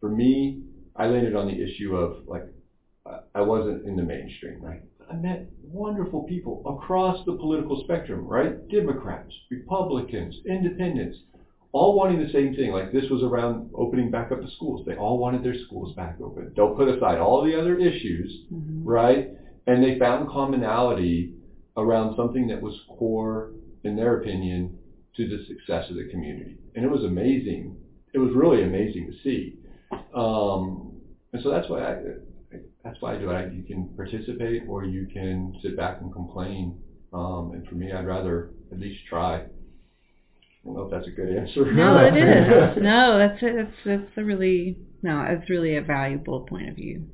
for 0.00 0.08
me, 0.10 0.58
I 0.96 1.06
landed 1.06 1.34
on 1.34 1.46
the 1.46 1.60
issue 1.62 1.96
of 1.96 2.16
like 2.26 2.44
I- 3.34 3.40
wasn't 3.40 3.84
in 3.86 3.96
the 3.96 4.02
mainstream, 4.02 4.60
right? 4.60 4.80
I 5.08 5.14
met 5.14 5.46
wonderful 5.62 6.22
people 6.22 6.62
across 6.66 7.24
the 7.24 7.32
political 7.32 7.76
spectrum, 7.82 8.26
right? 8.26 8.52
Democrats, 8.68 9.32
Republicans, 9.50 10.38
Independents, 10.46 11.16
all 11.72 11.94
wanting 11.94 12.18
the 12.18 12.32
same 12.32 12.54
thing. 12.54 12.70
Like 12.72 12.92
this 12.92 13.08
was 13.10 13.22
around 13.22 13.70
opening 13.74 14.10
back 14.10 14.32
up 14.32 14.40
the 14.40 14.50
schools. 14.56 14.84
They 14.86 14.96
all 14.96 15.18
wanted 15.18 15.42
their 15.44 15.54
schools 15.66 15.94
back 15.94 16.20
open. 16.20 16.52
They'll 16.56 16.74
put 16.74 16.88
aside 16.88 17.18
all 17.18 17.44
the 17.44 17.54
other 17.58 17.76
issues, 17.78 18.42
right? 18.84 19.28
And 19.66 19.82
they 19.84 19.98
found 19.98 20.28
commonality 20.30 21.34
around 21.76 22.16
something 22.16 22.46
that 22.48 22.60
was 22.60 22.74
core, 22.98 23.50
in 23.84 23.96
their 23.96 24.20
opinion, 24.20 24.76
to 25.16 25.28
the 25.28 25.44
success 25.46 25.90
of 25.90 25.96
the 25.96 26.08
community. 26.10 26.56
And 26.74 26.84
it 26.84 26.88
was 26.88 27.04
amazing. 27.04 27.76
It 28.14 28.18
was 28.18 28.32
really 28.34 28.62
amazing 28.62 29.06
to 29.06 29.12
see. 29.22 29.58
Um, 30.14 30.92
and 31.32 31.42
so 31.42 31.50
that's 31.50 31.68
why 31.68 31.82
I, 31.82 31.94
that's 32.82 32.96
why 33.00 33.14
I 33.14 33.18
do 33.18 33.30
it. 33.30 33.52
You 33.52 33.62
can 33.62 33.88
participate 33.94 34.62
or 34.66 34.84
you 34.84 35.06
can 35.12 35.54
sit 35.62 35.76
back 35.76 36.00
and 36.00 36.10
complain. 36.12 36.78
Um, 37.12 37.52
and 37.52 37.66
for 37.66 37.74
me, 37.74 37.92
I'd 37.92 38.06
rather 38.06 38.50
at 38.72 38.78
least 38.78 39.04
try 39.08 39.44
don't 40.68 40.76
know 40.76 40.84
if 40.84 40.90
that's 40.90 41.06
a 41.06 41.10
good 41.10 41.36
answer. 41.36 41.72
No, 41.72 41.98
it 42.04 42.16
is. 42.16 42.76
no, 42.82 43.18
that's 43.18 43.42
a, 43.42 43.52
that's 43.56 43.76
that's 43.84 44.18
a 44.18 44.24
really 44.24 44.76
no, 45.02 45.24
it's 45.28 45.48
really 45.48 45.76
a 45.76 45.82
valuable 45.82 46.40
point 46.40 46.68
of 46.68 46.76
view. 46.76 47.06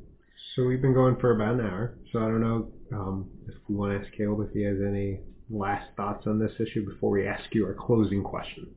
So 0.55 0.65
we've 0.65 0.81
been 0.81 0.95
going 0.95 1.17
for 1.17 1.35
about 1.35 1.55
an 1.55 1.61
hour. 1.61 1.95
So 2.13 2.21
I 2.21 2.23
don't 2.23 2.41
know 2.41 2.69
um, 2.93 3.29
if 3.47 3.55
we 3.69 3.75
want 3.75 4.01
to 4.01 4.07
ask 4.07 4.17
Caleb 4.17 4.49
if 4.49 4.55
he 4.55 4.63
has 4.63 4.77
any 4.87 5.21
last 5.51 5.89
thoughts 5.97 6.27
on 6.27 6.39
this 6.39 6.53
issue 6.59 6.89
before 6.89 7.11
we 7.11 7.27
ask 7.27 7.43
you 7.53 7.67
our 7.67 7.75
closing 7.75 8.23
question. 8.23 8.69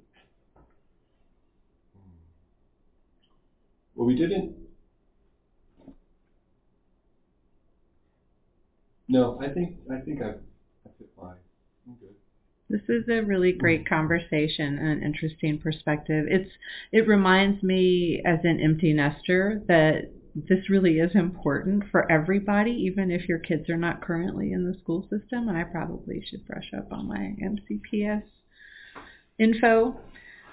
Well, 3.96 4.06
we 4.06 4.16
didn't. 4.16 4.56
No, 9.08 9.40
I 9.42 9.48
think 9.50 9.78
I 9.92 10.00
think 10.00 10.22
I, 10.22 10.30
I 10.30 10.90
my. 11.20 11.32
I'm 11.88 11.96
good. 12.00 12.17
This 12.70 12.82
is 12.90 13.06
a 13.10 13.22
really 13.22 13.54
great 13.54 13.88
conversation 13.88 14.78
and 14.78 14.88
an 14.88 15.04
interesting 15.04 15.58
perspective. 15.58 16.26
It's 16.30 16.52
it 16.92 17.08
reminds 17.08 17.64
me 17.64 18.22
as 18.26 18.40
an 18.44 18.60
empty 18.62 18.92
nester 18.94 19.62
that 19.68 20.12
this 20.36 20.70
really 20.70 21.00
is 21.00 21.12
important 21.16 21.84
for 21.92 22.10
everybody, 22.12 22.72
even 22.72 23.10
if 23.10 23.28
your 23.28 23.40
kids 23.40 23.70
are 23.70 23.78
not 23.78 24.02
currently 24.02 24.52
in 24.52 24.66
the 24.70 24.78
school 24.80 25.04
system. 25.04 25.48
And 25.48 25.58
I 25.58 25.64
probably 25.64 26.24
should 26.30 26.46
brush 26.46 26.72
up 26.78 26.92
on 26.92 27.08
my 27.08 27.36
MCPS 27.42 28.24
info. 29.40 30.00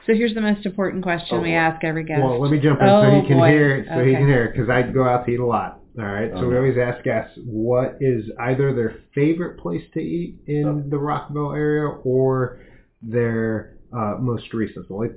So 0.07 0.13
here's 0.15 0.35
the 0.35 0.41
most 0.41 0.67
important 0.67 1.03
question 1.03 1.39
Oh, 1.39 1.41
we 1.41 1.55
ask 1.55 1.83
every 1.83 2.05
guest. 2.05 2.23
Well, 2.23 2.41
let 2.41 2.51
me 2.51 2.61
jump 2.61 2.81
in 2.81 2.89
Oh, 2.89 3.03
so 3.03 3.11
he 3.11 3.17
oh, 3.25 3.29
can 3.29 3.39
boy. 3.39 3.49
hear. 3.49 3.87
So 3.89 4.05
he 4.05 4.13
can 4.13 4.27
hear 4.27 4.53
because 4.53 4.71
I 4.71 4.83
go 4.83 5.05
out 5.05 5.27
to 5.27 5.33
eat 5.33 5.41
a 5.41 5.47
lot. 5.47 5.81
All 5.99 6.05
right. 6.05 6.31
So 6.33 6.39
Oh, 6.45 6.49
we 6.49 6.57
always 6.57 6.77
ask 6.77 7.05
guests 7.05 7.39
what 7.45 7.99
is 8.01 8.25
either 8.41 8.75
their 8.75 8.97
favorite 9.15 9.59
place 9.59 9.83
to 9.95 10.01
eat 10.01 10.41
in 10.47 10.65
Oh. 10.67 10.83
the 10.89 10.99
Rockville 10.99 11.53
area 11.53 11.87
or 11.89 12.61
their 13.01 13.77
uh, 13.93 14.17
most 14.19 14.53
recent. 14.53 14.87
So 14.89 14.97
let, 14.97 15.11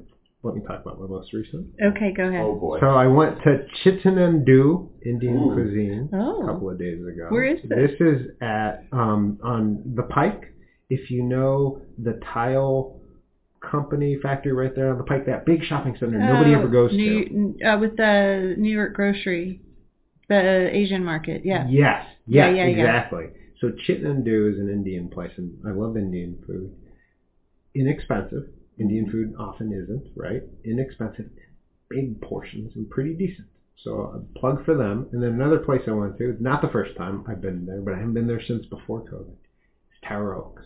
let 0.43 0.53
me 0.55 0.61
talk 0.67 0.81
about 0.81 0.99
my 0.99 1.07
most 1.07 1.33
recent. 1.33 1.67
Okay, 1.81 2.13
go 2.15 2.25
ahead. 2.29 2.41
Oh 2.45 2.55
boy. 2.55 2.79
So 2.79 2.87
I 2.87 3.07
went 3.07 3.37
to 3.43 3.65
Chittenandu 3.83 4.89
Indian 5.03 5.37
Ooh. 5.37 5.53
cuisine 5.55 6.09
a 6.13 6.17
Oh, 6.17 6.43
couple 6.45 6.69
of 6.69 6.77
days 6.77 6.99
ago. 6.99 7.27
Where 7.29 7.45
is 7.45 7.59
this? 7.63 7.91
This 7.97 7.99
is 7.99 8.27
at 8.41 8.83
um, 8.91 9.39
on 9.43 9.81
the 9.95 10.03
Pike. 10.03 10.53
If 10.91 11.09
you 11.09 11.23
know 11.23 11.81
the 11.97 12.19
tile 12.33 13.01
company 13.71 14.17
factory 14.21 14.53
right 14.53 14.73
there 14.75 14.91
on 14.91 14.97
the 14.99 15.03
Pike, 15.03 15.25
that 15.25 15.45
big 15.45 15.63
shopping 15.63 15.95
center 15.99 16.19
nobody 16.19 16.53
Oh, 16.53 16.59
ever 16.59 16.67
goes 16.67 16.91
to. 16.91 17.55
Uh, 17.65 17.77
with 17.79 17.97
the 17.97 18.53
New 18.57 18.69
York 18.71 18.93
grocery, 18.93 19.59
the 20.29 20.69
Asian 20.75 21.03
market. 21.03 21.41
Yeah. 21.45 21.65
Yes. 21.69 22.05
Yeah, 22.25 22.49
Yes, 22.49 22.57
yeah, 22.57 22.65
yeah. 22.65 22.83
exactly. 22.83 23.25
So 23.61 23.71
Chittenandu 23.87 24.53
is 24.53 24.59
an 24.59 24.69
Indian 24.69 25.09
place, 25.09 25.31
and 25.37 25.57
I 25.65 25.71
love 25.71 25.97
Indian 25.97 26.37
food. 26.45 26.75
Inexpensive. 27.73 28.49
Indian 28.79 29.05
mm-hmm. 29.05 29.11
food 29.11 29.35
often 29.39 29.73
isn't, 29.73 30.11
right? 30.15 30.43
Inexpensive, 30.63 31.29
big 31.89 32.21
portions, 32.21 32.73
and 32.75 32.89
pretty 32.89 33.13
decent. 33.13 33.47
So 33.83 33.91
a 34.01 34.39
plug 34.39 34.65
for 34.65 34.75
them. 34.75 35.07
And 35.11 35.21
then 35.21 35.31
another 35.31 35.59
place 35.59 35.81
I 35.87 35.91
went 35.91 36.17
to, 36.17 36.35
not 36.39 36.61
the 36.61 36.69
first 36.69 36.95
time 36.97 37.23
I've 37.27 37.41
been 37.41 37.65
there, 37.65 37.81
but 37.81 37.93
I 37.93 37.97
haven't 37.97 38.13
been 38.13 38.27
there 38.27 38.41
since 38.45 38.65
before 38.65 39.01
COVID. 39.01 39.33
It's 39.33 40.07
Tower 40.07 40.35
Oaks. 40.35 40.63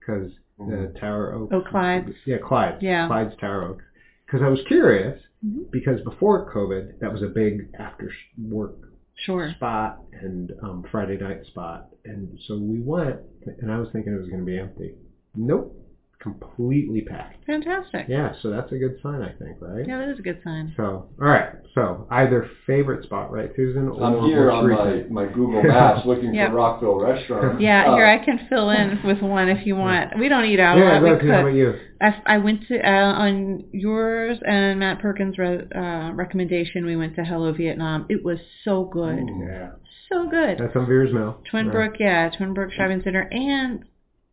Because 0.00 0.30
the 0.58 0.64
mm-hmm. 0.64 0.98
Tower 0.98 1.34
Oaks. 1.34 1.52
Oh, 1.54 1.62
Clyde's. 1.68 2.12
Yeah, 2.24 2.38
Clyde's. 2.38 2.82
Yeah. 2.82 3.06
Clyde's 3.06 3.36
Tower 3.40 3.64
Oaks. 3.64 3.84
Because 4.24 4.42
I 4.42 4.48
was 4.48 4.60
curious, 4.66 5.20
Mhm. 5.44 5.70
because 5.70 6.00
before 6.02 6.50
COVID, 6.52 6.98
that 7.00 7.12
was 7.12 7.22
a 7.22 7.28
big 7.28 7.68
after 7.78 8.10
work 8.38 8.72
Sure. 9.14 9.48
spot 9.50 9.98
and 10.12 10.52
um, 10.62 10.82
Friday 10.90 11.16
night 11.16 11.44
spot. 11.46 11.86
And 12.04 12.38
so 12.46 12.56
we 12.56 12.80
went, 12.80 13.18
and 13.60 13.70
I 13.70 13.78
was 13.78 13.88
thinking 13.90 14.12
it 14.12 14.18
was 14.18 14.28
going 14.28 14.40
to 14.40 14.46
be 14.46 14.58
empty. 14.58 14.92
Nope, 15.34 15.74
completely 16.20 17.02
packed. 17.02 17.44
Fantastic. 17.46 18.06
Yeah, 18.08 18.32
so 18.42 18.50
that's 18.50 18.70
a 18.72 18.76
good 18.76 18.96
sign, 19.02 19.22
I 19.22 19.32
think, 19.38 19.58
right? 19.60 19.86
Yeah, 19.86 19.98
that 19.98 20.08
is 20.08 20.18
a 20.18 20.22
good 20.22 20.40
sign. 20.42 20.72
So, 20.76 20.82
all 21.20 21.28
right. 21.28 21.50
So 21.74 22.06
either 22.10 22.50
favorite 22.66 23.04
spot, 23.04 23.30
right, 23.30 23.50
Susan? 23.54 23.88
I'm 23.88 24.14
or 24.14 24.26
here 24.26 24.46
most 24.46 24.54
on 24.54 24.70
my, 24.70 24.84
recent? 24.92 25.10
my 25.10 25.26
Google 25.26 25.62
Maps 25.64 26.06
looking 26.06 26.34
Yep. 26.34 26.50
for 26.50 26.54
Rockville 26.56 27.00
restaurants. 27.00 27.62
Yeah, 27.62 27.90
Uh, 27.92 27.94
here 27.96 28.06
I 28.06 28.24
can 28.24 28.40
fill 28.48 28.70
in 28.70 29.00
with 29.04 29.20
one 29.22 29.48
if 29.48 29.66
you 29.66 29.76
want. 29.76 30.18
We 30.18 30.28
don't 30.28 30.44
eat 30.44 30.58
out 30.60 30.78
a 30.78 30.80
Yeah, 30.80 30.92
lot. 30.94 31.02
We 31.02 31.10
exactly. 31.10 31.30
How 31.30 31.40
about 31.40 31.54
you? 31.54 31.74
I, 32.00 32.22
I 32.34 32.38
went 32.38 32.66
to 32.68 32.78
uh, 32.80 33.12
on 33.12 33.64
yours 33.72 34.38
and 34.46 34.80
Matt 34.80 35.00
Perkins' 35.00 35.38
re, 35.38 35.60
uh, 35.74 36.12
recommendation. 36.12 36.84
We 36.86 36.96
went 36.96 37.14
to 37.16 37.24
Hello 37.24 37.52
Vietnam. 37.52 38.06
It 38.08 38.24
was 38.24 38.38
so 38.64 38.84
good, 38.84 39.18
Ooh. 39.20 39.46
Yeah, 39.48 39.70
so 40.10 40.28
good. 40.28 40.58
that's 40.58 40.74
on 40.76 40.86
Veirs 40.86 41.12
Mill. 41.12 41.38
Twin 41.50 41.66
Right. 41.68 41.72
Brook, 41.72 41.94
yeah, 42.00 42.30
Twinbrook 42.30 42.72
Shopping 42.72 43.00
Center. 43.04 43.28
And 43.30 43.84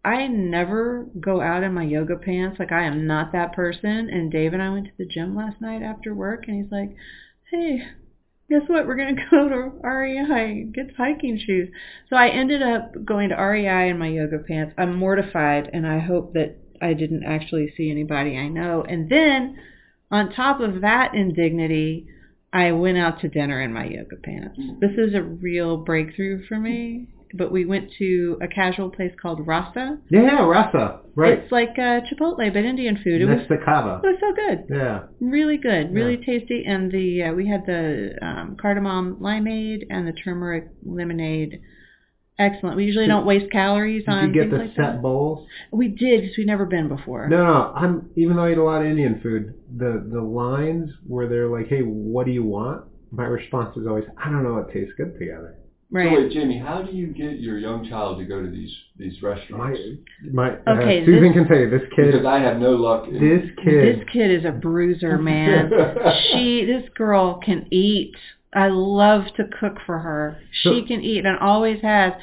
I 0.05 0.27
never 0.27 1.07
go 1.19 1.39
out 1.39 1.63
in 1.63 1.73
my 1.73 1.83
yoga 1.83 2.17
pants. 2.17 2.59
Like 2.59 2.71
I 2.71 2.83
am 2.83 3.07
not 3.07 3.31
that 3.31 3.53
person. 3.53 4.09
And 4.09 4.31
Dave 4.31 4.53
and 4.53 4.61
I 4.61 4.69
went 4.69 4.85
to 4.85 4.91
the 4.97 5.05
gym 5.05 5.35
last 5.35 5.61
night 5.61 5.81
after 5.81 6.13
work, 6.13 6.45
and 6.47 6.61
he's 6.61 6.71
like, 6.71 6.95
"Hey, 7.49 7.87
guess 8.49 8.67
what? 8.67 8.85
We're 8.85 8.97
gonna 8.97 9.15
go 9.31 9.47
to 9.47 9.87
REI 9.87 10.61
and 10.61 10.73
get 10.73 10.95
hiking 10.97 11.37
shoes." 11.37 11.69
So 12.09 12.17
I 12.17 12.27
ended 12.29 12.61
up 12.61 13.05
going 13.05 13.29
to 13.29 13.35
REI 13.35 13.89
in 13.89 13.97
my 13.97 14.09
yoga 14.09 14.39
pants. 14.39 14.73
I'm 14.77 14.95
mortified, 14.95 15.69
and 15.71 15.87
I 15.87 15.99
hope 15.99 16.33
that 16.33 16.57
I 16.81 16.93
didn't 16.93 17.23
actually 17.23 17.73
see 17.77 17.89
anybody 17.89 18.37
I 18.37 18.49
know. 18.49 18.83
And 18.87 19.09
then 19.09 19.57
on 20.11 20.31
top 20.33 20.59
of 20.59 20.81
that 20.81 21.15
indignity, 21.15 22.07
I 22.51 22.71
went 22.73 22.97
out 22.97 23.21
to 23.21 23.29
dinner 23.29 23.61
in 23.61 23.73
my 23.73 23.85
yoga 23.85 24.17
pants. 24.17 24.59
Mm. 24.59 24.79
This 24.79 24.91
is 24.97 25.15
a 25.15 25.23
real 25.23 25.77
breakthrough 25.77 26.45
for 26.45 26.59
me. 26.59 27.07
But 27.35 27.51
we 27.51 27.65
went 27.65 27.91
to 27.97 28.37
a 28.41 28.47
casual 28.47 28.89
place 28.91 29.11
called 29.19 29.45
Rasta. 29.47 29.97
Yeah, 30.09 30.45
Rasa. 30.45 30.99
Right. 31.15 31.39
It's 31.39 31.51
like 31.51 31.71
uh, 31.77 32.01
Chipotle, 32.01 32.37
but 32.53 32.63
Indian 32.63 32.97
food. 33.03 33.21
It 33.21 33.25
was, 33.25 33.47
to 33.47 33.57
Cava. 33.63 34.01
it 34.03 34.07
was 34.07 34.17
so 34.19 34.33
good, 34.35 34.65
Yeah. 34.69 35.03
really 35.19 35.57
good, 35.57 35.93
really 35.93 36.17
tasty. 36.17 36.63
And 36.67 36.91
the 36.91 37.23
uh, 37.23 37.33
we 37.33 37.47
had 37.47 37.65
the 37.65 38.13
um, 38.21 38.57
cardamom 38.59 39.17
limeade 39.19 39.81
and 39.89 40.07
the 40.07 40.11
turmeric 40.13 40.67
lemonade. 40.85 41.59
Excellent. 42.39 42.77
We 42.77 42.85
usually 42.85 43.05
don't 43.07 43.25
waste 43.27 43.51
calories 43.51 44.05
Did 44.05 44.11
on 44.11 44.33
you 44.33 44.41
get 44.41 44.49
the 44.49 44.57
like 44.57 44.69
set 44.75 44.77
that. 44.93 45.01
bowls? 45.03 45.47
We 45.71 45.87
did 45.89 46.21
because 46.21 46.37
we've 46.37 46.47
never 46.47 46.65
been 46.65 46.87
before. 46.87 47.27
No, 47.29 47.45
no. 47.45 47.73
I'm 47.75 48.09
even 48.15 48.35
though 48.35 48.43
I 48.45 48.51
eat 48.53 48.57
a 48.57 48.63
lot 48.63 48.81
of 48.81 48.87
Indian 48.87 49.19
food, 49.21 49.53
the 49.77 50.03
the 50.11 50.21
lines 50.21 50.89
where 51.05 51.27
they're 51.27 51.47
like, 51.47 51.67
"Hey, 51.67 51.81
what 51.81 52.25
do 52.25 52.31
you 52.31 52.43
want?" 52.43 52.85
My 53.11 53.25
response 53.25 53.77
is 53.77 53.85
always, 53.87 54.05
"I 54.17 54.31
don't 54.31 54.43
know. 54.43 54.57
It 54.57 54.73
tastes 54.73 54.93
good 54.97 55.13
together." 55.19 55.57
So 55.91 55.99
wait, 55.99 56.31
Jamie, 56.31 56.57
how 56.57 56.81
do 56.81 56.91
you 56.91 57.07
get 57.07 57.39
your 57.39 57.57
young 57.59 57.87
child 57.87 58.17
to 58.17 58.25
go 58.25 58.41
to 58.41 58.49
these 58.49 58.73
these 58.97 59.21
My 59.21 59.29
restaurants? 59.29 59.79
my 60.31 60.49
Okay, 60.67 61.01
uh, 61.01 61.05
Susan 61.05 61.23
this- 61.23 61.33
can 61.33 61.47
tell 61.47 61.57
you 61.59 61.69
this 61.69 61.87
kid. 61.95 62.11
Because 62.11 62.25
I 62.25 62.39
have 62.39 62.57
no 62.59 62.71
luck. 62.71 63.07
In, 63.07 63.13
This 63.19 63.49
kid. 63.63 63.99
This 63.99 64.09
kid 64.11 64.31
is 64.31 64.45
a 64.45 64.51
bruiser, 64.51 65.17
man. 65.19 65.71
she, 66.31 66.65
this 66.65 66.89
girl 66.95 67.39
can 67.45 67.67
eat. 67.71 68.15
I 68.53 68.67
love 68.69 69.25
to 69.37 69.43
cook 69.59 69.77
for 69.85 69.99
her. 69.99 70.37
She 70.51 70.81
So- 70.81 70.87
can 70.87 71.01
eat 71.01 71.25
and 71.25 71.37
always 71.37 71.81
has. 71.81 72.13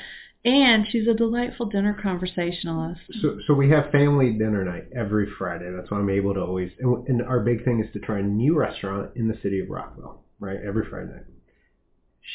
And 0.42 0.86
she's 0.90 1.06
a 1.06 1.12
delightful 1.12 1.66
dinner 1.66 1.94
conversationalist. 2.02 3.00
So, 3.20 3.38
so 3.46 3.52
we 3.52 3.68
have 3.70 3.90
family 3.92 4.32
dinner 4.32 4.64
night 4.64 4.86
every 4.96 5.28
Friday. 5.36 5.70
That's 5.70 5.90
why 5.90 5.98
I'm 5.98 6.08
able 6.08 6.32
to 6.32 6.40
always. 6.40 6.70
And, 6.80 7.06
and 7.08 7.22
our 7.22 7.40
big 7.40 7.62
thing 7.62 7.84
is 7.84 7.92
to 7.92 7.98
try 7.98 8.20
a 8.20 8.22
new 8.22 8.56
restaurant 8.56 9.10
in 9.16 9.28
the 9.28 9.36
city 9.42 9.60
of 9.60 9.68
Rockville, 9.68 10.22
right? 10.40 10.56
Every 10.66 10.88
Friday 10.88 11.10
night. 11.12 11.24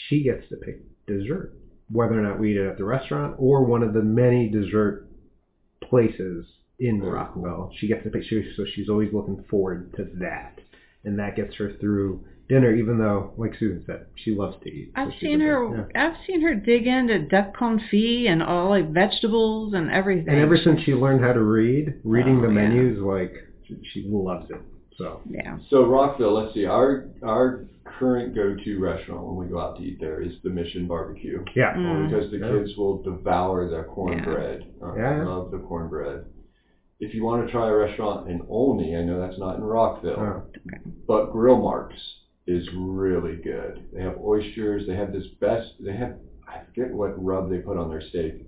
She 0.07 0.21
gets 0.23 0.47
to 0.49 0.57
pick 0.57 0.81
dessert, 1.07 1.53
whether 1.89 2.17
or 2.19 2.21
not 2.23 2.39
we 2.39 2.51
eat 2.51 2.57
it 2.57 2.67
at 2.67 2.77
the 2.77 2.83
restaurant 2.83 3.35
or 3.37 3.63
one 3.63 3.83
of 3.83 3.93
the 3.93 4.01
many 4.01 4.49
dessert 4.49 5.07
places 5.83 6.45
in 6.79 6.99
Very 6.99 7.11
Rockville. 7.13 7.71
She 7.77 7.87
gets 7.87 8.03
to 8.03 8.09
pick. 8.09 8.23
she- 8.23 8.53
So 8.55 8.65
she's 8.65 8.89
always 8.89 9.13
looking 9.13 9.43
forward 9.49 9.93
to 9.95 10.05
that, 10.19 10.59
and 11.03 11.17
that 11.19 11.35
gets 11.35 11.55
her 11.55 11.73
through 11.79 12.23
dinner. 12.49 12.73
Even 12.75 12.97
though, 12.97 13.33
like 13.37 13.53
Susan 13.59 13.83
said, 13.85 14.07
she 14.15 14.31
loves 14.35 14.57
to 14.63 14.69
eat. 14.69 14.91
I've 14.95 15.11
she's 15.13 15.21
seen 15.21 15.39
her. 15.41 15.87
yeah. 15.95 16.07
I've 16.09 16.17
seen 16.27 16.41
her 16.41 16.53
dig 16.55 16.85
into 16.87 17.19
duck 17.19 17.55
confit 17.55 18.27
and 18.27 18.43
all 18.43 18.69
like 18.69 18.91
vegetables 18.91 19.73
and 19.73 19.89
everything. 19.91 20.29
And 20.29 20.39
ever 20.39 20.57
since 20.57 20.81
she 20.81 20.93
learned 20.93 21.21
how 21.23 21.33
to 21.33 21.41
read, 21.43 22.01
reading 22.03 22.39
Oh, 22.39 22.41
the 22.41 22.47
yeah. 22.47 22.53
menus, 22.67 22.99
like 22.99 23.33
she, 23.67 23.77
she 23.93 24.05
loves 24.07 24.49
it. 24.51 24.61
So 24.97 25.21
yeah. 25.29 25.57
So 25.69 25.85
Rockville, 25.85 26.33
let's 26.33 26.53
see. 26.53 26.65
Our 26.65 27.05
our 27.23 27.65
current 27.99 28.35
go-to 28.35 28.79
restaurant 28.79 29.25
when 29.25 29.35
we 29.35 29.45
go 29.47 29.59
out 29.59 29.77
to 29.77 29.83
eat 29.83 29.99
there 29.99 30.21
is 30.21 30.33
the 30.43 30.49
Mission 30.49 30.87
Barbecue. 30.87 31.43
yeah, 31.55 31.75
Mm. 31.75 32.09
Because 32.09 32.29
the 32.31 32.37
Yeah. 32.39 32.51
kids 32.51 32.75
will 32.77 33.01
devour 33.03 33.69
their 33.69 33.83
cornbread. 33.85 34.65
Uh, 34.81 34.95
Yeah, 34.95 35.09
I 35.11 35.17
yeah. 35.17 35.25
love 35.25 35.51
the 35.51 35.59
cornbread. 35.59 36.25
If 36.99 37.13
you 37.13 37.23
want 37.23 37.45
to 37.45 37.51
try 37.51 37.69
a 37.69 37.75
restaurant 37.75 38.29
in 38.29 38.41
Olney, 38.49 38.95
I 38.97 39.03
know 39.03 39.19
that's 39.19 39.37
not 39.37 39.57
in 39.57 39.63
Rockville, 39.63 40.19
Oh. 40.19 40.43
but 41.07 41.31
Grillmarx 41.33 41.91
is 42.47 42.67
really 42.73 43.35
good. 43.37 43.83
They 43.93 44.01
have 44.01 44.17
oysters. 44.19 44.87
They 44.87 44.95
have 44.95 45.11
this 45.11 45.27
best. 45.39 45.73
They 45.83 45.93
have 45.93 46.15
I 46.47 46.59
forget 46.65 46.93
what 46.93 47.21
rub 47.23 47.49
they 47.49 47.59
put 47.59 47.77
on 47.77 47.89
their 47.89 48.01
steak. 48.01 48.45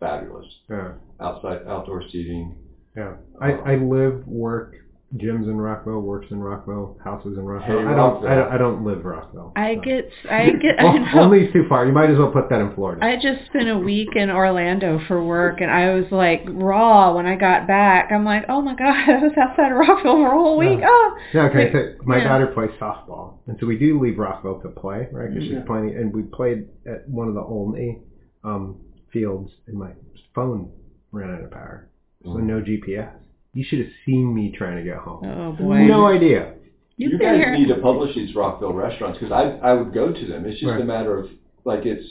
Fabulous. 0.00 0.46
yeah, 0.70 0.92
Outside 1.20 1.62
outdoor 1.66 2.02
seating. 2.08 2.56
yeah. 2.96 3.14
I, 3.40 3.52
I 3.52 3.74
live, 3.76 4.26
work, 4.26 4.76
gyms 5.16 5.44
in 5.44 5.56
Rockville, 5.56 6.00
works 6.00 6.26
in 6.30 6.38
Rockville, 6.38 6.98
houses 7.02 7.38
in 7.38 7.44
Rockville. 7.44 7.78
Hey, 7.78 7.82
I 7.82 7.94
don't, 7.94 7.96
Rockville. 7.96 8.28
I 8.30 8.34
don't, 8.34 8.52
I 8.52 8.58
don't 8.58 8.84
live 8.84 9.04
Rockville. 9.04 9.52
I 9.56 9.74
so. 9.76 9.80
get. 9.80 10.10
I 10.30 10.50
get. 10.50 10.78
I 10.78 10.84
O- 10.84 10.92
know. 10.98 11.20
Only 11.22 11.50
too 11.50 11.64
far. 11.66 11.86
You 11.86 11.92
might 11.92 12.10
as 12.10 12.18
well 12.18 12.30
put 12.30 12.50
that 12.50 12.60
in 12.60 12.74
Florida. 12.74 13.04
I 13.04 13.14
just 13.16 13.46
spent 13.46 13.68
a 13.70 13.78
week 13.78 14.10
in 14.16 14.28
Orlando 14.30 15.00
for 15.08 15.24
work, 15.24 15.62
and 15.62 15.70
I 15.70 15.94
was 15.94 16.04
like 16.10 16.42
raw 16.46 17.14
when 17.14 17.24
I 17.24 17.36
got 17.36 17.66
back. 17.66 18.12
I'm 18.12 18.24
like, 18.26 18.44
oh 18.50 18.60
my 18.60 18.74
god, 18.74 18.88
I 19.08 19.18
was 19.22 19.32
outside 19.40 19.72
of 19.72 19.78
Rockville 19.78 20.16
for 20.16 20.26
a 20.26 20.30
whole 20.30 20.58
week. 20.58 20.78
Yeah. 20.80 20.88
Oh, 20.90 21.16
yeah, 21.32 21.42
okay. 21.44 21.64
like, 21.64 21.72
So 21.72 22.04
my 22.04 22.18
yeah. 22.18 22.24
daughter 22.28 22.46
plays 22.48 22.70
softball, 22.78 23.38
and 23.46 23.56
so 23.58 23.66
we 23.66 23.78
do 23.78 23.98
leave 23.98 24.18
Rockville 24.18 24.60
to 24.60 24.68
play, 24.68 25.08
right? 25.10 25.32
Because 25.32 25.48
Yeah. 25.48 25.60
she's 25.60 25.66
playing, 25.66 25.96
and 25.96 26.12
we 26.12 26.22
played 26.22 26.68
at 26.86 27.08
one 27.08 27.28
of 27.28 27.34
the 27.34 27.40
Olney 27.40 28.00
um, 28.44 28.76
fields, 29.10 29.50
and 29.66 29.78
my 29.78 29.92
phone 30.34 30.70
ran 31.12 31.34
out 31.34 31.42
of 31.44 31.50
power, 31.50 31.88
so 32.22 32.28
Mm. 32.30 32.42
no 32.42 32.60
GPS. 32.60 33.10
You 33.54 33.64
should 33.68 33.78
have 33.80 33.88
seen 34.06 34.34
me 34.34 34.52
trying 34.56 34.76
to 34.76 34.82
get 34.82 34.96
home. 34.98 35.24
oh 35.24 35.52
boy. 35.52 35.78
No 35.84 36.06
idea. 36.06 36.54
You've 36.96 37.12
you 37.12 37.18
been 37.18 37.34
guys 37.36 37.44
here. 37.44 37.52
need 37.58 37.68
to 37.68 37.80
publish 37.80 38.14
these 38.14 38.34
Rockville 38.34 38.72
restaurants 38.72 39.18
because 39.18 39.32
I 39.32 39.56
I 39.66 39.72
would 39.72 39.92
go 39.94 40.12
to 40.12 40.26
them. 40.26 40.44
It's 40.46 40.60
just 40.60 40.70
Right. 40.70 40.80
a 40.80 40.84
matter 40.84 41.18
of 41.18 41.30
like 41.64 41.86
it's 41.86 42.06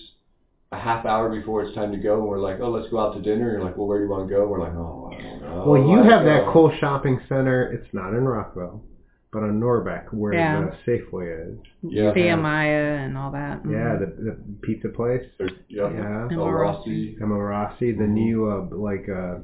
a 0.72 0.78
half 0.78 1.06
hour 1.06 1.30
before 1.30 1.64
it's 1.64 1.74
time 1.76 1.92
to 1.94 1.98
go, 1.98 2.16
and 2.20 2.24
we're 2.28 2.40
like, 2.40 2.60
oh, 2.60 2.70
let's 2.72 2.90
go 2.90 3.00
out 3.00 3.14
to 3.16 3.22
dinner. 3.22 3.50
And 3.50 3.60
you're 3.60 3.64
like, 3.64 3.78
well, 3.78 3.88
where 3.88 4.00
do 4.00 4.04
you 4.06 4.10
want 4.10 4.28
to 4.28 4.36
go? 4.36 4.46
We're 4.48 4.60
like, 4.60 4.74
oh, 4.74 5.12
I 5.18 5.22
don't 5.22 5.42
know. 5.42 5.64
Well, 5.66 5.82
you 5.82 5.98
Let's 5.98 6.10
have 6.10 6.26
that 6.26 6.46
go." 6.46 6.52
cool 6.52 6.72
shopping 6.80 7.22
center. 7.30 7.72
It's 7.72 7.88
not 7.94 8.10
in 8.14 8.26
Rockville, 8.26 8.84
but 9.32 9.44
on 9.44 9.62
Norbeck, 9.62 10.14
where 10.14 10.34
Yeah. 10.34 10.70
the 10.86 10.92
Safeway 10.92 11.52
is. 11.54 11.58
Yeah. 11.84 12.12
Via 12.14 12.36
and 12.36 13.18
all 13.18 13.32
that. 13.32 13.62
Yeah, 13.66 13.96
Mhm. 13.96 14.00
the, 14.00 14.24
the 14.24 14.38
pizza 14.62 14.90
place. 14.90 15.24
There's, 15.38 15.52
yeah. 15.70 15.90
Yeah. 15.90 16.24
El 16.34 16.42
Emma 16.42 16.52
Rossi. 16.52 17.18
Emma 17.22 17.36
Rossi, 17.38 17.94
the 17.94 18.08
new 18.08 18.50
uh, 18.52 18.68
like 18.76 19.08
uh, 19.08 19.36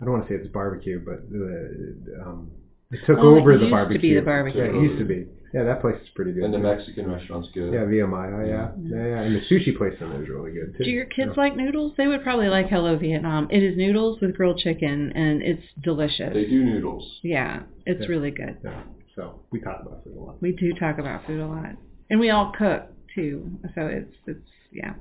I 0.00 0.04
don't 0.04 0.12
want 0.12 0.28
to 0.28 0.34
say 0.34 0.40
it's 0.40 0.52
barbecue, 0.52 1.00
but 1.04 1.28
the 1.30 2.20
um, 2.24 2.50
it 2.90 3.00
took 3.06 3.18
Oh, 3.18 3.36
it 3.36 3.40
over 3.40 3.52
the 3.54 3.60
used 3.60 3.64
to 3.66 3.70
barbecue. 3.70 4.00
be 4.00 4.14
the 4.14 4.20
barbecue. 4.22 4.62
Yeah, 4.62 4.70
it 4.78 4.82
used 4.82 4.98
to 4.98 5.04
be. 5.04 5.26
Yeah, 5.54 5.64
that 5.64 5.80
place 5.80 5.96
is 6.02 6.08
pretty 6.14 6.32
good. 6.32 6.44
And 6.44 6.52
the 6.52 6.58
too. 6.58 6.64
Mexican 6.64 7.10
restaurant's 7.10 7.48
good. 7.54 7.72
Yeah, 7.72 7.86
Via 7.86 8.06
Maya. 8.06 8.46
Yeah. 8.46 8.70
yeah, 8.82 9.06
yeah, 9.06 9.20
and 9.22 9.34
the 9.36 9.40
sushi 9.50 9.76
place 9.76 9.94
in 10.00 10.10
there 10.10 10.22
is 10.22 10.28
really 10.28 10.52
good 10.52 10.76
too. 10.76 10.84
Do 10.84 10.90
your 10.90 11.06
kids 11.06 11.32
Yeah. 11.34 11.40
like 11.42 11.56
noodles? 11.56 11.94
They 11.96 12.06
would 12.06 12.22
probably 12.22 12.48
like 12.48 12.68
Hello 12.68 12.96
Vietnam. 12.98 13.48
It 13.50 13.62
is 13.62 13.76
noodles 13.76 14.20
with 14.20 14.36
grilled 14.36 14.58
chicken, 14.58 15.12
and 15.14 15.40
it's 15.42 15.62
delicious. 15.82 16.34
They 16.34 16.44
do 16.44 16.62
noodles. 16.62 17.20
Yeah, 17.22 17.62
it's 17.86 18.02
Yeah. 18.02 18.06
really 18.08 18.30
good. 18.32 18.56
Yeah. 18.62 18.82
So 19.14 19.40
we 19.50 19.60
talk 19.60 19.80
about 19.80 20.04
food 20.04 20.16
a 20.16 20.20
lot. 20.20 20.42
We 20.42 20.52
do 20.52 20.74
talk 20.74 20.98
about 20.98 21.24
food 21.26 21.40
a 21.40 21.46
lot, 21.46 21.74
and 22.10 22.20
we 22.20 22.28
all 22.30 22.52
cook 22.52 22.82
too. 23.14 23.50
So 23.74 23.86
it's 23.86 24.14
it's 24.26 24.46
yeah, 24.72 24.92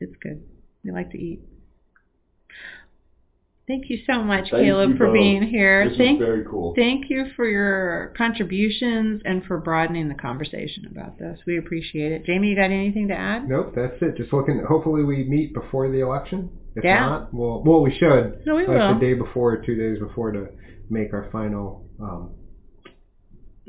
it's 0.00 0.14
good. 0.22 0.42
We 0.84 0.90
like 0.90 1.10
to 1.12 1.18
eat. 1.18 1.40
Thank 3.68 3.90
you 3.90 3.98
so 4.10 4.22
much, 4.24 4.48
Thank 4.50 4.64
Caleb, 4.64 4.90
you 4.90 4.96
for 4.96 5.06
both. 5.08 5.12
being 5.14 5.42
here. 5.42 5.88
This 5.90 5.98
Thank 5.98 6.18
was 6.20 6.26
very 6.26 6.44
cool. 6.50 6.72
thank 6.74 7.10
you 7.10 7.26
for 7.36 7.46
your 7.46 8.14
contributions 8.16 9.20
and 9.26 9.44
for 9.44 9.58
broadening 9.58 10.08
the 10.08 10.14
conversation 10.14 10.86
about 10.90 11.18
this. 11.18 11.38
We 11.46 11.58
appreciate 11.58 12.10
it. 12.12 12.24
Jamie, 12.24 12.48
you 12.48 12.56
got 12.56 12.70
anything 12.70 13.08
to 13.08 13.14
add? 13.14 13.46
Nope, 13.46 13.74
that's 13.76 13.94
it. 14.00 14.16
Just 14.16 14.32
looking. 14.32 14.64
Hopefully, 14.66 15.04
we 15.04 15.24
meet 15.24 15.52
before 15.52 15.90
the 15.90 16.00
election. 16.00 16.48
If 16.76 16.84
Yeah. 16.84 17.00
not, 17.00 17.34
well, 17.34 17.62
well, 17.64 17.82
we 17.82 17.90
should. 17.98 18.40
No, 18.46 18.56
we 18.56 18.66
like 18.66 18.78
will. 18.78 18.94
the 18.94 19.00
day 19.00 19.12
before, 19.14 19.52
or 19.52 19.56
two 19.58 19.74
days 19.76 19.98
before, 19.98 20.32
to 20.32 20.48
make 20.88 21.12
our 21.12 21.28
final 21.30 21.84
um, 22.00 22.30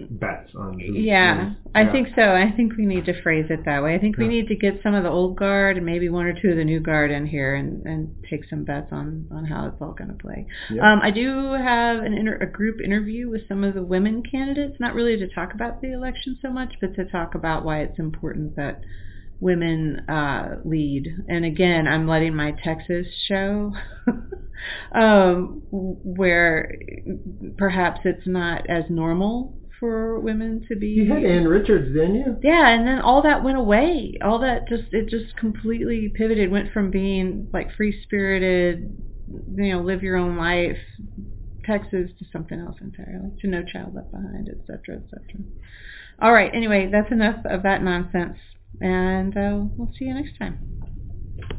bets 0.09 0.51
on. 0.55 0.79
Who, 0.79 0.93
Yeah, 0.93 1.45
who's- 1.45 1.57
I 1.75 1.81
yeah. 1.83 1.91
think 1.91 2.07
so. 2.15 2.21
I 2.33 2.51
think 2.55 2.77
we 2.77 2.85
need 2.85 3.05
to 3.05 3.21
phrase 3.21 3.45
it 3.49 3.65
that 3.65 3.83
way. 3.83 3.95
I 3.95 3.99
think 3.99 4.17
we 4.17 4.27
need 4.27 4.47
to 4.47 4.55
get 4.55 4.81
some 4.81 4.93
of 4.93 5.03
the 5.03 5.09
old 5.09 5.35
guard 5.37 5.77
and 5.77 5.85
maybe 5.85 6.09
one 6.09 6.25
or 6.25 6.33
two 6.33 6.49
of 6.49 6.57
the 6.57 6.63
new 6.65 6.79
guard 6.79 7.11
in 7.11 7.25
here 7.25 7.55
and, 7.55 7.85
and 7.85 8.15
take 8.29 8.41
some 8.49 8.63
bets 8.63 8.87
on, 8.91 9.27
on 9.31 9.45
how 9.45 9.67
it's 9.67 9.77
all 9.81 9.91
going 9.93 10.09
to 10.09 10.15
play. 10.15 10.45
Yeah. 10.71 10.91
Um, 10.91 10.99
I 11.03 11.11
do 11.11 11.53
have 11.53 11.97
an 12.03 12.13
inter- 12.13 12.37
a 12.41 12.45
group 12.47 12.81
interview 12.81 13.29
with 13.29 13.47
some 13.47 13.63
of 13.63 13.73
the 13.75 13.83
women 13.83 14.23
candidates, 14.23 14.77
not 14.79 14.93
really 14.95 15.17
to 15.17 15.27
talk 15.27 15.53
about 15.53 15.81
the 15.81 15.91
election 15.93 16.37
so 16.41 16.49
much, 16.49 16.73
but 16.81 16.95
to 16.95 17.05
talk 17.05 17.35
about 17.35 17.63
why 17.63 17.79
it's 17.81 17.99
important 17.99 18.55
that 18.55 18.81
women 19.41 20.01
uh, 20.09 20.55
lead. 20.65 21.07
And 21.29 21.45
again, 21.45 21.87
I'm 21.87 22.07
letting 22.07 22.35
my 22.35 22.51
Texas 22.63 23.07
show, 23.27 23.73
um, 24.93 25.61
where 25.71 26.77
perhaps 27.57 28.01
it's 28.03 28.27
not 28.27 28.69
as 28.69 28.83
normal 28.89 29.55
for 29.79 30.19
women 30.19 30.65
to 30.67 30.75
be. 30.75 30.87
You 30.87 31.13
had 31.13 31.23
Ann 31.23 31.47
Richards, 31.47 31.93
didn't 31.93 32.15
you? 32.15 32.37
Yeah, 32.43 32.69
and 32.69 32.87
then 32.87 32.99
all 32.99 33.21
that 33.23 33.43
went 33.43 33.57
away. 33.57 34.17
All 34.23 34.39
that 34.39 34.67
just 34.67 34.93
it 34.93 35.09
just 35.09 35.35
completely 35.37 36.11
pivoted. 36.13 36.51
Went 36.51 36.71
from 36.73 36.91
being 36.91 37.49
like 37.53 37.73
free 37.75 38.01
spirited, 38.03 38.95
you 39.55 39.73
know, 39.73 39.81
live 39.81 40.03
your 40.03 40.17
own 40.17 40.37
life, 40.37 40.77
Texas 41.65 42.11
to 42.19 42.25
something 42.31 42.59
else 42.59 42.77
entirely. 42.81 43.31
To 43.41 43.47
No 43.47 43.63
Child 43.63 43.95
Left 43.95 44.11
Behind, 44.11 44.49
etc., 44.49 44.97
etc. 44.97 45.21
All 46.21 46.33
right. 46.33 46.51
Anyway, 46.53 46.89
that's 46.91 47.11
enough 47.11 47.45
of 47.45 47.63
that 47.63 47.81
nonsense, 47.81 48.37
and 48.81 49.35
uh, 49.37 49.63
we'll 49.77 49.91
see 49.97 50.05
you 50.05 50.13
next 50.13 50.37
time. 50.37 50.88